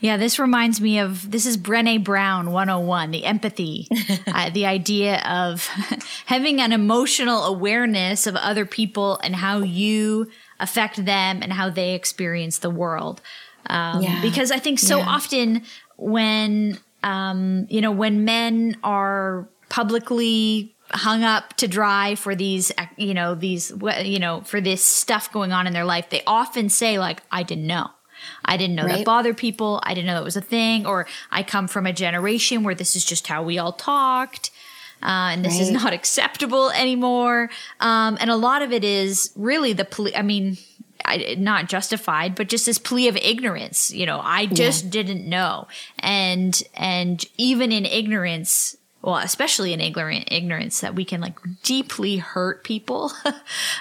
Yeah, 0.00 0.16
this 0.16 0.38
reminds 0.38 0.80
me 0.80 0.98
of 0.98 1.30
this 1.30 1.44
is 1.44 1.58
Brene 1.58 2.02
Brown 2.02 2.52
101, 2.52 3.10
the 3.10 3.24
empathy, 3.24 3.86
uh, 4.26 4.50
the 4.50 4.64
idea 4.64 5.18
of 5.18 5.66
having 6.26 6.60
an 6.60 6.72
emotional 6.72 7.44
awareness 7.44 8.26
of 8.26 8.34
other 8.36 8.64
people 8.64 9.18
and 9.22 9.36
how 9.36 9.58
you 9.58 10.30
affect 10.58 11.04
them 11.04 11.40
and 11.42 11.52
how 11.52 11.68
they 11.68 11.94
experience 11.94 12.58
the 12.58 12.70
world. 12.70 13.20
Um, 13.66 14.02
yeah. 14.02 14.22
Because 14.22 14.50
I 14.50 14.58
think 14.58 14.78
so 14.78 14.98
yeah. 14.98 15.06
often 15.06 15.62
when, 15.98 16.78
um, 17.02 17.66
you 17.68 17.82
know, 17.82 17.92
when 17.92 18.24
men 18.24 18.78
are 18.82 19.48
publicly 19.68 20.74
hung 20.92 21.22
up 21.22 21.54
to 21.54 21.68
dry 21.68 22.16
for 22.16 22.34
these 22.34 22.72
you 22.96 23.14
know 23.14 23.36
these 23.36 23.72
you 24.02 24.18
know 24.18 24.40
for 24.40 24.60
this 24.60 24.84
stuff 24.84 25.32
going 25.32 25.52
on 25.52 25.68
in 25.68 25.72
their 25.72 25.84
life 25.84 26.10
they 26.10 26.20
often 26.26 26.68
say 26.68 26.98
like 26.98 27.22
i 27.30 27.44
didn't 27.44 27.68
know 27.68 27.88
i 28.44 28.56
didn't 28.56 28.76
know 28.76 28.84
right. 28.84 28.98
that 28.98 29.04
bothered 29.04 29.36
people 29.36 29.80
i 29.84 29.94
didn't 29.94 30.06
know 30.06 30.14
that 30.14 30.24
was 30.24 30.36
a 30.36 30.40
thing 30.40 30.86
or 30.86 31.06
i 31.30 31.42
come 31.42 31.68
from 31.68 31.86
a 31.86 31.92
generation 31.92 32.62
where 32.62 32.74
this 32.74 32.96
is 32.96 33.04
just 33.04 33.26
how 33.26 33.42
we 33.42 33.58
all 33.58 33.72
talked 33.72 34.50
uh, 35.02 35.32
and 35.32 35.44
this 35.44 35.54
right. 35.54 35.62
is 35.62 35.70
not 35.70 35.92
acceptable 36.00 36.70
anymore 36.70 37.50
um, 37.80 38.16
and 38.20 38.30
a 38.30 38.36
lot 38.36 38.62
of 38.62 38.72
it 38.72 38.84
is 38.84 39.32
really 39.36 39.72
the 39.72 39.84
plea 39.84 40.14
i 40.14 40.22
mean 40.22 40.56
I, 41.04 41.36
not 41.38 41.68
justified, 41.68 42.34
but 42.34 42.48
just 42.48 42.66
this 42.66 42.78
plea 42.78 43.08
of 43.08 43.16
ignorance. 43.16 43.90
You 43.90 44.06
know, 44.06 44.20
I 44.22 44.46
just 44.46 44.84
yeah. 44.84 44.90
didn't 44.90 45.28
know, 45.28 45.66
and 45.98 46.62
and 46.74 47.24
even 47.36 47.72
in 47.72 47.86
ignorance, 47.86 48.76
well, 49.02 49.16
especially 49.16 49.72
in 49.72 49.80
ignorant 49.80 50.28
ignorance, 50.30 50.80
that 50.80 50.94
we 50.94 51.04
can 51.04 51.20
like 51.20 51.38
deeply 51.62 52.18
hurt 52.18 52.64
people, 52.64 53.12
um, 53.24 53.34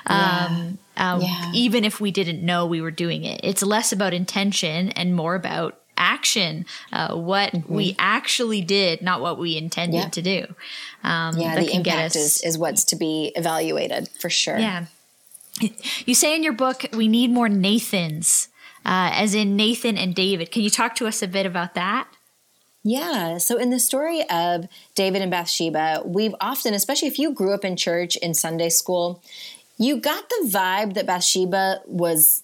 yeah. 0.08 0.72
Um, 1.00 1.22
yeah. 1.22 1.52
even 1.56 1.86
if 1.86 2.00
we 2.00 2.12
didn't 2.12 2.46
know 2.46 2.66
we 2.66 2.82
were 2.82 2.92
doing 2.92 3.24
it. 3.24 3.40
It's 3.42 3.64
less 3.64 3.92
about 3.92 4.14
intention 4.14 4.90
and 4.90 5.16
more 5.16 5.34
about 5.34 5.80
action, 6.00 6.66
uh, 6.92 7.16
what 7.16 7.52
mm-hmm. 7.52 7.74
we 7.74 7.96
actually 8.00 8.62
did, 8.62 9.02
not 9.02 9.22
what 9.22 9.38
we 9.38 9.58
intended 9.58 9.98
yeah. 9.98 10.10
to 10.10 10.22
do. 10.22 10.46
Um, 11.04 11.38
yeah, 11.38 11.56
the 11.56 11.74
impact 11.74 12.16
is, 12.16 12.42
is 12.42 12.58
what's 12.58 12.86
to 12.86 12.96
be 12.96 13.32
evaluated 13.36 14.10
for 14.20 14.30
sure. 14.30 14.58
Yeah. 14.58 14.86
You 16.06 16.16
say 16.16 16.36
in 16.36 16.44
your 16.44 16.54
book, 16.54 16.86
we 16.94 17.10
need 17.10 17.32
more 17.32 17.50
Nathans, 17.50 18.48
uh, 18.86 19.12
as 19.14 19.36
in 19.36 19.58
Nathan 19.58 19.98
and 19.98 20.16
David. 20.16 20.52
Can 20.52 20.62
you 20.62 20.70
talk 20.70 20.96
to 20.96 21.06
us 21.06 21.22
a 21.22 21.28
bit 21.28 21.46
about 21.46 21.74
that? 21.74 22.08
Yeah. 22.82 23.40
So, 23.40 23.58
in 23.58 23.70
the 23.70 23.80
story 23.80 24.24
of 24.30 24.68
David 24.96 25.22
and 25.22 25.30
Bathsheba, 25.30 26.02
we've 26.06 26.34
often, 26.40 26.74
especially 26.74 27.10
if 27.10 27.20
you 27.20 27.34
grew 27.34 27.54
up 27.54 27.66
in 27.66 27.76
church 27.76 28.16
in 28.18 28.34
Sunday 28.34 28.70
school, 28.70 29.22
you 29.80 30.00
got 30.00 30.30
the 30.30 30.50
vibe 30.52 30.94
that 30.94 31.08
Bathsheba 31.08 31.82
was 31.88 32.44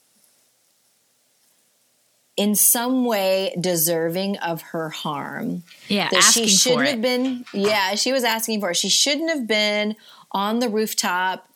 in 2.38 2.56
some 2.56 3.06
way 3.06 3.56
deserving 3.60 4.38
of 4.38 4.62
her 4.62 4.90
harm. 4.90 5.64
Yeah, 5.88 6.10
that 6.10 6.22
she 6.22 6.48
shouldn't 6.48 6.88
have 6.88 7.02
been. 7.02 7.46
Yeah, 7.54 7.96
she 7.96 8.12
was 8.12 8.24
asking 8.24 8.62
for 8.62 8.72
it. 8.72 8.78
She 8.78 8.90
shouldn't 8.90 9.30
have 9.30 9.46
been 9.48 9.96
on 10.32 10.60
the 10.60 10.70
rooftop 10.70 11.48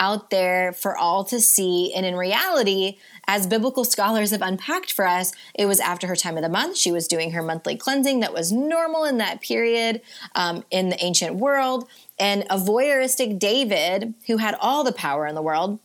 out 0.00 0.30
there 0.30 0.72
for 0.72 0.96
all 0.96 1.24
to 1.24 1.40
see. 1.40 1.92
And 1.94 2.06
in 2.06 2.16
reality, 2.16 2.98
as 3.26 3.46
biblical 3.46 3.84
scholars 3.84 4.30
have 4.30 4.42
unpacked 4.42 4.92
for 4.92 5.06
us, 5.06 5.32
it 5.54 5.66
was 5.66 5.80
after 5.80 6.06
her 6.06 6.16
time 6.16 6.36
of 6.36 6.42
the 6.42 6.48
month. 6.48 6.76
She 6.76 6.92
was 6.92 7.08
doing 7.08 7.32
her 7.32 7.42
monthly 7.42 7.76
cleansing 7.76 8.20
that 8.20 8.32
was 8.32 8.52
normal 8.52 9.04
in 9.04 9.18
that 9.18 9.40
period 9.40 10.00
um, 10.34 10.64
in 10.70 10.88
the 10.88 11.04
ancient 11.04 11.36
world. 11.36 11.88
And 12.18 12.44
a 12.50 12.56
voyeuristic 12.56 13.38
David, 13.38 14.14
who 14.26 14.38
had 14.38 14.56
all 14.60 14.84
the 14.84 14.92
power 14.92 15.26
in 15.26 15.34
the 15.34 15.42
world, 15.42 15.78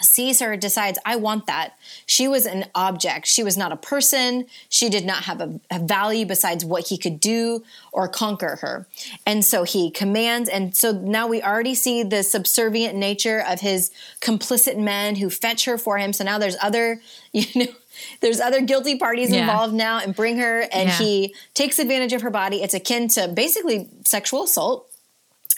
sees 0.00 0.40
her, 0.40 0.56
decides, 0.56 0.98
I 1.04 1.16
want 1.16 1.46
that. 1.46 1.76
She 2.06 2.28
was 2.28 2.46
an 2.46 2.66
object. 2.74 3.26
She 3.26 3.42
was 3.42 3.56
not 3.56 3.72
a 3.72 3.76
person. 3.76 4.46
She 4.68 4.88
did 4.88 5.04
not 5.04 5.24
have 5.24 5.40
a, 5.40 5.60
a, 5.70 5.78
value 5.78 6.24
besides 6.26 6.64
what 6.64 6.88
he 6.88 6.98
could 6.98 7.18
do 7.18 7.64
or 7.92 8.08
conquer 8.08 8.58
her. 8.60 8.86
And 9.26 9.44
so 9.44 9.64
he 9.64 9.90
commands. 9.90 10.48
And 10.48 10.76
so 10.76 10.92
now 10.92 11.26
we 11.26 11.42
already 11.42 11.74
see 11.74 12.02
the 12.02 12.22
subservient 12.22 12.94
nature 12.94 13.42
of 13.46 13.60
his 13.60 13.90
complicit 14.20 14.78
men 14.78 15.16
who 15.16 15.30
fetch 15.30 15.64
her 15.64 15.78
for 15.78 15.98
him. 15.98 16.12
So 16.12 16.24
now 16.24 16.38
there's 16.38 16.56
other, 16.62 17.00
you 17.32 17.46
know, 17.56 17.72
there's 18.20 18.40
other 18.40 18.60
guilty 18.60 18.96
parties 18.96 19.30
yeah. 19.32 19.40
involved 19.40 19.74
now 19.74 19.98
and 19.98 20.14
bring 20.14 20.38
her 20.38 20.60
and 20.60 20.88
yeah. 20.88 20.98
he 20.98 21.34
takes 21.54 21.78
advantage 21.80 22.12
of 22.12 22.22
her 22.22 22.30
body. 22.30 22.62
It's 22.62 22.74
akin 22.74 23.08
to 23.08 23.28
basically 23.28 23.88
sexual 24.04 24.44
assault. 24.44 24.84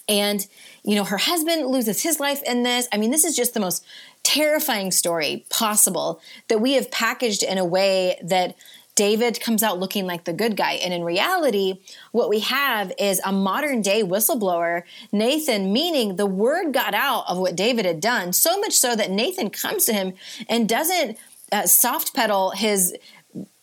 And, 0.08 0.44
you 0.82 0.94
know, 0.94 1.04
her 1.04 1.18
husband 1.18 1.66
loses 1.66 2.02
his 2.02 2.20
life 2.20 2.42
in 2.44 2.62
this. 2.62 2.88
I 2.92 2.96
mean, 2.96 3.10
this 3.10 3.24
is 3.24 3.36
just 3.36 3.54
the 3.54 3.60
most 3.60 3.84
terrifying 4.22 4.90
story 4.90 5.44
possible 5.50 6.20
that 6.48 6.60
we 6.60 6.72
have 6.74 6.90
packaged 6.90 7.42
in 7.42 7.58
a 7.58 7.64
way 7.64 8.18
that 8.22 8.56
David 8.94 9.40
comes 9.40 9.62
out 9.62 9.78
looking 9.78 10.06
like 10.06 10.24
the 10.24 10.32
good 10.32 10.56
guy. 10.56 10.72
And 10.72 10.92
in 10.92 11.04
reality, 11.04 11.80
what 12.12 12.28
we 12.28 12.40
have 12.40 12.92
is 12.98 13.20
a 13.24 13.32
modern 13.32 13.82
day 13.82 14.02
whistleblower, 14.02 14.82
Nathan, 15.10 15.72
meaning 15.72 16.16
the 16.16 16.26
word 16.26 16.74
got 16.74 16.92
out 16.92 17.24
of 17.26 17.38
what 17.38 17.56
David 17.56 17.86
had 17.86 18.00
done, 18.00 18.32
so 18.32 18.60
much 18.60 18.74
so 18.74 18.94
that 18.96 19.10
Nathan 19.10 19.48
comes 19.48 19.86
to 19.86 19.92
him 19.92 20.12
and 20.48 20.68
doesn't 20.68 21.16
uh, 21.52 21.66
soft 21.66 22.14
pedal 22.14 22.50
his 22.50 22.94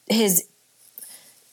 his 0.09 0.47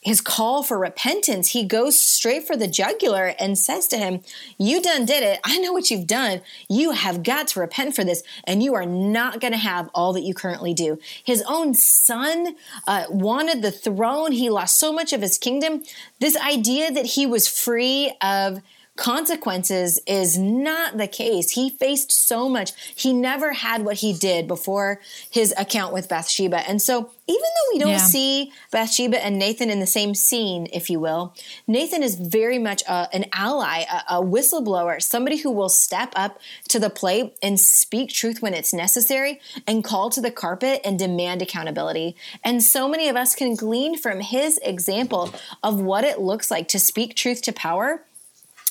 his 0.04 0.20
call 0.20 0.62
for 0.62 0.78
repentance, 0.78 1.50
he 1.50 1.64
goes 1.64 1.98
straight 1.98 2.46
for 2.46 2.56
the 2.56 2.68
jugular 2.68 3.34
and 3.38 3.58
says 3.58 3.86
to 3.88 3.96
him, 3.96 4.20
You 4.58 4.82
done 4.82 5.06
did 5.06 5.22
it. 5.22 5.40
I 5.44 5.58
know 5.58 5.72
what 5.72 5.90
you've 5.90 6.06
done. 6.06 6.42
You 6.68 6.90
have 6.90 7.22
got 7.22 7.48
to 7.48 7.60
repent 7.60 7.96
for 7.96 8.04
this, 8.04 8.22
and 8.44 8.62
you 8.62 8.74
are 8.74 8.84
not 8.84 9.40
going 9.40 9.54
to 9.54 9.58
have 9.58 9.88
all 9.94 10.12
that 10.12 10.22
you 10.22 10.34
currently 10.34 10.74
do. 10.74 10.98
His 11.24 11.42
own 11.48 11.72
son 11.72 12.54
uh, 12.86 13.04
wanted 13.08 13.62
the 13.62 13.70
throne. 13.70 14.32
He 14.32 14.50
lost 14.50 14.78
so 14.78 14.92
much 14.92 15.14
of 15.14 15.22
his 15.22 15.38
kingdom. 15.38 15.82
This 16.20 16.36
idea 16.36 16.92
that 16.92 17.06
he 17.06 17.24
was 17.24 17.48
free 17.48 18.12
of 18.20 18.60
consequences 18.96 19.98
is 20.06 20.38
not 20.38 20.98
the 20.98 21.08
case. 21.08 21.50
He 21.50 21.68
faced 21.68 22.12
so 22.12 22.48
much. 22.48 22.72
He 22.94 23.12
never 23.12 23.52
had 23.52 23.84
what 23.84 23.96
he 23.96 24.12
did 24.12 24.46
before 24.46 25.00
his 25.28 25.52
account 25.56 25.92
with 25.92 26.08
Bathsheba. 26.08 26.68
And 26.68 26.80
so, 26.80 27.10
even 27.26 27.40
though 27.40 27.74
we 27.74 27.78
don't 27.80 27.90
yeah. 27.90 27.96
see 27.96 28.52
Bathsheba 28.70 29.24
and 29.24 29.38
Nathan 29.38 29.70
in 29.70 29.80
the 29.80 29.86
same 29.86 30.14
scene, 30.14 30.68
if 30.72 30.90
you 30.90 31.00
will, 31.00 31.34
Nathan 31.66 32.02
is 32.02 32.16
very 32.16 32.58
much 32.58 32.82
a, 32.82 33.08
an 33.12 33.24
ally, 33.32 33.84
a, 33.90 34.16
a 34.16 34.22
whistleblower, 34.22 35.02
somebody 35.02 35.38
who 35.38 35.50
will 35.50 35.70
step 35.70 36.12
up 36.14 36.38
to 36.68 36.78
the 36.78 36.90
plate 36.90 37.36
and 37.42 37.58
speak 37.58 38.10
truth 38.10 38.42
when 38.42 38.54
it's 38.54 38.74
necessary 38.74 39.40
and 39.66 39.82
call 39.82 40.10
to 40.10 40.20
the 40.20 40.30
carpet 40.30 40.82
and 40.84 40.98
demand 40.98 41.40
accountability. 41.40 42.14
And 42.44 42.62
so 42.62 42.88
many 42.88 43.08
of 43.08 43.16
us 43.16 43.34
can 43.34 43.56
glean 43.56 43.96
from 43.96 44.20
his 44.20 44.58
example 44.58 45.34
of 45.62 45.80
what 45.80 46.04
it 46.04 46.20
looks 46.20 46.50
like 46.50 46.68
to 46.68 46.78
speak 46.78 47.16
truth 47.16 47.40
to 47.42 47.52
power 47.52 48.04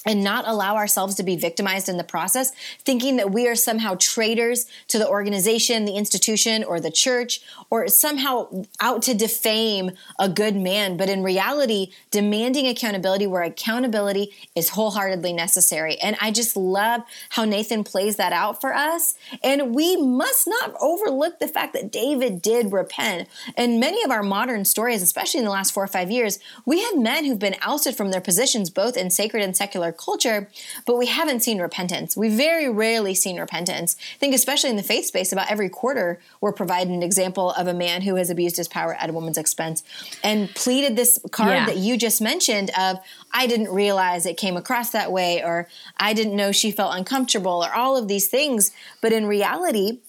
and 0.06 0.24
not 0.24 0.47
allow 0.47 0.76
ourselves 0.76 1.16
to 1.16 1.24
be 1.24 1.36
victimized 1.36 1.89
in 1.89 1.97
the 1.97 2.04
process, 2.04 2.51
thinking 2.80 3.18
that 3.18 3.32
we 3.32 3.47
are 3.47 3.56
somehow 3.56 3.95
traitors 3.99 4.66
to 4.88 4.99
the 4.99 5.08
organization, 5.08 5.86
the 5.86 5.95
institution, 5.95 6.64
or 6.64 6.80
the 6.80 6.91
church, 6.91 7.41
or 7.70 7.88
somehow 7.88 8.47
out 8.80 9.01
to 9.04 9.14
defame 9.14 9.91
a 10.20 10.28
good 10.28 10.56
man. 10.56 10.97
But 10.97 11.10
in 11.10 11.24
reality, 11.24 11.91
demanding 12.12 12.68
accountability 12.68 13.28
where 13.28 13.43
accountability 13.43 14.34
is 14.56 14.70
wholeheartedly 14.70 15.34
necessary. 15.34 15.97
And 15.99 16.18
I 16.20 16.32
just 16.32 16.58
love 16.58 17.01
how 17.30 17.45
Nathan 17.45 17.84
plays 17.84 18.18
that 18.18 18.34
out 18.34 18.60
for 18.60 18.74
us. 18.74 19.16
And 19.43 19.74
we 19.74 19.95
must 19.95 20.47
not 20.47 20.74
overlook 20.82 21.39
the 21.39 21.47
fact 21.47 21.74
that 21.74 21.91
David 21.91 22.41
did 22.41 22.72
repent. 22.72 23.30
And 23.56 23.80
many 23.80 24.04
of 24.04 24.12
our 24.12 24.24
modern 24.24 24.66
stories, 24.66 25.01
especially 25.01 25.39
in 25.39 25.45
the 25.45 25.51
last 25.51 25.74
four 25.74 25.84
or 25.84 25.88
five 25.88 26.12
years, 26.12 26.39
we 26.66 26.82
have 26.82 26.97
men 26.97 27.26
who've 27.26 27.39
been 27.39 27.56
ousted 27.62 27.95
from 27.95 28.12
their 28.12 28.22
positions, 28.22 28.70
both 28.70 28.97
in 28.97 29.10
sacred 29.10 29.43
and 29.43 29.56
secular 29.56 29.93
culture, 29.94 30.50
but 30.86 30.98
we 30.98 31.06
haven't 31.06 31.41
seen 31.41 31.60
repentance. 31.60 32.18
We 32.18 32.30
very 32.30 32.70
rarely 32.70 33.16
seen 33.16 33.39
repentance. 33.39 33.96
I 34.16 34.18
think, 34.18 34.36
especially 34.36 34.70
in 34.70 34.76
the 34.76 34.84
faith 34.84 35.06
space, 35.06 35.32
about 35.32 35.50
every 35.50 35.70
quarter, 35.70 36.20
we're 36.41 36.52
providing 36.52 36.94
an 36.94 37.04
example 37.04 37.52
of 37.52 37.68
a 37.68 37.74
man 37.74 38.02
who 38.02 38.16
has 38.16 38.30
abused 38.30 38.58
his 38.58 38.68
power 38.68 38.96
at 38.96 39.10
a 39.10 39.14
woman's 39.14 39.38
expense 39.38 39.84
and 40.24 40.50
pleaded 40.56 40.96
this 40.96 41.20
card 41.32 41.52
yeah. 41.52 41.66
that 41.66 41.78
you 41.78 41.98
just 41.98 42.22
mentioned 42.22 42.72
of, 42.78 42.98
I 43.32 43.48
didn't 43.48 43.70
realize 43.70 44.26
it 44.26 44.38
came 44.38 44.58
across 44.58 44.89
that 44.91 45.12
way, 45.12 45.44
or 45.44 45.68
I 45.98 46.14
didn't 46.14 46.36
know 46.36 46.52
she 46.52 46.72
felt 46.72 46.96
uncomfortable, 46.96 47.64
or 47.64 47.74
all 47.74 47.98
of 47.98 48.08
these 48.08 48.28
things. 48.28 48.72
But 49.02 49.14
in 49.14 49.26
reality, 49.26 50.00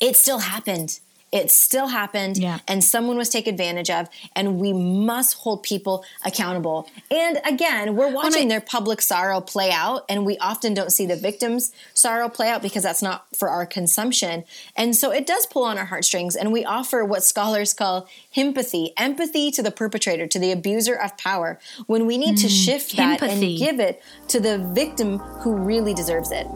it 0.00 0.16
still 0.16 0.40
happened. 0.40 1.00
It 1.34 1.50
still 1.50 1.88
happened 1.88 2.38
yeah. 2.38 2.60
and 2.68 2.82
someone 2.84 3.16
was 3.16 3.28
taken 3.28 3.54
advantage 3.54 3.90
of, 3.90 4.08
and 4.36 4.60
we 4.60 4.72
must 4.72 5.34
hold 5.38 5.64
people 5.64 6.04
accountable. 6.24 6.88
And 7.10 7.40
again, 7.44 7.96
we're 7.96 8.12
watching 8.12 8.44
I, 8.44 8.48
their 8.48 8.60
public 8.60 9.02
sorrow 9.02 9.40
play 9.40 9.72
out, 9.72 10.04
and 10.08 10.24
we 10.24 10.38
often 10.38 10.74
don't 10.74 10.92
see 10.92 11.06
the 11.06 11.16
victim's 11.16 11.72
sorrow 11.92 12.28
play 12.28 12.48
out 12.48 12.62
because 12.62 12.84
that's 12.84 13.02
not 13.02 13.26
for 13.36 13.48
our 13.48 13.66
consumption. 13.66 14.44
And 14.76 14.94
so 14.94 15.10
it 15.10 15.26
does 15.26 15.44
pull 15.46 15.64
on 15.64 15.76
our 15.76 15.86
heartstrings, 15.86 16.36
and 16.36 16.52
we 16.52 16.64
offer 16.64 17.04
what 17.04 17.24
scholars 17.24 17.74
call 17.74 18.08
empathy, 18.36 18.92
empathy 18.96 19.50
to 19.50 19.62
the 19.62 19.72
perpetrator, 19.72 20.28
to 20.28 20.38
the 20.38 20.52
abuser 20.52 20.94
of 20.94 21.18
power, 21.18 21.58
when 21.86 22.06
we 22.06 22.16
need 22.16 22.36
mm, 22.36 22.42
to 22.42 22.48
shift 22.48 22.96
that 22.96 23.20
empathy. 23.20 23.56
and 23.56 23.58
give 23.58 23.80
it 23.80 24.00
to 24.28 24.38
the 24.38 24.58
victim 24.72 25.18
who 25.18 25.56
really 25.56 25.94
deserves 25.94 26.30
it 26.30 26.46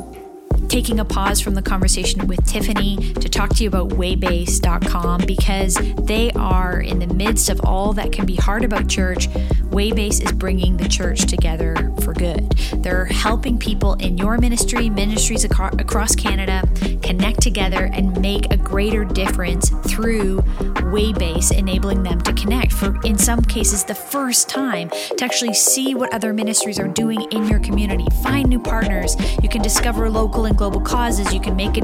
taking 0.69 1.01
a 1.01 1.05
pause 1.05 1.41
from 1.41 1.55
the 1.55 1.63
conversation 1.63 2.27
with 2.27 2.45
Tiffany 2.47 2.97
to 3.15 3.29
talk 3.29 3.51
to 3.57 3.63
you 3.63 3.69
about 3.69 3.89
waybase.com 3.91 5.23
because 5.27 5.75
they 6.03 6.31
are 6.33 6.81
in 6.81 6.99
the 6.99 7.07
midst 7.07 7.49
of 7.49 7.61
all 7.65 7.93
that 7.95 8.13
can 8.13 8.27
be 8.27 8.37
hard 8.37 8.65
about 8.65 8.87
church. 8.89 9.29
Waybase 9.71 10.25
is 10.25 10.33
bringing 10.33 10.77
the 10.77 10.89
church 10.89 11.27
together 11.27 11.93
for 12.03 12.13
good. 12.13 12.51
They're 12.83 13.07
helping 13.07 13.59
people 13.59 13.95
in 13.95 14.19
your 14.19 14.39
ministry, 14.39 14.91
ministries 14.91 15.45
across 15.45 16.15
Canada, 16.15 16.63
connect 17.03 17.41
together 17.41 17.89
and 17.93 18.21
make 18.21 18.53
a 18.53 18.57
greater 18.57 19.05
difference 19.05 19.71
through 19.87 20.43
Waybase, 20.89 21.57
enabling 21.57 22.03
them 22.03 22.21
to 22.23 22.33
connect 22.33 22.73
for, 22.73 22.99
in 23.05 23.17
some 23.17 23.43
cases, 23.43 23.85
the 23.85 23.95
first 23.95 24.49
time 24.49 24.91
to 24.91 25.25
actually 25.25 25.55
see 25.55 25.95
what 25.95 26.13
other 26.13 26.33
ministries 26.33 26.79
are 26.79 26.89
doing 26.89 27.21
in 27.31 27.47
your 27.47 27.61
community, 27.61 28.07
find 28.23 28.49
new 28.49 28.59
partners. 28.59 29.17
You 29.43 29.49
can 29.49 29.63
discover 29.63 30.11
local 30.11 30.47
and 30.47 30.58
global 30.59 30.81
causes. 30.81 31.33
You 31.33 31.41
can 31.41 31.57
make 31.57 31.77
a 31.77 31.81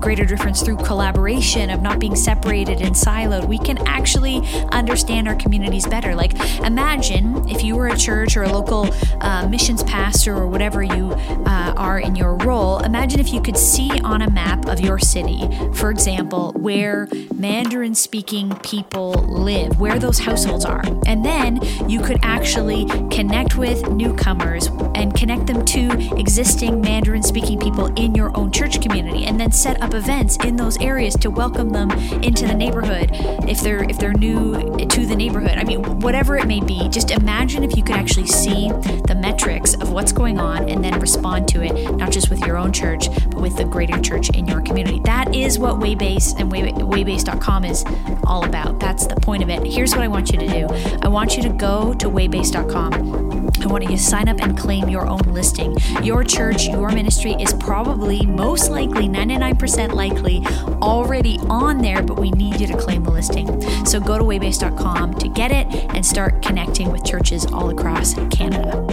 greater 0.00 0.24
difference 0.24 0.62
through 0.62 0.76
collaboration, 0.76 1.68
of 1.68 1.82
not 1.82 1.98
being 1.98 2.16
separated 2.16 2.80
and 2.80 2.94
siloed. 2.94 3.46
We 3.46 3.58
can 3.58 3.78
actually 3.86 4.40
understand 4.70 5.28
our 5.28 5.34
communities 5.34 5.86
better. 5.86 6.14
Like, 6.14 6.32
imagine 6.60 7.48
if 7.48 7.62
you 7.62 7.76
were 7.76 7.88
a 7.88 7.96
church 7.96 8.36
or 8.36 8.44
a 8.44 8.52
local 8.52 8.88
uh, 9.20 9.46
missions 9.48 9.82
pastor 9.82 10.34
or 10.34 10.46
whatever 10.46 10.82
you 10.82 11.12
uh, 11.46 11.74
are 11.76 11.98
in 11.98 12.16
your 12.16 12.36
role, 12.36 12.78
imagine 12.78 13.20
if 13.20 13.32
you 13.32 13.42
could 13.42 13.56
see 13.56 13.90
on 14.00 14.22
a 14.22 14.30
map 14.30 14.66
of 14.66 14.80
your 14.80 14.98
city, 14.98 15.48
for 15.74 15.90
example, 15.90 16.52
where 16.52 17.08
Mandarin 17.34 17.94
speaking 17.94 18.54
people 18.60 19.12
live, 19.12 19.80
where 19.80 19.98
those 19.98 20.20
households 20.20 20.64
are. 20.64 20.82
And 21.06 21.24
then 21.24 21.60
you 21.88 22.00
could 22.00 22.20
actually 22.22 22.86
connect 23.10 23.56
with 23.56 23.90
newcomers 23.90 24.68
and 24.94 25.12
connect 25.14 25.48
them 25.48 25.64
to 25.64 26.16
existing 26.16 26.80
Mandarin 26.80 27.22
speaking 27.22 27.58
people 27.58 27.86
in 27.96 28.11
your 28.14 28.36
own 28.36 28.50
church 28.50 28.80
community 28.80 29.26
and 29.26 29.38
then 29.38 29.50
set 29.52 29.80
up 29.82 29.94
events 29.94 30.36
in 30.44 30.56
those 30.56 30.78
areas 30.78 31.14
to 31.16 31.30
welcome 31.30 31.70
them 31.70 31.90
into 32.22 32.46
the 32.46 32.54
neighborhood 32.54 33.10
if 33.48 33.60
they're 33.60 33.84
if 33.84 33.98
they're 33.98 34.12
new 34.12 34.52
to 34.86 35.06
the 35.06 35.16
neighborhood. 35.16 35.58
I 35.58 35.64
mean, 35.64 36.00
whatever 36.00 36.36
it 36.36 36.46
may 36.46 36.60
be, 36.60 36.88
just 36.88 37.10
imagine 37.10 37.62
if 37.62 37.76
you 37.76 37.82
could 37.82 37.96
actually 37.96 38.26
see 38.26 38.68
the 39.06 39.16
metrics 39.18 39.74
of 39.74 39.92
what's 39.92 40.12
going 40.12 40.38
on 40.38 40.68
and 40.68 40.84
then 40.84 40.98
respond 41.00 41.48
to 41.48 41.62
it, 41.62 41.94
not 41.96 42.12
just 42.12 42.30
with 42.30 42.40
your 42.46 42.56
own 42.56 42.72
church, 42.72 43.08
but 43.30 43.40
with 43.40 43.56
the 43.56 43.64
greater 43.64 43.98
church 44.00 44.30
in 44.30 44.46
your 44.46 44.60
community. 44.60 45.00
That 45.00 45.34
is 45.34 45.58
what 45.58 45.76
Waybase 45.76 46.38
and 46.38 46.50
Waybase.com 46.50 47.64
is 47.64 47.84
all 48.24 48.44
about. 48.44 48.80
That's 48.80 49.06
the 49.06 49.16
point 49.16 49.42
of 49.42 49.50
it. 49.50 49.64
Here's 49.66 49.92
what 49.92 50.02
I 50.02 50.08
want 50.08 50.32
you 50.32 50.38
to 50.38 50.46
do 50.46 50.66
I 51.02 51.08
want 51.08 51.36
you 51.36 51.42
to 51.44 51.50
go 51.50 51.94
to 51.94 52.06
Waybase.com. 52.08 53.32
I 53.62 53.66
want 53.66 53.84
you 53.84 53.90
to 53.90 53.98
sign 53.98 54.28
up 54.28 54.40
and 54.40 54.58
claim 54.58 54.88
your 54.88 55.06
own 55.06 55.20
listing. 55.26 55.76
Your 56.02 56.24
church, 56.24 56.66
your 56.66 56.88
ministry 56.90 57.34
is 57.38 57.52
probably 57.54 58.01
most 58.26 58.70
likely, 58.70 59.08
99% 59.08 59.92
likely, 59.92 60.42
already 60.82 61.38
on 61.48 61.78
there, 61.78 62.02
but 62.02 62.18
we 62.18 62.30
need 62.32 62.60
you 62.60 62.66
to 62.66 62.76
claim 62.76 63.04
the 63.04 63.10
listing. 63.10 63.46
So 63.86 64.00
go 64.00 64.18
to 64.18 64.24
waybase.com 64.24 65.14
to 65.14 65.28
get 65.28 65.50
it 65.50 65.66
and 65.94 66.04
start 66.04 66.42
connecting 66.42 66.90
with 66.90 67.04
churches 67.04 67.46
all 67.46 67.70
across 67.70 68.14
Canada. 68.30 68.84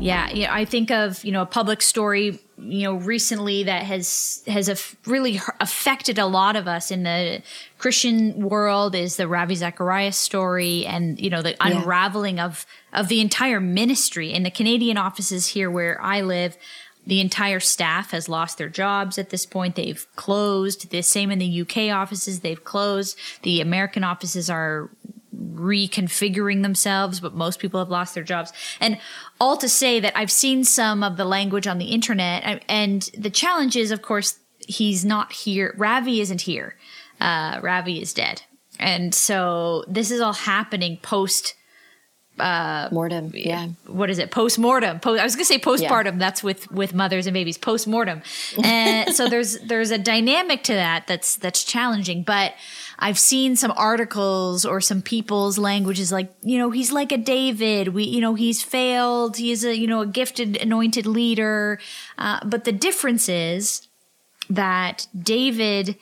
Yeah, 0.00 0.30
yeah, 0.30 0.54
I 0.54 0.64
think 0.64 0.90
of, 0.90 1.24
you 1.24 1.32
know, 1.32 1.42
a 1.42 1.46
public 1.46 1.82
story 1.82 2.38
you 2.68 2.82
know 2.82 2.94
recently 2.94 3.64
that 3.64 3.84
has 3.84 4.42
has 4.46 4.96
really 5.06 5.40
affected 5.60 6.18
a 6.18 6.26
lot 6.26 6.56
of 6.56 6.68
us 6.68 6.90
in 6.90 7.02
the 7.02 7.42
Christian 7.78 8.48
world 8.48 8.94
is 8.94 9.16
the 9.16 9.26
Ravi 9.26 9.54
Zacharias 9.54 10.16
story 10.16 10.84
and 10.84 11.18
you 11.18 11.30
know 11.30 11.40
the 11.40 11.50
yeah. 11.50 11.56
unraveling 11.60 12.38
of 12.38 12.66
of 12.92 13.08
the 13.08 13.20
entire 13.20 13.60
ministry 13.60 14.32
in 14.32 14.42
the 14.42 14.50
Canadian 14.50 14.98
offices 14.98 15.48
here 15.48 15.70
where 15.70 16.00
I 16.00 16.20
live 16.20 16.56
the 17.08 17.22
entire 17.22 17.58
staff 17.58 18.10
has 18.10 18.28
lost 18.28 18.58
their 18.58 18.68
jobs 18.68 19.16
at 19.16 19.30
this 19.30 19.46
point. 19.46 19.76
They've 19.76 20.06
closed. 20.14 20.90
The 20.90 21.02
same 21.02 21.30
in 21.30 21.38
the 21.38 21.62
UK 21.62 21.90
offices. 21.90 22.40
They've 22.40 22.62
closed. 22.62 23.18
The 23.42 23.62
American 23.62 24.04
offices 24.04 24.50
are 24.50 24.90
reconfiguring 25.34 26.62
themselves, 26.62 27.20
but 27.20 27.32
most 27.32 27.60
people 27.60 27.80
have 27.80 27.88
lost 27.88 28.14
their 28.14 28.22
jobs. 28.22 28.52
And 28.78 28.98
all 29.40 29.56
to 29.56 29.70
say 29.70 30.00
that 30.00 30.12
I've 30.18 30.30
seen 30.30 30.64
some 30.64 31.02
of 31.02 31.16
the 31.16 31.24
language 31.24 31.66
on 31.66 31.78
the 31.78 31.86
internet, 31.86 32.62
and 32.68 33.02
the 33.16 33.30
challenge 33.30 33.74
is, 33.74 33.90
of 33.90 34.02
course, 34.02 34.38
he's 34.66 35.02
not 35.02 35.32
here. 35.32 35.74
Ravi 35.78 36.20
isn't 36.20 36.42
here. 36.42 36.76
Uh, 37.22 37.58
Ravi 37.62 38.02
is 38.02 38.12
dead. 38.12 38.42
And 38.78 39.14
so 39.14 39.82
this 39.88 40.10
is 40.10 40.20
all 40.20 40.34
happening 40.34 40.98
post 40.98 41.54
uh 42.40 42.88
mortem 42.92 43.30
yeah. 43.34 43.68
what 43.86 44.10
is 44.10 44.18
it? 44.18 44.30
Post-mortem. 44.30 45.00
I 45.04 45.24
was 45.24 45.34
gonna 45.34 45.44
say 45.44 45.58
postpartum. 45.58 46.12
Yeah. 46.12 46.18
that's 46.18 46.42
with 46.42 46.70
with 46.70 46.94
mothers 46.94 47.26
and 47.26 47.34
babies. 47.34 47.58
Post-mortem. 47.58 48.22
And 48.62 49.14
so 49.14 49.28
there's 49.32 49.58
there's 49.60 49.90
a 49.90 49.98
dynamic 49.98 50.62
to 50.64 50.74
that 50.74 51.06
that's 51.06 51.36
that's 51.36 51.64
challenging. 51.64 52.22
But 52.22 52.54
i've 53.00 53.18
seen 53.18 53.54
some 53.54 53.72
articles 53.76 54.64
or 54.64 54.80
some 54.80 55.00
people's 55.00 55.56
languages 55.56 56.10
like 56.10 56.32
you 56.42 56.58
know 56.58 56.70
he's 56.70 56.92
like 56.92 57.12
a 57.12 57.18
david. 57.18 57.88
We 57.88 58.04
you 58.04 58.20
know 58.20 58.34
he's 58.34 58.62
failed. 58.62 59.36
He's 59.36 59.64
a 59.64 59.76
you 59.76 59.86
know 59.86 60.00
a 60.00 60.06
gifted 60.06 60.56
anointed 60.56 61.06
leader. 61.06 61.78
Uh, 62.16 62.40
but 62.44 62.64
the 62.64 62.72
difference 62.72 63.28
is 63.28 63.88
that 64.50 65.06
david 65.18 65.96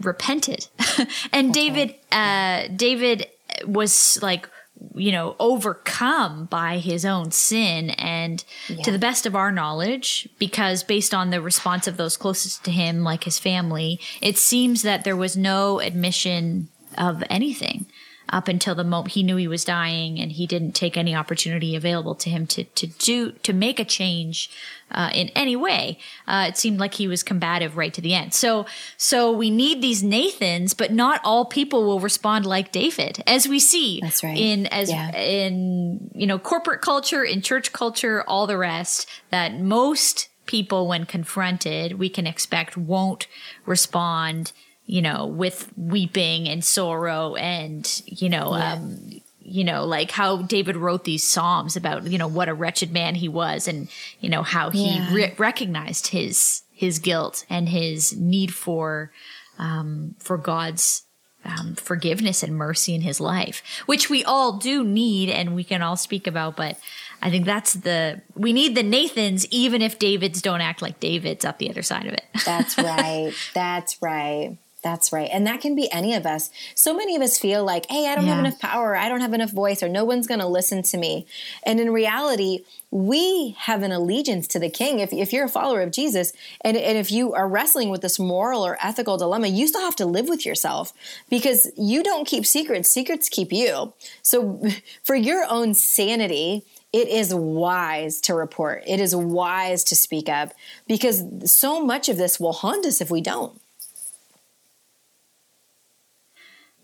repented. 0.00 0.68
And 1.32 1.50
okay. 1.50 1.68
david 1.68 1.94
uh 2.12 2.68
david 2.74 3.26
was 3.64 4.18
like 4.22 4.48
you 4.94 5.12
know, 5.12 5.36
overcome 5.38 6.46
by 6.46 6.78
his 6.78 7.04
own 7.04 7.30
sin. 7.30 7.90
And 7.90 8.44
yeah. 8.68 8.82
to 8.82 8.90
the 8.90 8.98
best 8.98 9.26
of 9.26 9.34
our 9.34 9.52
knowledge, 9.52 10.28
because 10.38 10.82
based 10.82 11.14
on 11.14 11.30
the 11.30 11.40
response 11.40 11.86
of 11.86 11.96
those 11.96 12.16
closest 12.16 12.64
to 12.64 12.70
him, 12.70 13.04
like 13.04 13.24
his 13.24 13.38
family, 13.38 14.00
it 14.20 14.38
seems 14.38 14.82
that 14.82 15.04
there 15.04 15.16
was 15.16 15.36
no 15.36 15.80
admission 15.80 16.68
of 16.96 17.22
anything 17.30 17.86
up 18.30 18.48
until 18.48 18.74
the 18.74 18.84
moment 18.84 19.14
he 19.14 19.22
knew 19.22 19.36
he 19.36 19.48
was 19.48 19.64
dying 19.64 20.18
and 20.18 20.32
he 20.32 20.46
didn't 20.46 20.72
take 20.72 20.96
any 20.96 21.14
opportunity 21.14 21.74
available 21.74 22.14
to 22.14 22.30
him 22.30 22.46
to, 22.46 22.64
to 22.64 22.86
do, 22.86 23.32
to 23.32 23.52
make 23.52 23.80
a 23.80 23.84
change, 23.84 24.50
uh, 24.90 25.10
in 25.12 25.28
any 25.30 25.56
way. 25.56 25.98
Uh, 26.26 26.46
it 26.48 26.56
seemed 26.56 26.78
like 26.78 26.94
he 26.94 27.08
was 27.08 27.22
combative 27.22 27.76
right 27.76 27.92
to 27.94 28.00
the 28.00 28.14
end. 28.14 28.34
So, 28.34 28.66
so 28.96 29.32
we 29.32 29.50
need 29.50 29.82
these 29.82 30.02
Nathans, 30.02 30.74
but 30.74 30.92
not 30.92 31.20
all 31.24 31.44
people 31.44 31.84
will 31.84 32.00
respond 32.00 32.46
like 32.46 32.72
David, 32.72 33.22
as 33.26 33.48
we 33.48 33.60
see. 33.60 34.00
That's 34.00 34.22
right. 34.24 34.36
In, 34.36 34.66
as, 34.66 34.90
yeah. 34.90 35.14
in, 35.16 36.10
you 36.14 36.26
know, 36.26 36.38
corporate 36.38 36.80
culture, 36.80 37.24
in 37.24 37.42
church 37.42 37.72
culture, 37.72 38.22
all 38.26 38.46
the 38.46 38.58
rest, 38.58 39.08
that 39.30 39.58
most 39.58 40.28
people, 40.46 40.88
when 40.88 41.04
confronted, 41.04 41.98
we 41.98 42.08
can 42.08 42.26
expect 42.26 42.76
won't 42.76 43.26
respond 43.66 44.52
you 44.88 45.02
know, 45.02 45.26
with 45.26 45.70
weeping 45.76 46.48
and 46.48 46.64
sorrow 46.64 47.34
and, 47.34 48.02
you 48.06 48.30
know, 48.30 48.56
yeah. 48.56 48.72
um, 48.72 49.20
you 49.42 49.62
know, 49.62 49.84
like 49.84 50.10
how 50.10 50.40
David 50.40 50.76
wrote 50.76 51.04
these 51.04 51.26
psalms 51.26 51.76
about, 51.76 52.06
you 52.06 52.16
know, 52.16 52.26
what 52.26 52.48
a 52.48 52.54
wretched 52.54 52.90
man 52.90 53.14
he 53.14 53.28
was 53.28 53.68
and, 53.68 53.88
you 54.20 54.30
know, 54.30 54.42
how 54.42 54.70
he 54.70 54.96
yeah. 54.96 55.14
re- 55.14 55.34
recognized 55.36 56.06
his, 56.06 56.62
his 56.72 57.00
guilt 57.00 57.44
and 57.50 57.68
his 57.68 58.16
need 58.16 58.54
for, 58.54 59.12
um, 59.58 60.14
for 60.20 60.38
God's, 60.38 61.02
um, 61.44 61.74
forgiveness 61.74 62.42
and 62.42 62.56
mercy 62.56 62.94
in 62.94 63.02
his 63.02 63.20
life, 63.20 63.62
which 63.84 64.08
we 64.08 64.24
all 64.24 64.56
do 64.56 64.82
need 64.82 65.28
and 65.28 65.54
we 65.54 65.64
can 65.64 65.82
all 65.82 65.96
speak 65.96 66.26
about. 66.26 66.56
But 66.56 66.78
I 67.20 67.30
think 67.30 67.44
that's 67.44 67.74
the, 67.74 68.22
we 68.34 68.54
need 68.54 68.74
the 68.74 68.82
Nathans, 68.82 69.46
even 69.50 69.82
if 69.82 69.98
Davids 69.98 70.40
don't 70.40 70.62
act 70.62 70.80
like 70.80 70.98
Davids 70.98 71.44
up 71.44 71.58
the 71.58 71.68
other 71.68 71.82
side 71.82 72.06
of 72.06 72.14
it. 72.14 72.24
That's 72.46 72.78
right. 72.78 73.34
That's 73.52 74.00
right. 74.00 74.56
That's 74.80 75.12
right. 75.12 75.28
And 75.32 75.44
that 75.48 75.60
can 75.60 75.74
be 75.74 75.90
any 75.90 76.14
of 76.14 76.24
us. 76.24 76.50
So 76.76 76.96
many 76.96 77.16
of 77.16 77.22
us 77.22 77.36
feel 77.36 77.64
like, 77.64 77.86
hey, 77.90 78.06
I 78.06 78.14
don't 78.14 78.26
yeah. 78.26 78.36
have 78.36 78.44
enough 78.44 78.60
power, 78.60 78.96
I 78.96 79.08
don't 79.08 79.20
have 79.20 79.34
enough 79.34 79.50
voice, 79.50 79.82
or 79.82 79.88
no 79.88 80.04
one's 80.04 80.28
going 80.28 80.38
to 80.38 80.46
listen 80.46 80.82
to 80.84 80.96
me. 80.96 81.26
And 81.64 81.80
in 81.80 81.90
reality, 81.90 82.60
we 82.92 83.56
have 83.58 83.82
an 83.82 83.90
allegiance 83.90 84.46
to 84.48 84.60
the 84.60 84.70
king. 84.70 85.00
If, 85.00 85.12
if 85.12 85.32
you're 85.32 85.46
a 85.46 85.48
follower 85.48 85.82
of 85.82 85.90
Jesus, 85.90 86.32
and, 86.60 86.76
and 86.76 86.96
if 86.96 87.10
you 87.10 87.34
are 87.34 87.48
wrestling 87.48 87.90
with 87.90 88.02
this 88.02 88.20
moral 88.20 88.64
or 88.64 88.78
ethical 88.80 89.16
dilemma, 89.16 89.48
you 89.48 89.66
still 89.66 89.80
have 89.80 89.96
to 89.96 90.06
live 90.06 90.28
with 90.28 90.46
yourself 90.46 90.92
because 91.28 91.70
you 91.76 92.04
don't 92.04 92.26
keep 92.26 92.46
secrets, 92.46 92.88
secrets 92.88 93.28
keep 93.28 93.52
you. 93.52 93.92
So, 94.22 94.62
for 95.02 95.16
your 95.16 95.44
own 95.50 95.74
sanity, 95.74 96.64
it 96.92 97.08
is 97.08 97.34
wise 97.34 98.20
to 98.22 98.34
report. 98.34 98.84
It 98.86 99.00
is 99.00 99.14
wise 99.14 99.82
to 99.84 99.96
speak 99.96 100.28
up 100.28 100.52
because 100.86 101.52
so 101.52 101.84
much 101.84 102.08
of 102.08 102.16
this 102.16 102.38
will 102.38 102.52
haunt 102.52 102.86
us 102.86 103.00
if 103.00 103.10
we 103.10 103.20
don't. 103.20 103.60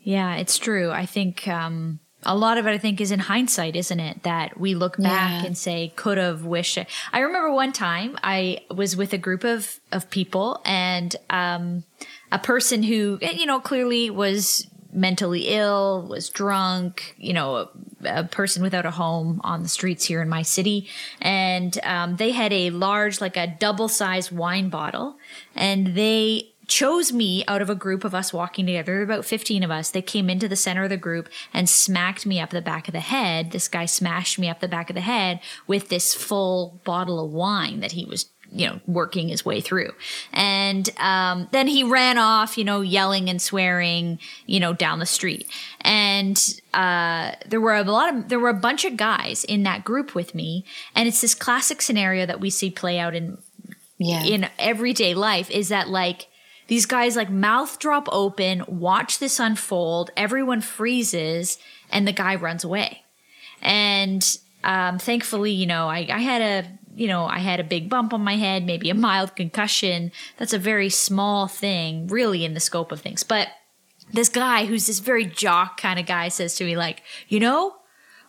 Yeah, 0.05 0.35
it's 0.35 0.59
true. 0.59 0.91
I 0.91 1.07
think 1.07 1.47
um, 1.47 1.99
a 2.21 2.37
lot 2.37 2.59
of 2.59 2.67
it, 2.67 2.69
I 2.69 2.77
think, 2.77 3.01
is 3.01 3.09
in 3.09 3.19
hindsight, 3.19 3.75
isn't 3.75 3.99
it? 3.99 4.21
That 4.21 4.59
we 4.59 4.75
look 4.75 4.97
back 4.97 5.41
yeah. 5.41 5.47
and 5.47 5.57
say, 5.57 5.91
could 5.95 6.19
have, 6.19 6.45
wish. 6.45 6.77
I 7.11 7.19
remember 7.19 7.51
one 7.51 7.73
time 7.73 8.15
I 8.23 8.59
was 8.69 8.95
with 8.95 9.13
a 9.13 9.17
group 9.17 9.43
of, 9.43 9.79
of 9.91 10.11
people 10.11 10.61
and 10.63 11.15
um, 11.31 11.85
a 12.31 12.37
person 12.37 12.83
who, 12.83 13.17
you 13.19 13.47
know, 13.47 13.59
clearly 13.59 14.11
was 14.11 14.67
mentally 14.93 15.47
ill, 15.47 16.05
was 16.07 16.29
drunk, 16.29 17.15
you 17.17 17.33
know, 17.33 17.55
a, 17.55 17.69
a, 18.05 18.23
person 18.23 18.61
without 18.61 18.85
a 18.85 18.91
home 18.91 19.41
on 19.43 19.63
the 19.63 19.67
streets 19.67 20.05
here 20.05 20.21
in 20.21 20.29
my 20.29 20.43
city. 20.43 20.87
And 21.19 21.77
um, 21.83 22.15
they 22.17 22.31
had 22.31 22.53
a 22.53 22.69
large, 22.69 23.21
like 23.21 23.37
a 23.37 23.47
double 23.47 23.89
sized 23.89 24.31
wine 24.31 24.69
bottle, 24.69 25.17
and 25.55 25.95
they 25.95 26.53
chose 26.67 27.11
me 27.11 27.43
out 27.47 27.61
of 27.61 27.69
a 27.69 27.75
group 27.75 28.03
of 28.03 28.15
us 28.15 28.33
walking 28.33 28.65
together, 28.65 29.01
about 29.01 29.25
15 29.25 29.63
of 29.63 29.71
us. 29.71 29.89
They 29.89 30.01
came 30.01 30.29
into 30.29 30.47
the 30.47 30.55
center 30.55 30.83
of 30.83 30.89
the 30.89 30.97
group 30.97 31.29
and 31.53 31.69
smacked 31.69 32.25
me 32.25 32.39
up 32.39 32.49
the 32.49 32.61
back 32.61 32.87
of 32.87 32.93
the 32.93 32.99
head. 32.99 33.51
This 33.51 33.67
guy 33.67 33.85
smashed 33.85 34.39
me 34.39 34.49
up 34.49 34.59
the 34.59 34.67
back 34.67 34.89
of 34.89 34.95
the 34.95 35.01
head 35.01 35.39
with 35.67 35.89
this 35.89 36.13
full 36.13 36.81
bottle 36.83 37.23
of 37.23 37.31
wine 37.31 37.79
that 37.79 37.93
he 37.93 38.05
was 38.05 38.29
you 38.51 38.67
know, 38.67 38.79
working 38.85 39.27
his 39.27 39.43
way 39.43 39.59
through. 39.59 39.91
And 40.31 40.89
um, 40.97 41.49
then 41.51 41.67
he 41.67 41.83
ran 41.83 42.17
off, 42.17 42.57
you 42.57 42.63
know, 42.63 42.81
yelling 42.81 43.29
and 43.29 43.41
swearing, 43.41 44.19
you 44.45 44.59
know, 44.59 44.71
down 44.71 44.99
the 44.99 45.05
street. 45.05 45.47
And 45.81 46.41
uh, 46.73 47.33
there 47.47 47.59
were 47.59 47.75
a 47.75 47.83
lot 47.83 48.15
of, 48.15 48.29
there 48.29 48.39
were 48.39 48.49
a 48.49 48.53
bunch 48.53 48.85
of 48.85 48.95
guys 48.95 49.43
in 49.43 49.63
that 49.63 49.83
group 49.83 50.15
with 50.15 50.33
me. 50.33 50.63
And 50.95 51.07
it's 51.07 51.21
this 51.21 51.35
classic 51.35 51.81
scenario 51.81 52.25
that 52.25 52.39
we 52.39 52.49
see 52.49 52.69
play 52.69 52.97
out 52.97 53.13
in, 53.13 53.39
yeah. 53.97 54.23
in 54.23 54.47
everyday 54.57 55.13
life 55.13 55.49
is 55.51 55.69
that 55.69 55.89
like, 55.89 56.27
these 56.67 56.85
guys 56.85 57.15
like 57.15 57.29
mouth 57.29 57.79
drop 57.79 58.07
open, 58.11 58.63
watch 58.67 59.19
this 59.19 59.39
unfold, 59.39 60.11
everyone 60.17 60.61
freezes, 60.61 61.57
and 61.91 62.07
the 62.07 62.11
guy 62.11 62.35
runs 62.35 62.63
away. 62.63 63.03
And 63.61 64.37
um, 64.63 64.97
thankfully, 64.97 65.51
you 65.51 65.67
know, 65.67 65.87
I, 65.87 66.07
I 66.09 66.19
had 66.19 66.41
a 66.41 66.69
you 66.95 67.07
know, 67.07 67.25
I 67.25 67.39
had 67.39 67.59
a 67.59 67.63
big 67.63 67.89
bump 67.89 68.13
on 68.13 68.21
my 68.21 68.37
head, 68.37 68.65
maybe 68.65 68.89
a 68.89 68.95
mild 68.95 69.35
concussion. 69.35 70.11
That's 70.37 70.53
a 70.53 70.57
very 70.57 70.89
small 70.89 71.47
thing, 71.47 72.07
really, 72.07 72.45
in 72.45 72.53
the 72.53 72.59
scope 72.61 72.91
of 72.91 73.01
things. 73.01 73.23
But 73.23 73.49
this 74.13 74.29
guy, 74.29 74.65
who's 74.65 74.87
this 74.87 74.99
very 74.99 75.25
jock 75.25 75.79
kind 75.79 75.99
of 75.99 76.05
guy, 76.05 76.29
says 76.29 76.55
to 76.55 76.63
me, 76.63 76.77
like, 76.77 77.03
you 77.27 77.39
know, 77.39 77.75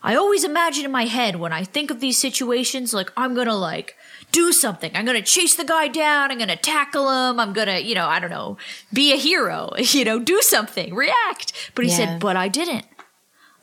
I 0.02 0.16
always 0.16 0.44
imagine 0.44 0.84
in 0.84 0.90
my 0.90 1.04
head 1.04 1.36
when 1.36 1.52
I 1.52 1.64
think 1.64 1.90
of 1.90 2.00
these 2.00 2.18
situations, 2.18 2.92
like, 2.92 3.12
I'm 3.16 3.34
gonna, 3.34 3.56
like, 3.56 3.94
do 4.36 4.52
something. 4.52 4.90
I'm 4.94 5.06
gonna 5.06 5.22
chase 5.22 5.54
the 5.54 5.64
guy 5.64 5.88
down. 5.88 6.30
I'm 6.30 6.38
gonna 6.38 6.56
tackle 6.56 7.08
him. 7.08 7.40
I'm 7.40 7.54
gonna, 7.54 7.78
you 7.78 7.94
know, 7.94 8.06
I 8.06 8.20
don't 8.20 8.30
know, 8.30 8.58
be 8.92 9.12
a 9.14 9.16
hero, 9.16 9.72
you 9.78 10.04
know, 10.04 10.18
do 10.18 10.42
something, 10.42 10.94
react. 10.94 11.52
But 11.74 11.86
he 11.86 11.90
yeah. 11.90 11.96
said, 11.96 12.20
but 12.20 12.36
I 12.36 12.48
didn't. 12.48 12.84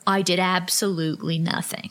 I 0.04 0.20
did 0.20 0.40
absolutely 0.40 1.38
nothing. 1.38 1.90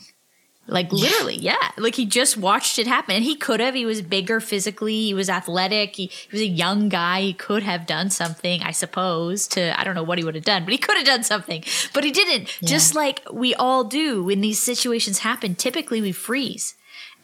Like 0.66 0.92
literally, 0.92 1.36
yeah. 1.36 1.56
yeah. 1.60 1.70
Like 1.78 1.94
he 1.94 2.04
just 2.04 2.36
watched 2.36 2.78
it 2.78 2.86
happen. 2.86 3.16
And 3.16 3.24
he 3.24 3.36
could 3.36 3.60
have. 3.60 3.74
He 3.74 3.86
was 3.86 4.02
bigger 4.02 4.38
physically. 4.40 5.04
He 5.06 5.14
was 5.14 5.28
athletic. 5.30 5.96
He, 5.96 6.06
he 6.06 6.28
was 6.30 6.40
a 6.42 6.46
young 6.46 6.90
guy. 6.90 7.22
He 7.22 7.32
could 7.32 7.62
have 7.62 7.86
done 7.86 8.10
something, 8.10 8.62
I 8.62 8.70
suppose, 8.70 9.46
to, 9.48 9.78
I 9.78 9.84
don't 9.84 9.94
know 9.94 10.02
what 10.02 10.18
he 10.18 10.24
would 10.24 10.34
have 10.34 10.44
done, 10.44 10.64
but 10.64 10.72
he 10.72 10.78
could 10.78 10.96
have 10.96 11.06
done 11.06 11.22
something. 11.22 11.64
But 11.92 12.04
he 12.04 12.10
didn't. 12.10 12.60
Yeah. 12.60 12.68
Just 12.68 12.94
like 12.94 13.22
we 13.32 13.54
all 13.54 13.84
do 13.84 14.24
when 14.24 14.42
these 14.42 14.62
situations 14.62 15.20
happen, 15.20 15.54
typically 15.54 16.00
we 16.02 16.12
freeze. 16.12 16.74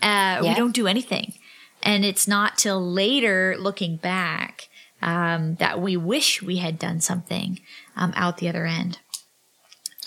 Uh, 0.03 0.41
yeah. 0.43 0.43
We 0.43 0.55
don't 0.55 0.75
do 0.75 0.87
anything. 0.87 1.35
And 1.83 2.05
it's 2.05 2.29
not 2.29 2.59
till 2.59 2.81
later 2.81 3.57
looking 3.59 3.97
back 3.97 4.69
um, 5.03 5.55
that 5.57 5.81
we 5.81 5.97
wish 5.97 6.43
we 6.43 6.59
had 6.59 6.79
done 6.79 7.01
something 7.01 7.61
um, 7.97 8.13
out 8.17 8.39
the 8.39 8.49
other 8.49 8.67
end. 8.67 8.99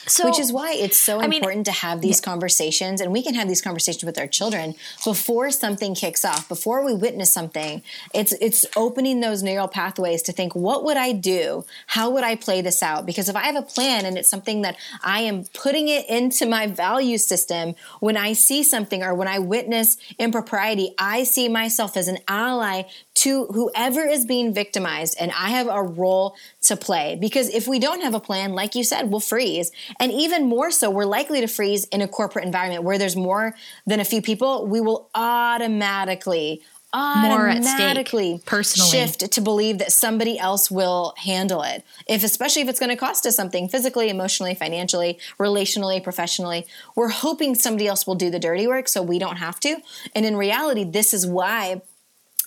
So, 0.08 0.28
Which 0.30 0.40
is 0.40 0.52
why 0.52 0.74
it's 0.74 0.98
so 0.98 1.20
I 1.20 1.26
important 1.26 1.56
mean, 1.56 1.64
to 1.66 1.72
have 1.72 2.02
these 2.02 2.20
yeah. 2.20 2.32
conversations, 2.32 3.00
and 3.02 3.12
we 3.12 3.24
can 3.24 3.36
have 3.36 3.48
these 3.48 3.62
conversations 3.62 4.04
with 4.04 4.18
our 4.18 4.28
children 4.28 4.76
before 5.06 5.50
something 5.52 5.96
kicks 5.96 6.26
off, 6.26 6.50
before 6.50 6.84
we 6.84 6.94
witness 6.94 7.32
something. 7.32 7.82
It's 8.14 8.34
it's 8.34 8.66
opening 8.76 9.22
those 9.22 9.44
neural 9.44 9.68
pathways 9.68 10.22
to 10.24 10.32
think, 10.32 10.56
what 10.56 10.84
would 10.84 10.98
I 10.98 11.14
do? 11.14 11.66
How 11.88 12.10
would 12.10 12.24
I 12.24 12.36
play 12.36 12.62
this 12.62 12.84
out? 12.84 13.06
Because 13.06 13.30
if 13.30 13.36
I 13.36 13.44
have 13.44 13.56
a 13.56 13.62
plan 13.62 14.06
and 14.06 14.18
it's 14.18 14.30
something 14.30 14.62
that 14.64 14.76
I 15.04 15.22
am 15.22 15.46
putting 15.54 15.88
it 15.88 16.10
into 16.10 16.46
my 16.46 16.68
value 16.68 17.18
system, 17.18 17.76
when 18.00 18.18
I 18.18 18.34
see 18.34 18.64
something 18.64 19.04
or 19.04 19.14
when 19.14 19.28
I 19.28 19.40
witness 19.40 19.98
impropriety, 20.20 20.94
I 20.98 21.24
see 21.24 21.48
myself 21.48 21.96
as 21.96 22.08
an 22.08 22.20
ally 22.28 22.84
to 23.16 23.46
whoever 23.48 24.02
is 24.02 24.26
being 24.26 24.54
victimized, 24.54 25.16
and 25.20 25.32
I 25.32 25.50
have 25.50 25.68
a 25.68 25.82
role 25.82 26.36
to 26.64 26.76
play. 26.76 27.18
Because 27.20 27.50
if 27.50 27.68
we 27.68 27.80
don't 27.80 28.02
have 28.02 28.14
a 28.14 28.20
plan, 28.20 28.54
like 28.54 28.76
you 28.76 28.84
said, 28.84 29.12
we'll 29.12 29.20
freeze. 29.20 29.72
And 30.00 30.12
even 30.12 30.48
more 30.48 30.72
so, 30.72 30.90
we're 30.90 31.06
likely 31.06 31.42
to 31.42 31.48
freeze 31.48 31.86
in 31.86 32.02
a 32.02 32.08
corporate 32.08 32.46
environment 32.46 32.84
where 32.84 32.98
there's 32.98 33.16
more 33.16 33.56
than 33.86 34.00
a 34.00 34.06
few 34.06 34.22
people. 34.22 34.66
We 34.66 34.82
will 34.82 35.10
automatically 35.14 36.62
automatically 36.94 38.40
personally 38.46 38.90
shift 38.90 39.32
to 39.32 39.42
believe 39.42 39.80
that 39.80 39.92
somebody 39.92 40.38
else 40.38 40.70
will 40.70 41.16
handle 41.18 41.64
it 41.64 41.84
if 42.08 42.24
especially 42.24 42.62
if 42.62 42.70
it's 42.70 42.80
going 42.80 42.92
to 42.92 42.96
cost 42.96 43.26
us 43.26 43.36
something 43.36 43.68
physically 43.68 44.10
emotionally 44.10 44.54
financially 44.54 45.18
relationally 45.40 46.04
professionally 46.04 46.68
we're 46.96 47.10
hoping 47.10 47.56
somebody 47.56 47.88
else 47.88 48.06
will 48.06 48.14
do 48.14 48.30
the 48.30 48.38
dirty 48.38 48.68
work 48.68 48.88
so 48.88 49.02
we 49.02 49.18
don't 49.18 49.38
have 49.38 49.60
to 49.60 49.76
and 50.14 50.24
in 50.24 50.38
reality 50.38 50.84
this 50.84 51.16
is 51.16 51.26
why 51.26 51.82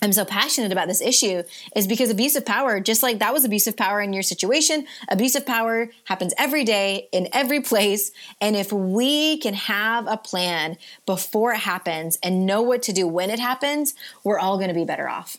I'm 0.01 0.13
so 0.13 0.25
passionate 0.25 0.71
about 0.71 0.87
this 0.87 1.01
issue 1.01 1.41
is 1.75 1.87
because 1.87 2.11
abusive 2.11 2.45
power, 2.45 2.79
just 2.79 3.01
like 3.01 3.17
that 3.19 3.33
was 3.33 3.43
abusive 3.43 3.75
power 3.75 3.99
in 3.99 4.13
your 4.13 4.21
situation, 4.21 4.85
abusive 5.09 5.45
power 5.45 5.89
happens 6.03 6.35
every 6.37 6.63
day 6.63 7.09
in 7.11 7.27
every 7.33 7.61
place. 7.61 8.11
And 8.39 8.55
if 8.55 8.71
we 8.71 9.39
can 9.39 9.55
have 9.55 10.05
a 10.07 10.17
plan 10.17 10.77
before 11.07 11.53
it 11.53 11.61
happens 11.61 12.19
and 12.21 12.45
know 12.45 12.61
what 12.61 12.83
to 12.83 12.93
do 12.93 13.07
when 13.07 13.31
it 13.31 13.39
happens, 13.39 13.95
we're 14.23 14.39
all 14.39 14.57
going 14.57 14.69
to 14.69 14.75
be 14.75 14.85
better 14.85 15.09
off. 15.09 15.37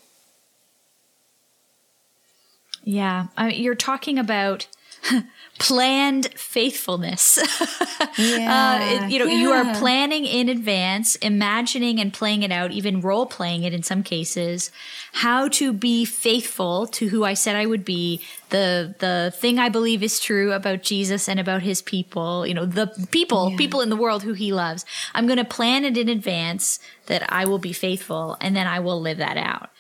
Yeah. 2.83 3.27
I 3.37 3.51
you're 3.51 3.77
talking 3.77 4.19
about 4.19 4.67
planned 5.59 6.33
faithfulness. 6.35 7.39
yeah, 8.17 9.01
uh, 9.03 9.07
it, 9.07 9.11
you 9.11 9.19
know, 9.19 9.27
yeah. 9.27 9.39
you 9.39 9.51
are 9.53 9.75
planning 9.75 10.25
in 10.25 10.49
advance, 10.49 11.17
imagining 11.17 12.01
and 12.01 12.13
playing 12.13 12.43
it 12.43 12.53
out, 12.53 12.71
even 12.71 13.01
role 13.01 13.27
playing 13.27 13.65
it 13.65 13.75
in 13.75 13.83
some 13.83 14.03
cases, 14.03 14.71
how 15.13 15.49
to 15.49 15.73
be 15.73 16.05
faithful 16.05 16.87
to 16.87 17.09
who 17.09 17.25
I 17.25 17.35
said 17.35 17.57
I 17.57 17.67
would 17.67 17.85
be, 17.85 18.23
the 18.51 18.95
the 18.99 19.33
thing 19.37 19.59
I 19.59 19.69
believe 19.69 20.03
is 20.03 20.21
true 20.21 20.53
about 20.53 20.83
Jesus 20.83 21.29
and 21.29 21.39
about 21.41 21.63
his 21.63 21.83
people, 21.83 22.47
you 22.47 22.55
know, 22.55 22.65
the 22.65 22.87
people, 23.11 23.51
yeah. 23.51 23.57
people 23.57 23.81
in 23.81 23.91
the 23.91 23.97
world 23.97 24.23
who 24.23 24.33
he 24.33 24.53
loves. 24.53 24.85
I'm 25.15 25.27
going 25.27 25.39
to 25.39 25.45
plan 25.45 25.85
it 25.85 25.99
in 25.99 26.09
advance 26.09 26.79
that 27.07 27.31
I 27.33 27.45
will 27.45 27.59
be 27.59 27.73
faithful 27.73 28.37
and 28.41 28.55
then 28.55 28.67
I 28.67 28.81
will 28.81 29.01
live 29.01 29.19
that 29.19 29.37
out. 29.37 29.71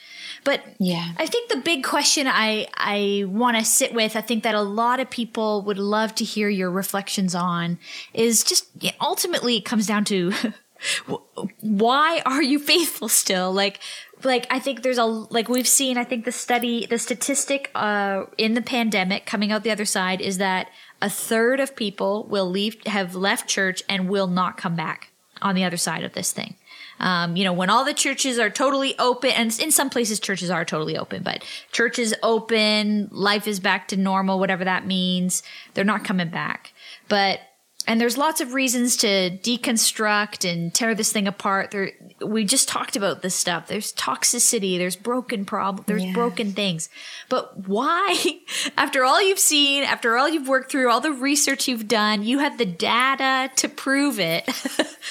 But 0.45 0.62
yeah, 0.78 1.12
I 1.16 1.26
think 1.26 1.51
the 1.51 1.59
big 1.59 1.84
question 1.84 2.26
I 2.26 2.68
I 2.74 3.24
want 3.26 3.57
to 3.57 3.64
sit 3.64 3.95
with, 3.95 4.16
I 4.16 4.20
think 4.20 4.45
that 4.45 4.55
a 4.55 4.62
lot 4.62 5.01
of 5.01 5.11
people 5.11 5.62
would 5.62 5.78
love 5.78 6.14
to 6.16 6.24
hear 6.24 6.49
your 6.49 6.70
reflections 6.70 7.34
on, 7.34 7.78
is 8.14 8.45
just 8.45 8.66
ultimately 9.01 9.57
it 9.57 9.64
comes 9.64 9.86
down 9.86 10.05
to 10.07 10.32
why 11.61 12.22
are 12.24 12.43
you 12.43 12.59
faithful 12.59 13.09
still? 13.09 13.53
Like 13.53 13.80
like 14.24 14.47
I 14.51 14.59
think 14.59 14.82
there's 14.82 14.99
a 14.99 15.05
like 15.05 15.49
we've 15.49 15.68
seen 15.68 15.99
I 15.99 16.05
think 16.05 16.24
the 16.24 16.32
study 16.32 16.86
the 16.86 16.99
statistic 16.99 17.70
uh 17.74 18.24
in 18.36 18.55
the 18.55 18.62
pandemic 18.62 19.26
coming 19.26 19.53
out 19.53 19.62
the 19.62 19.70
other 19.70 19.84
side 19.84 20.20
is 20.20 20.39
that 20.39 20.70
a 21.01 21.11
third 21.11 21.61
of 21.61 21.76
people 21.76 22.24
will 22.24 22.49
leave 22.49 22.76
have 22.86 23.14
left 23.14 23.49
church 23.49 23.82
and 23.89 24.09
will 24.09 24.26
not 24.26 24.57
come 24.57 24.74
back 24.74 25.12
on 25.41 25.55
the 25.55 25.64
other 25.64 25.76
side 25.76 26.03
of 26.05 26.12
this 26.14 26.32
thing. 26.32 26.57
Um, 27.01 27.36
you 27.36 27.44
know, 27.44 27.53
when 27.53 27.70
all 27.70 27.84
the 27.84 27.94
churches 27.94 28.38
are 28.38 28.51
totally 28.51 28.99
open, 28.99 29.30
and 29.30 29.59
in 29.61 29.70
some 29.70 29.90
places 29.90 30.20
churches 30.20 30.51
are 30.51 30.64
totally 30.64 30.96
open, 30.96 31.22
but 31.22 31.44
churches 31.72 32.14
open, 32.22 33.09
life 33.11 33.46
is 33.46 33.61
back 33.61 33.88
to 33.88 33.96
normal, 33.96 34.38
whatever 34.38 34.64
that 34.64 34.86
means, 34.86 35.42
they're 35.74 35.84
not 35.84 36.05
coming 36.05 36.28
back. 36.28 36.72
But 37.09 37.40
and 37.89 37.99
there's 37.99 38.18
lots 38.18 38.43
of 38.43 38.53
reasons 38.53 38.99
to 38.99 39.30
deconstruct 39.30 40.49
and 40.49 40.74
tear 40.74 40.95
this 40.95 41.11
thing 41.11 41.26
apart. 41.26 41.70
There, 41.70 41.93
we 42.20 42.45
just 42.45 42.68
talked 42.68 42.97
about 42.97 43.22
this 43.22 43.34
stuff. 43.34 43.66
There's 43.66 43.95
toxicity. 43.95 44.76
There's 44.76 44.95
broken 44.95 45.47
problem. 45.47 45.84
There's 45.86 46.05
yeah. 46.05 46.12
broken 46.12 46.53
things. 46.53 46.91
But 47.30 47.66
why, 47.66 48.41
after 48.76 49.05
all 49.05 49.22
you've 49.22 49.39
seen, 49.39 49.84
after 49.84 50.18
all 50.18 50.28
you've 50.28 50.49
worked 50.49 50.70
through, 50.70 50.91
all 50.91 51.01
the 51.01 51.12
research 51.12 51.66
you've 51.66 51.89
done, 51.89 52.22
you 52.22 52.41
have 52.41 52.59
the 52.59 52.66
data 52.66 53.51
to 53.57 53.70
prove 53.70 54.20
it. 54.20 54.47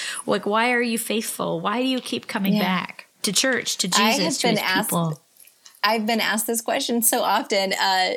like, 0.27 0.45
why 0.45 0.71
are 0.71 0.81
you 0.81 0.99
faithful? 0.99 1.59
Why 1.59 1.81
do 1.81 1.87
you 1.87 1.99
keep 1.99 2.27
coming 2.27 2.53
yeah. 2.53 2.61
back 2.61 3.07
to 3.23 3.33
church, 3.33 3.77
to 3.77 3.87
Jesus, 3.87 4.37
to 4.37 4.49
his 4.49 4.59
asked, 4.59 4.89
people? 4.89 5.19
I've 5.83 6.05
been 6.05 6.21
asked 6.21 6.45
this 6.45 6.61
question 6.61 7.01
so 7.01 7.23
often. 7.23 7.73
Uh, 7.73 8.11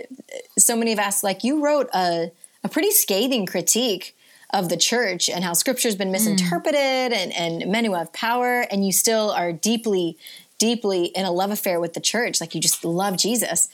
so 0.59 0.77
many 0.77 0.91
have 0.91 1.01
asked, 1.01 1.25
like, 1.25 1.45
you 1.45 1.65
wrote 1.65 1.89
a, 1.95 2.31
a 2.63 2.69
pretty 2.69 2.91
scathing 2.91 3.47
critique 3.47 4.15
of 4.53 4.69
the 4.69 4.77
church 4.77 5.29
and 5.29 5.45
how 5.45 5.53
scripture 5.53 5.89
has 5.89 5.97
been 5.97 6.11
misinterpreted 6.11 7.13
mm. 7.13 7.17
and, 7.17 7.33
and 7.33 7.71
men 7.71 7.85
who 7.85 7.95
have 7.95 8.13
power, 8.13 8.67
and 8.71 8.85
you 8.85 8.93
still 8.93 9.31
are 9.31 9.53
deeply, 9.53 10.17
deeply 10.59 11.07
in 11.07 11.25
a 11.25 11.31
love 11.31 11.51
affair 11.51 11.81
with 11.81 11.95
the 11.95 12.01
church. 12.01 12.41
Like 12.41 12.55
you 12.55 12.61
just 12.61 12.85
love 12.85 13.17
Jesus. 13.17 13.69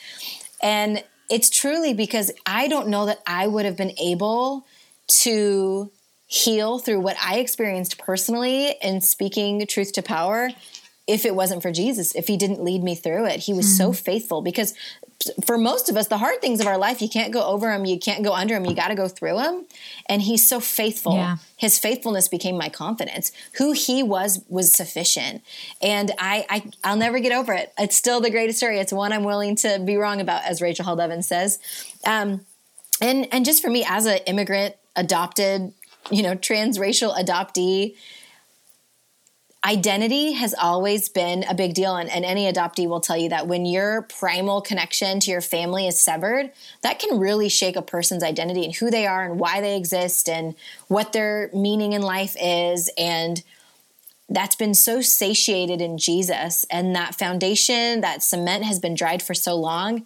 And 0.63 1.03
it's 1.29 1.51
truly 1.51 1.95
because 1.95 2.31
I 2.45 2.69
don't 2.69 2.89
know 2.89 3.07
that 3.07 3.21
I 3.27 3.47
would 3.47 3.65
have 3.65 3.77
been 3.77 3.99
able 3.99 4.67
to 5.09 5.91
heal 6.27 6.79
through 6.79 7.01
what 7.01 7.17
I 7.23 7.39
experienced 7.39 7.99
personally 7.99 8.75
in 8.83 9.01
speaking 9.01 9.65
truth 9.67 9.93
to 9.93 10.03
power 10.03 10.51
if 11.07 11.25
it 11.25 11.35
wasn't 11.35 11.63
for 11.63 11.71
Jesus, 11.71 12.15
if 12.17 12.27
he 12.27 12.37
didn't 12.37 12.63
lead 12.63 12.83
me 12.83 12.97
through 12.97 13.27
it. 13.27 13.41
He 13.41 13.53
was 13.53 13.67
mm. 13.67 13.77
so 13.77 13.93
faithful 13.93 14.43
because 14.43 14.75
for 15.45 15.59
most 15.59 15.89
of 15.89 15.97
us, 15.97 16.09
the 16.09 16.19
hard 16.19 16.41
things 16.41 16.61
of 16.61 16.67
our 16.67 16.79
life, 16.79 17.01
you 17.01 17.09
can't 17.09 17.33
go 17.33 17.43
over 17.43 17.69
them, 17.69 17.85
you 17.85 17.99
can't 17.99 18.23
go 18.23 18.33
under 18.33 18.55
them, 18.55 18.65
you 18.65 18.75
got 18.75 18.89
to 18.89 18.95
go 18.95 19.09
through 19.09 19.37
them. 19.37 19.67
And 20.07 20.23
he's 20.23 20.49
so 20.49 20.61
faithful. 20.61 21.15
Yeah. 21.15 21.37
His 21.57 21.79
faithfulness 21.79 22.29
became 22.29 22.57
my 22.57 22.69
confidence. 22.69 23.33
Who 23.59 23.73
he 23.73 24.03
was 24.03 24.45
was 24.49 24.73
sufficient, 24.73 25.43
and 25.81 26.13
I, 26.19 26.45
I 26.49 26.71
I'll 26.85 26.97
never 26.97 27.19
get 27.19 27.33
over 27.33 27.53
it. 27.53 27.73
It's 27.79 27.97
still 27.97 28.21
the 28.21 28.31
greatest 28.31 28.59
story. 28.59 28.79
It's 28.79 28.93
one 28.93 29.13
I'm 29.13 29.25
willing 29.25 29.57
to 29.57 29.81
be 29.85 29.97
wrong 29.97 30.21
about, 30.21 30.45
as 30.45 30.61
Rachel 30.61 30.85
Held 30.85 31.01
Evans 31.01 31.27
says. 31.27 31.59
Um, 32.05 32.43
and 33.01 33.27
and 33.33 33.45
just 33.45 33.63
for 33.63 33.71
me 33.71 33.85
as 33.89 34.07
an 34.07 34.19
immigrant, 34.27 34.77
adopted, 34.97 35.73
you 36.11 36.23
know, 36.23 36.35
transracial 36.35 37.17
adoptee 37.17 37.95
identity 39.67 40.33
has 40.33 40.55
always 40.55 41.09
been 41.09 41.43
a 41.45 41.55
big 41.55 41.75
deal 41.75 41.97
and, 41.97 42.09
and, 42.09 42.25
any 42.25 42.51
adoptee 42.51 42.89
will 42.89 43.01
tell 43.01 43.17
you 43.17 43.29
that 43.29 43.49
when 43.49 43.67
your 43.67 44.03
primal 44.03 44.61
connection 44.61 45.19
to 45.19 45.31
your 45.31 45.41
family 45.41 45.89
is 45.89 46.01
severed 46.01 46.53
that 46.83 47.01
can 47.01 47.19
really 47.19 47.49
shake 47.49 47.75
a 47.75 47.83
person's 47.83 48.23
identity 48.23 48.65
and 48.65 48.77
who 48.77 48.91
they 48.91 49.07
are 49.07 49.25
and 49.25 49.41
why 49.41 49.61
they 49.61 49.77
exist 49.77 50.29
and 50.29 50.55
what 50.87 51.13
their 51.13 51.51
meaning 51.53 51.93
in 51.93 52.03
life 52.03 52.37
is 52.41 52.91
and 52.97 53.43
that's 54.29 54.57
been 54.57 54.75
so 54.75 55.01
satiated 55.01 55.81
in 55.81 55.99
jesus 55.99 56.65
and 56.71 56.95
that 56.95 57.15
foundation 57.15 58.01
that 58.01 58.23
cement 58.23 58.65
has 58.65 58.79
been 58.79 58.95
dried 58.95 59.23
for 59.23 59.35
so 59.35 59.55
long 59.55 60.05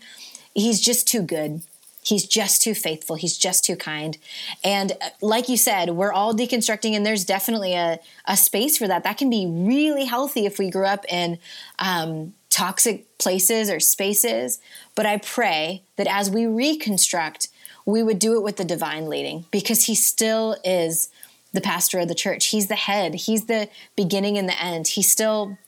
he's 0.54 0.80
just 0.80 1.06
too 1.06 1.22
good 1.22 1.62
He's 2.02 2.26
just 2.26 2.62
too 2.62 2.74
faithful. 2.74 3.16
He's 3.16 3.36
just 3.36 3.64
too 3.64 3.76
kind. 3.76 4.16
And 4.64 4.92
uh, 4.92 5.10
like 5.20 5.48
you 5.48 5.56
said, 5.56 5.90
we're 5.90 6.12
all 6.12 6.34
deconstructing, 6.34 6.94
and 6.96 7.04
there's 7.04 7.24
definitely 7.24 7.74
a, 7.74 7.98
a 8.24 8.36
space 8.36 8.78
for 8.78 8.88
that. 8.88 9.04
That 9.04 9.18
can 9.18 9.28
be 9.28 9.46
really 9.46 10.06
healthy 10.06 10.46
if 10.46 10.58
we 10.58 10.70
grew 10.70 10.86
up 10.86 11.04
in 11.10 11.38
um, 11.78 12.32
toxic 12.48 13.18
places 13.18 13.70
or 13.70 13.80
spaces. 13.80 14.60
But 14.94 15.06
I 15.06 15.18
pray 15.18 15.82
that 15.96 16.06
as 16.06 16.30
we 16.30 16.46
reconstruct, 16.46 17.48
we 17.84 18.02
would 18.02 18.18
do 18.18 18.36
it 18.36 18.42
with 18.42 18.56
the 18.56 18.64
divine 18.64 19.08
leading 19.08 19.44
because 19.50 19.84
he 19.84 19.94
still 19.94 20.56
is 20.64 21.10
the 21.52 21.60
pastor 21.60 21.98
of 21.98 22.08
the 22.08 22.14
church. 22.14 22.46
He's 22.46 22.68
the 22.68 22.76
head, 22.76 23.14
he's 23.14 23.46
the 23.46 23.68
beginning 23.96 24.38
and 24.38 24.48
the 24.48 24.62
end. 24.62 24.88
He's 24.88 25.10
still 25.10 25.58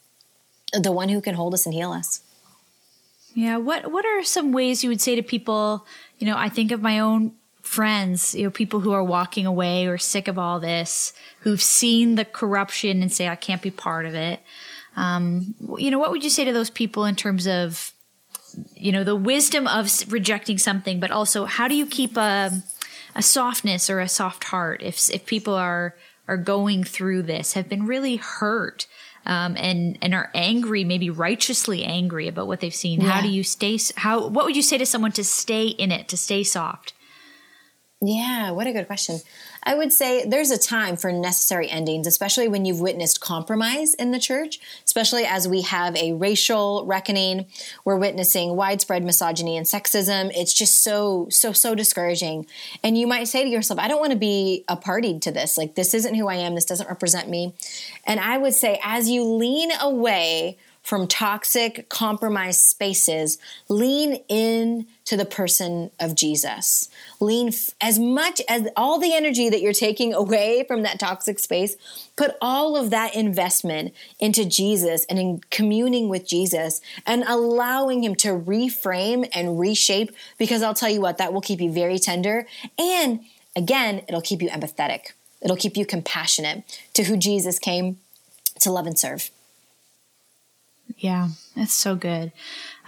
the 0.72 0.92
one 0.92 1.08
who 1.08 1.20
can 1.20 1.34
hold 1.34 1.52
us 1.54 1.66
and 1.66 1.74
heal 1.74 1.92
us. 1.92 2.22
Yeah, 3.34 3.56
what 3.56 3.90
what 3.90 4.04
are 4.04 4.22
some 4.22 4.52
ways 4.52 4.84
you 4.84 4.90
would 4.90 5.00
say 5.00 5.14
to 5.16 5.22
people 5.22 5.86
you 6.22 6.28
know, 6.28 6.36
I 6.36 6.50
think 6.50 6.70
of 6.70 6.80
my 6.80 7.00
own 7.00 7.32
friends, 7.62 8.32
you 8.32 8.44
know, 8.44 8.50
people 8.52 8.78
who 8.78 8.92
are 8.92 9.02
walking 9.02 9.44
away 9.44 9.88
or 9.88 9.98
sick 9.98 10.28
of 10.28 10.38
all 10.38 10.60
this, 10.60 11.12
who've 11.40 11.60
seen 11.60 12.14
the 12.14 12.24
corruption 12.24 13.02
and 13.02 13.12
say, 13.12 13.26
I 13.26 13.34
can't 13.34 13.60
be 13.60 13.72
part 13.72 14.06
of 14.06 14.14
it. 14.14 14.38
Um, 14.94 15.56
you 15.78 15.90
know, 15.90 15.98
what 15.98 16.12
would 16.12 16.22
you 16.22 16.30
say 16.30 16.44
to 16.44 16.52
those 16.52 16.70
people 16.70 17.06
in 17.06 17.16
terms 17.16 17.48
of, 17.48 17.92
you 18.76 18.92
know, 18.92 19.02
the 19.02 19.16
wisdom 19.16 19.66
of 19.66 19.90
rejecting 20.12 20.58
something, 20.58 21.00
but 21.00 21.10
also 21.10 21.44
how 21.44 21.66
do 21.66 21.74
you 21.74 21.86
keep 21.86 22.16
a, 22.16 22.52
a 23.16 23.22
softness 23.22 23.90
or 23.90 23.98
a 23.98 24.06
soft 24.06 24.44
heart 24.44 24.80
if, 24.80 25.10
if 25.10 25.26
people 25.26 25.54
are, 25.54 25.96
are 26.28 26.36
going 26.36 26.84
through 26.84 27.22
this, 27.22 27.54
have 27.54 27.68
been 27.68 27.84
really 27.84 28.14
hurt 28.14 28.86
um, 29.26 29.56
and 29.56 29.98
and 30.02 30.14
are 30.14 30.30
angry, 30.34 30.84
maybe 30.84 31.10
righteously 31.10 31.84
angry 31.84 32.28
about 32.28 32.46
what 32.46 32.60
they've 32.60 32.74
seen. 32.74 33.00
Yeah. 33.00 33.10
How 33.10 33.20
do 33.22 33.28
you 33.28 33.42
stay? 33.42 33.78
How 33.96 34.26
what 34.26 34.44
would 34.44 34.56
you 34.56 34.62
say 34.62 34.78
to 34.78 34.86
someone 34.86 35.12
to 35.12 35.24
stay 35.24 35.68
in 35.68 35.92
it, 35.92 36.08
to 36.08 36.16
stay 36.16 36.42
soft? 36.42 36.94
Yeah, 38.04 38.50
what 38.50 38.66
a 38.66 38.72
good 38.72 38.88
question. 38.88 39.20
I 39.62 39.76
would 39.76 39.92
say 39.92 40.24
there's 40.24 40.50
a 40.50 40.58
time 40.58 40.96
for 40.96 41.12
necessary 41.12 41.70
endings, 41.70 42.08
especially 42.08 42.48
when 42.48 42.64
you've 42.64 42.80
witnessed 42.80 43.20
compromise 43.20 43.94
in 43.94 44.10
the 44.10 44.18
church, 44.18 44.58
especially 44.84 45.24
as 45.24 45.46
we 45.46 45.62
have 45.62 45.94
a 45.94 46.12
racial 46.12 46.84
reckoning. 46.84 47.46
We're 47.84 47.96
witnessing 47.96 48.56
widespread 48.56 49.04
misogyny 49.04 49.56
and 49.56 49.64
sexism. 49.64 50.32
It's 50.34 50.52
just 50.52 50.82
so, 50.82 51.28
so, 51.30 51.52
so 51.52 51.76
discouraging. 51.76 52.46
And 52.82 52.98
you 52.98 53.06
might 53.06 53.28
say 53.28 53.44
to 53.44 53.48
yourself, 53.48 53.78
I 53.78 53.86
don't 53.86 54.00
want 54.00 54.12
to 54.12 54.18
be 54.18 54.64
a 54.66 54.76
party 54.76 55.20
to 55.20 55.30
this. 55.30 55.56
Like, 55.56 55.76
this 55.76 55.94
isn't 55.94 56.16
who 56.16 56.26
I 56.26 56.34
am. 56.34 56.56
This 56.56 56.64
doesn't 56.64 56.88
represent 56.88 57.28
me. 57.28 57.54
And 58.04 58.18
I 58.18 58.36
would 58.36 58.54
say, 58.54 58.80
as 58.82 59.10
you 59.10 59.22
lean 59.22 59.70
away 59.80 60.58
from 60.82 61.06
toxic, 61.06 61.88
compromised 61.88 62.60
spaces, 62.60 63.38
lean 63.68 64.14
in 64.28 64.86
to 65.04 65.16
the 65.16 65.24
person 65.24 65.90
of 66.00 66.16
Jesus. 66.16 66.88
Lean 67.20 67.48
f- 67.48 67.70
as 67.80 67.98
much 67.98 68.42
as 68.48 68.66
all 68.76 68.98
the 68.98 69.14
energy 69.14 69.48
that 69.48 69.62
you're 69.62 69.72
taking 69.72 70.12
away 70.22 70.64
from 70.66 70.82
that 70.82 70.98
toxic 70.98 71.38
space, 71.38 71.76
put 72.16 72.32
all 72.40 72.76
of 72.76 72.90
that 72.90 73.14
investment 73.14 73.94
into 74.18 74.44
Jesus 74.44 75.04
and 75.08 75.18
in 75.18 75.40
communing 75.50 76.08
with 76.08 76.26
Jesus 76.26 76.80
and 77.06 77.22
allowing 77.28 78.02
Him 78.02 78.16
to 78.16 78.30
reframe 78.30 79.28
and 79.32 79.60
reshape. 79.60 80.10
Because 80.36 80.62
I'll 80.62 80.74
tell 80.74 80.90
you 80.90 81.00
what, 81.00 81.18
that 81.18 81.32
will 81.32 81.40
keep 81.40 81.60
you 81.60 81.72
very 81.72 81.98
tender. 81.98 82.46
And 82.76 83.20
again, 83.54 84.02
it'll 84.08 84.20
keep 84.20 84.42
you 84.42 84.48
empathetic, 84.48 85.12
it'll 85.40 85.56
keep 85.56 85.76
you 85.76 85.86
compassionate 85.86 86.64
to 86.94 87.04
who 87.04 87.16
Jesus 87.16 87.60
came 87.60 87.98
to 88.60 88.72
love 88.72 88.86
and 88.86 88.98
serve. 88.98 89.30
Yeah, 90.98 91.28
that's 91.56 91.74
so 91.74 91.94
good. 91.94 92.32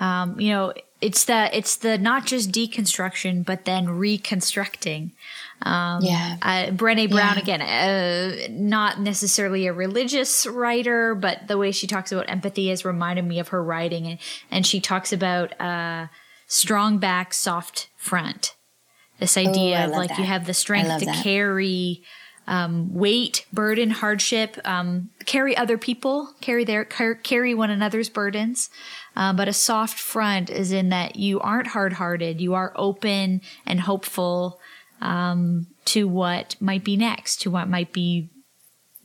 Um, 0.01 0.39
you 0.41 0.51
know, 0.51 0.73
it's 1.01 1.25
the 1.25 1.57
it's 1.57 1.77
the 1.77 1.99
not 1.99 2.27
just 2.27 2.51
deconstruction, 2.51 3.45
but 3.45 3.65
then 3.65 3.91
reconstructing. 3.91 5.13
Um, 5.63 6.03
yeah. 6.03 6.37
Uh, 6.43 6.67
Brene 6.71 7.11
Brown 7.11 7.37
yeah. 7.37 7.41
again, 7.41 7.63
uh, 7.63 8.49
not 8.51 9.01
necessarily 9.01 9.67
a 9.67 9.73
religious 9.73 10.47
writer, 10.47 11.15
but 11.15 11.47
the 11.49 11.59
way 11.59 11.73
she 11.73 11.87
talks 11.87 12.13
about 12.13 12.29
empathy 12.29 12.69
has 12.69 12.85
reminded 12.85 13.25
me 13.25 13.39
of 13.39 13.49
her 13.49 13.63
writing, 13.63 14.07
and, 14.07 14.19
and 14.51 14.67
she 14.67 14.81
talks 14.81 15.13
about 15.13 15.59
uh, 15.61 16.09
strong 16.47 16.99
back, 16.99 17.33
soft 17.33 17.89
front. 17.97 18.55
This 19.21 19.37
idea 19.37 19.83
Ooh, 19.83 19.85
of 19.85 19.91
like 19.93 20.09
that. 20.09 20.19
you 20.19 20.25
have 20.25 20.47
the 20.47 20.55
strength 20.55 20.99
to 21.01 21.07
that. 21.07 21.23
carry 21.23 22.03
um, 22.47 22.93
weight, 22.95 23.47
burden, 23.53 23.91
hardship, 23.91 24.59
um, 24.65 25.11
carry 25.25 25.57
other 25.57 25.79
people, 25.79 26.35
carry 26.41 26.65
their 26.65 26.85
carry 26.85 27.55
one 27.55 27.71
another's 27.71 28.09
burdens. 28.09 28.71
Uh, 29.17 29.33
but 29.33 29.49
a 29.49 29.53
soft 29.53 29.99
front 29.99 30.51
is 30.51 30.73
in 30.73 30.89
that 30.89 31.17
you 31.17 31.41
aren't 31.41 31.69
hard 31.69 31.95
hearted, 31.95 32.41
you 32.41 32.55
are 32.55 32.73
open 32.77 33.41
and 33.65 33.81
hopeful 33.81 34.61
um, 35.01 35.67
to 35.87 36.09
what 36.09 36.57
might 36.61 36.85
be 36.85 36.97
next, 36.97 37.41
to 37.43 37.51
what 37.51 37.69
might 37.69 37.93
be 37.93 38.31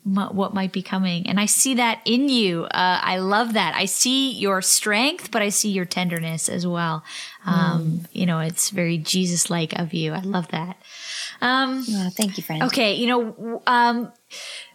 what 0.03 0.53
might 0.53 0.71
be 0.71 0.81
coming. 0.81 1.27
And 1.27 1.39
I 1.39 1.45
see 1.45 1.75
that 1.75 2.01
in 2.05 2.29
you. 2.29 2.63
Uh, 2.63 2.99
I 3.01 3.17
love 3.19 3.53
that. 3.53 3.75
I 3.75 3.85
see 3.85 4.31
your 4.31 4.61
strength, 4.61 5.29
but 5.29 5.41
I 5.41 5.49
see 5.49 5.69
your 5.69 5.85
tenderness 5.85 6.49
as 6.49 6.65
well. 6.65 7.03
Um, 7.45 7.83
mm. 7.83 8.07
You 8.11 8.25
know, 8.25 8.39
it's 8.39 8.69
very 8.69 8.97
Jesus 8.97 9.49
like 9.49 9.73
of 9.73 9.93
you. 9.93 10.13
I 10.13 10.21
love 10.21 10.47
that. 10.49 10.77
Um, 11.41 11.85
oh, 11.89 12.09
thank 12.11 12.37
you, 12.37 12.43
friend. 12.43 12.63
Okay, 12.63 12.95
you 12.95 13.07
know, 13.07 13.61
um, 13.67 14.11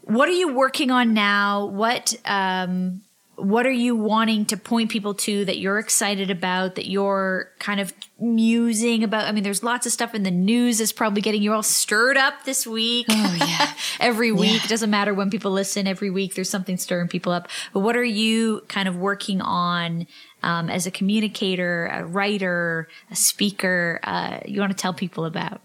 what 0.02 0.28
are 0.28 0.32
you 0.32 0.54
working 0.54 0.90
on 0.90 1.14
now? 1.14 1.66
What 1.66 2.14
um, 2.24 3.02
what 3.36 3.66
are 3.66 3.72
you 3.72 3.96
wanting 3.96 4.46
to 4.46 4.56
point 4.56 4.90
people 4.90 5.14
to 5.14 5.44
that 5.44 5.58
you're 5.58 5.78
excited 5.78 6.30
about? 6.30 6.76
That 6.76 6.86
you're 6.86 7.50
kind 7.58 7.80
of 7.80 7.92
musing 8.18 9.02
about? 9.02 9.26
I 9.26 9.32
mean, 9.32 9.42
there's 9.42 9.62
lots 9.62 9.86
of 9.86 9.92
stuff 9.92 10.14
in 10.14 10.22
the 10.22 10.30
news 10.30 10.78
that's 10.78 10.92
probably 10.92 11.20
getting 11.20 11.42
you 11.42 11.52
all 11.52 11.62
stirred 11.62 12.16
up 12.16 12.44
this 12.44 12.66
week. 12.66 13.06
Oh 13.10 13.36
yeah, 13.38 13.72
every 14.00 14.32
week. 14.32 14.62
Yeah. 14.62 14.68
Doesn't 14.68 14.90
matter 14.90 15.14
when 15.14 15.30
people 15.30 15.50
listen. 15.50 15.86
Every 15.86 16.10
week 16.10 16.34
there's 16.34 16.50
something 16.50 16.76
stirring 16.76 17.08
people 17.08 17.32
up. 17.32 17.48
But 17.72 17.80
what 17.80 17.96
are 17.96 18.04
you 18.04 18.62
kind 18.68 18.88
of 18.88 18.96
working 18.96 19.40
on? 19.40 20.06
Um, 20.42 20.68
as 20.68 20.86
a 20.86 20.90
communicator, 20.90 21.86
a 21.86 22.04
writer, 22.04 22.86
a 23.10 23.16
speaker, 23.16 23.98
uh, 24.02 24.40
you 24.44 24.60
want 24.60 24.72
to 24.72 24.76
tell 24.76 24.92
people 24.92 25.24
about? 25.24 25.62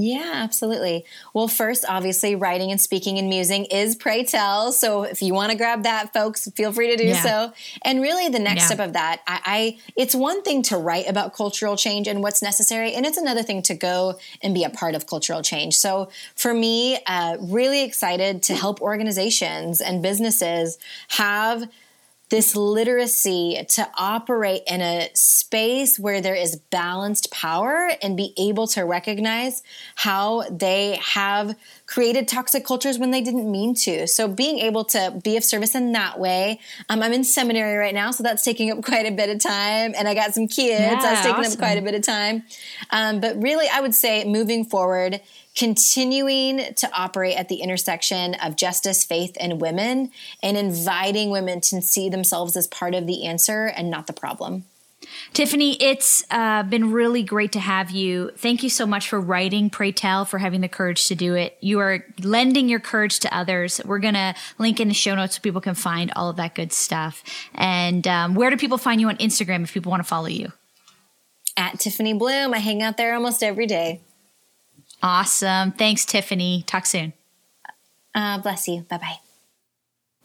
Yeah, 0.00 0.32
absolutely. 0.34 1.04
Well, 1.34 1.48
first, 1.48 1.84
obviously, 1.88 2.36
writing 2.36 2.70
and 2.70 2.80
speaking 2.80 3.18
and 3.18 3.28
musing 3.28 3.64
is 3.64 3.96
Prey 3.96 4.24
Tell. 4.24 4.70
So 4.70 5.02
if 5.02 5.22
you 5.22 5.34
want 5.34 5.50
to 5.50 5.58
grab 5.58 5.82
that, 5.82 6.12
folks, 6.12 6.48
feel 6.52 6.72
free 6.72 6.90
to 6.90 6.96
do 6.96 7.08
yeah. 7.08 7.22
so. 7.22 7.52
And 7.82 8.00
really, 8.00 8.28
the 8.28 8.38
next 8.38 8.62
yeah. 8.62 8.66
step 8.66 8.80
of 8.80 8.92
that, 8.92 9.22
I, 9.26 9.40
I, 9.44 9.78
it's 9.96 10.14
one 10.14 10.42
thing 10.42 10.62
to 10.64 10.76
write 10.76 11.08
about 11.08 11.34
cultural 11.34 11.76
change 11.76 12.06
and 12.06 12.22
what's 12.22 12.42
necessary, 12.42 12.94
and 12.94 13.04
it's 13.04 13.18
another 13.18 13.42
thing 13.42 13.62
to 13.62 13.74
go 13.74 14.18
and 14.42 14.54
be 14.54 14.64
a 14.64 14.70
part 14.70 14.94
of 14.94 15.06
cultural 15.06 15.42
change. 15.42 15.76
So 15.76 16.10
for 16.34 16.54
me, 16.54 16.98
uh, 17.06 17.36
really 17.40 17.82
excited 17.82 18.42
to 18.44 18.54
help 18.54 18.80
organizations 18.80 19.80
and 19.80 20.02
businesses 20.02 20.78
have 21.08 21.68
this 22.30 22.54
literacy 22.54 23.64
to 23.68 23.88
operate 23.94 24.62
in 24.66 24.80
a 24.80 25.08
space 25.14 25.98
where 25.98 26.20
there 26.20 26.34
is 26.34 26.56
balanced 26.70 27.30
power 27.30 27.90
and 28.02 28.16
be 28.16 28.34
able 28.36 28.66
to 28.66 28.82
recognize 28.82 29.62
how 29.94 30.42
they 30.50 30.98
have 31.02 31.56
created 31.86 32.28
toxic 32.28 32.66
cultures 32.66 32.98
when 32.98 33.10
they 33.10 33.22
didn't 33.22 33.50
mean 33.50 33.74
to. 33.74 34.06
So 34.06 34.28
being 34.28 34.58
able 34.58 34.84
to 34.86 35.18
be 35.24 35.38
of 35.38 35.44
service 35.44 35.74
in 35.74 35.92
that 35.92 36.20
way. 36.20 36.60
Um, 36.90 37.02
I'm 37.02 37.14
in 37.14 37.24
seminary 37.24 37.76
right 37.76 37.94
now, 37.94 38.10
so 38.10 38.22
that's 38.22 38.44
taking 38.44 38.70
up 38.70 38.82
quite 38.84 39.06
a 39.06 39.10
bit 39.10 39.30
of 39.30 39.40
time. 39.40 39.94
And 39.96 40.06
I 40.06 40.14
got 40.14 40.34
some 40.34 40.48
kids, 40.48 40.80
yeah, 40.80 41.00
that's 41.00 41.22
taking 41.22 41.40
awesome. 41.40 41.52
up 41.52 41.58
quite 41.58 41.78
a 41.78 41.82
bit 41.82 41.94
of 41.94 42.02
time. 42.02 42.42
Um, 42.90 43.20
but 43.20 43.40
really, 43.40 43.68
I 43.68 43.80
would 43.80 43.94
say 43.94 44.24
moving 44.24 44.66
forward, 44.66 45.20
continuing 45.58 46.72
to 46.74 46.88
operate 46.94 47.36
at 47.36 47.48
the 47.48 47.56
intersection 47.56 48.34
of 48.34 48.54
justice, 48.54 49.04
faith, 49.04 49.36
and 49.40 49.60
women, 49.60 50.12
and 50.40 50.56
inviting 50.56 51.30
women 51.30 51.60
to 51.60 51.82
see 51.82 52.08
themselves 52.08 52.56
as 52.56 52.68
part 52.68 52.94
of 52.94 53.08
the 53.08 53.26
answer 53.26 53.66
and 53.66 53.90
not 53.90 54.06
the 54.06 54.12
problem. 54.12 54.64
Tiffany, 55.32 55.80
it's 55.82 56.24
uh, 56.30 56.62
been 56.62 56.92
really 56.92 57.24
great 57.24 57.52
to 57.52 57.60
have 57.60 57.90
you. 57.90 58.30
Thank 58.36 58.62
you 58.62 58.70
so 58.70 58.86
much 58.86 59.08
for 59.08 59.20
writing 59.20 59.68
Prey 59.68 59.90
Tell, 59.90 60.24
for 60.24 60.38
having 60.38 60.60
the 60.60 60.68
courage 60.68 61.08
to 61.08 61.16
do 61.16 61.34
it. 61.34 61.56
You 61.60 61.80
are 61.80 62.04
lending 62.22 62.68
your 62.68 62.80
courage 62.80 63.18
to 63.20 63.36
others. 63.36 63.80
We're 63.84 63.98
going 63.98 64.14
to 64.14 64.34
link 64.58 64.78
in 64.78 64.86
the 64.86 64.94
show 64.94 65.16
notes 65.16 65.36
so 65.36 65.40
people 65.40 65.60
can 65.60 65.74
find 65.74 66.12
all 66.14 66.30
of 66.30 66.36
that 66.36 66.54
good 66.54 66.72
stuff. 66.72 67.24
And 67.54 68.06
um, 68.06 68.34
where 68.34 68.50
do 68.50 68.56
people 68.56 68.78
find 68.78 69.00
you 69.00 69.08
on 69.08 69.16
Instagram 69.16 69.64
if 69.64 69.72
people 69.72 69.90
want 69.90 70.02
to 70.02 70.08
follow 70.08 70.26
you? 70.26 70.52
At 71.56 71.80
Tiffany 71.80 72.14
Bluhm. 72.14 72.54
I 72.54 72.58
hang 72.58 72.80
out 72.82 72.96
there 72.96 73.14
almost 73.14 73.42
every 73.42 73.66
day. 73.66 74.02
Awesome. 75.02 75.72
Thanks, 75.72 76.04
Tiffany. 76.04 76.62
Talk 76.66 76.86
soon. 76.86 77.12
Uh, 78.14 78.38
bless 78.38 78.66
you. 78.66 78.82
Bye 78.82 78.98
bye. 78.98 79.18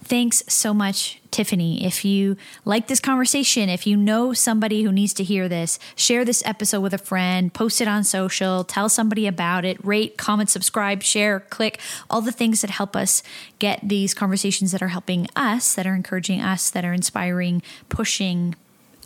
Thanks 0.04 0.44
so 0.50 0.74
much, 0.74 1.22
Tiffany. 1.32 1.86
If 1.86 2.04
you 2.04 2.36
like 2.66 2.88
this 2.88 3.00
conversation, 3.00 3.70
if 3.70 3.88
you 3.88 3.96
know 3.96 4.34
somebody 4.34 4.84
who 4.84 4.92
needs 4.92 5.14
to 5.14 5.24
hear 5.24 5.48
this, 5.48 5.80
share 5.96 6.26
this 6.26 6.44
episode 6.46 6.82
with 6.82 6.94
a 6.94 6.98
friend, 6.98 7.54
post 7.54 7.80
it 7.80 7.88
on 7.88 8.04
social, 8.04 8.66
tell 8.66 8.90
somebody 8.90 9.28
about 9.28 9.64
it, 9.64 9.84
rate, 9.86 10.18
comment, 10.18 10.50
subscribe, 10.50 11.04
share, 11.04 11.40
click, 11.40 11.80
all 12.10 12.20
the 12.20 12.34
things 12.34 12.60
that 12.62 12.70
help 12.70 12.98
us 12.98 13.24
get 13.60 13.80
these 13.82 14.14
conversations 14.14 14.74
that 14.74 14.82
are 14.82 14.90
helping 14.90 15.28
us, 15.38 15.74
that 15.76 15.88
are 15.88 15.96
encouraging 15.96 16.42
us, 16.42 16.70
that 16.70 16.84
are 16.84 16.94
inspiring, 16.94 17.64
pushing 17.88 18.56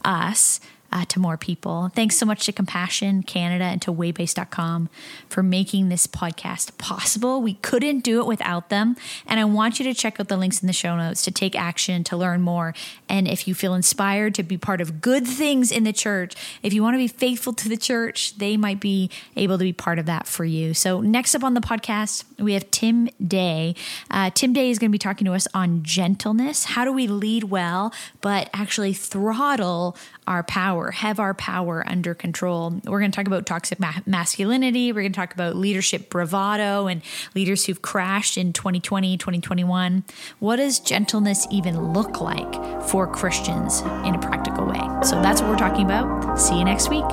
us 0.04 0.60
uh, 0.92 1.06
to 1.06 1.20
more 1.20 1.38
people. 1.38 1.92
Thanks 1.96 2.18
so 2.18 2.26
much 2.26 2.46
to 2.46 2.52
Compassion 2.52 3.24
Canada 3.24 3.66
and 3.66 3.82
to 3.82 3.94
waybase.com 3.94 4.90
for 5.30 5.44
making 5.44 5.90
this 5.90 6.08
podcast 6.08 6.78
possible. 6.78 7.42
We 7.42 7.56
couldn't 7.56 8.02
do 8.02 8.20
it 8.20 8.26
without 8.26 8.70
them. 8.70 8.96
And 9.26 9.40
I 9.40 9.46
want 9.46 9.80
you 9.80 9.86
to 9.86 9.94
check 9.94 10.20
out 10.20 10.28
the 10.28 10.38
links 10.38 10.62
in 10.62 10.68
the 10.68 10.74
show 10.74 10.96
notes 10.96 11.22
to 11.24 11.32
take 11.32 11.56
action, 11.56 12.04
to 12.06 12.18
learn 12.18 12.42
more. 12.42 12.74
And 13.10 13.28
if 13.28 13.48
you 13.48 13.56
feel 13.56 13.74
inspired 13.74 14.36
to 14.36 14.44
be 14.44 14.58
part 14.58 14.82
of 14.82 15.02
good 15.02 15.28
things 15.28 15.72
in 15.72 15.84
the 15.84 15.94
church, 15.94 16.36
if 16.64 16.74
you 16.74 16.82
want 16.84 16.94
to 16.96 17.00
be 17.00 17.08
faithful 17.08 17.54
to 17.54 17.70
the 17.70 17.78
church, 17.78 18.38
they 18.38 18.58
might 18.58 18.80
be 18.80 19.10
able 19.36 19.58
to 19.58 19.64
be 19.64 19.74
part 19.74 20.00
of 20.00 20.06
that 20.06 20.28
for 20.28 20.46
you. 20.46 20.74
So, 20.74 21.02
next 21.02 21.36
up 21.36 21.44
on 21.44 21.54
the 21.54 21.62
podcast, 21.62 22.24
we 22.40 22.54
have 22.54 22.70
Tim 22.72 23.10
Day. 23.26 23.76
Uh, 24.10 24.30
Tim 24.30 24.54
Day 24.54 24.70
is 24.70 24.80
going 24.80 24.90
to 24.90 24.94
be 24.94 25.00
talking 25.00 25.26
to 25.26 25.34
us 25.34 25.48
on 25.54 25.84
gentleness. 25.84 26.66
How 26.66 26.86
do 26.86 26.92
we 26.92 27.08
lead 27.08 27.46
well, 27.46 27.94
but 28.22 28.50
actually 28.54 28.94
throttle 28.94 29.98
our 30.28 30.44
power, 30.78 30.92
have 30.92 31.20
our 31.20 31.34
power 31.34 31.84
under 31.88 32.14
control. 32.14 32.80
We're 32.86 33.00
going 33.00 33.12
to 33.12 33.16
talk 33.16 33.28
about 33.28 33.46
toxic 33.46 33.80
ma- 33.80 34.02
masculinity. 34.06 34.92
We're 34.92 35.02
going 35.02 35.14
to 35.14 35.18
talk 35.20 35.34
about 35.34 35.56
leadership 35.56 36.10
bravado 36.10 36.88
and 36.88 37.02
leaders 37.36 37.66
who've 37.66 37.82
crashed 37.82 38.38
in 38.38 38.54
2020, 38.54 39.18
2021. 39.18 40.04
What 40.40 40.58
does 40.58 40.80
gentleness 40.80 41.48
even 41.52 41.94
look 41.94 42.22
like 42.22 42.84
for 42.84 43.08
Christians 43.08 43.82
in 44.06 44.16
a 44.16 44.20
practical 44.20 44.66
way? 44.66 44.82
So 45.04 45.22
that's 45.22 45.42
what 45.42 45.50
we're 45.50 45.58
talking 45.58 45.86
about. 45.86 46.40
See 46.40 46.58
you 46.58 46.66
next 46.66 46.90
week. 46.90 47.06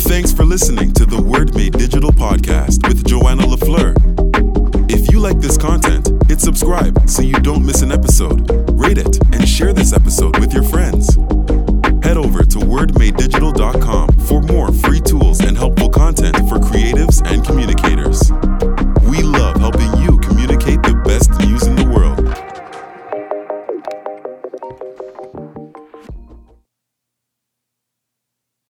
Thanks 0.00 0.32
for 0.32 0.44
listening 0.44 0.92
to 0.94 1.06
the 1.06 1.22
Word 1.22 1.54
Made 1.54 1.74
Digital 1.74 2.10
podcast 2.10 2.86
with 2.88 3.06
Joanna 3.06 3.44
LaFleur. 3.44 3.94
If 4.90 5.12
you 5.12 5.20
like 5.20 5.38
this 5.38 5.56
content, 5.56 6.10
hit 6.28 6.40
subscribe 6.40 7.08
so 7.08 7.22
you 7.22 7.34
don't 7.34 7.64
miss 7.64 7.82
an 7.82 7.92
episode. 7.92 8.50
Rate 8.72 8.98
it 8.98 9.18
and 9.32 9.48
share 9.48 9.72
this 9.72 9.92
episode 9.92 10.36
with 10.40 10.52
your 10.52 10.64
friends 10.64 11.16
head 12.10 12.16
over 12.16 12.42
to 12.42 12.58
wordmadedigital.com 12.58 14.08
for 14.26 14.42
more 14.42 14.72
free 14.72 15.00
tools 15.00 15.38
and 15.40 15.56
helpful 15.56 15.88
content 15.88 16.34
for 16.48 16.58
creatives 16.58 17.24
and 17.24 17.44
communicators. 17.44 18.32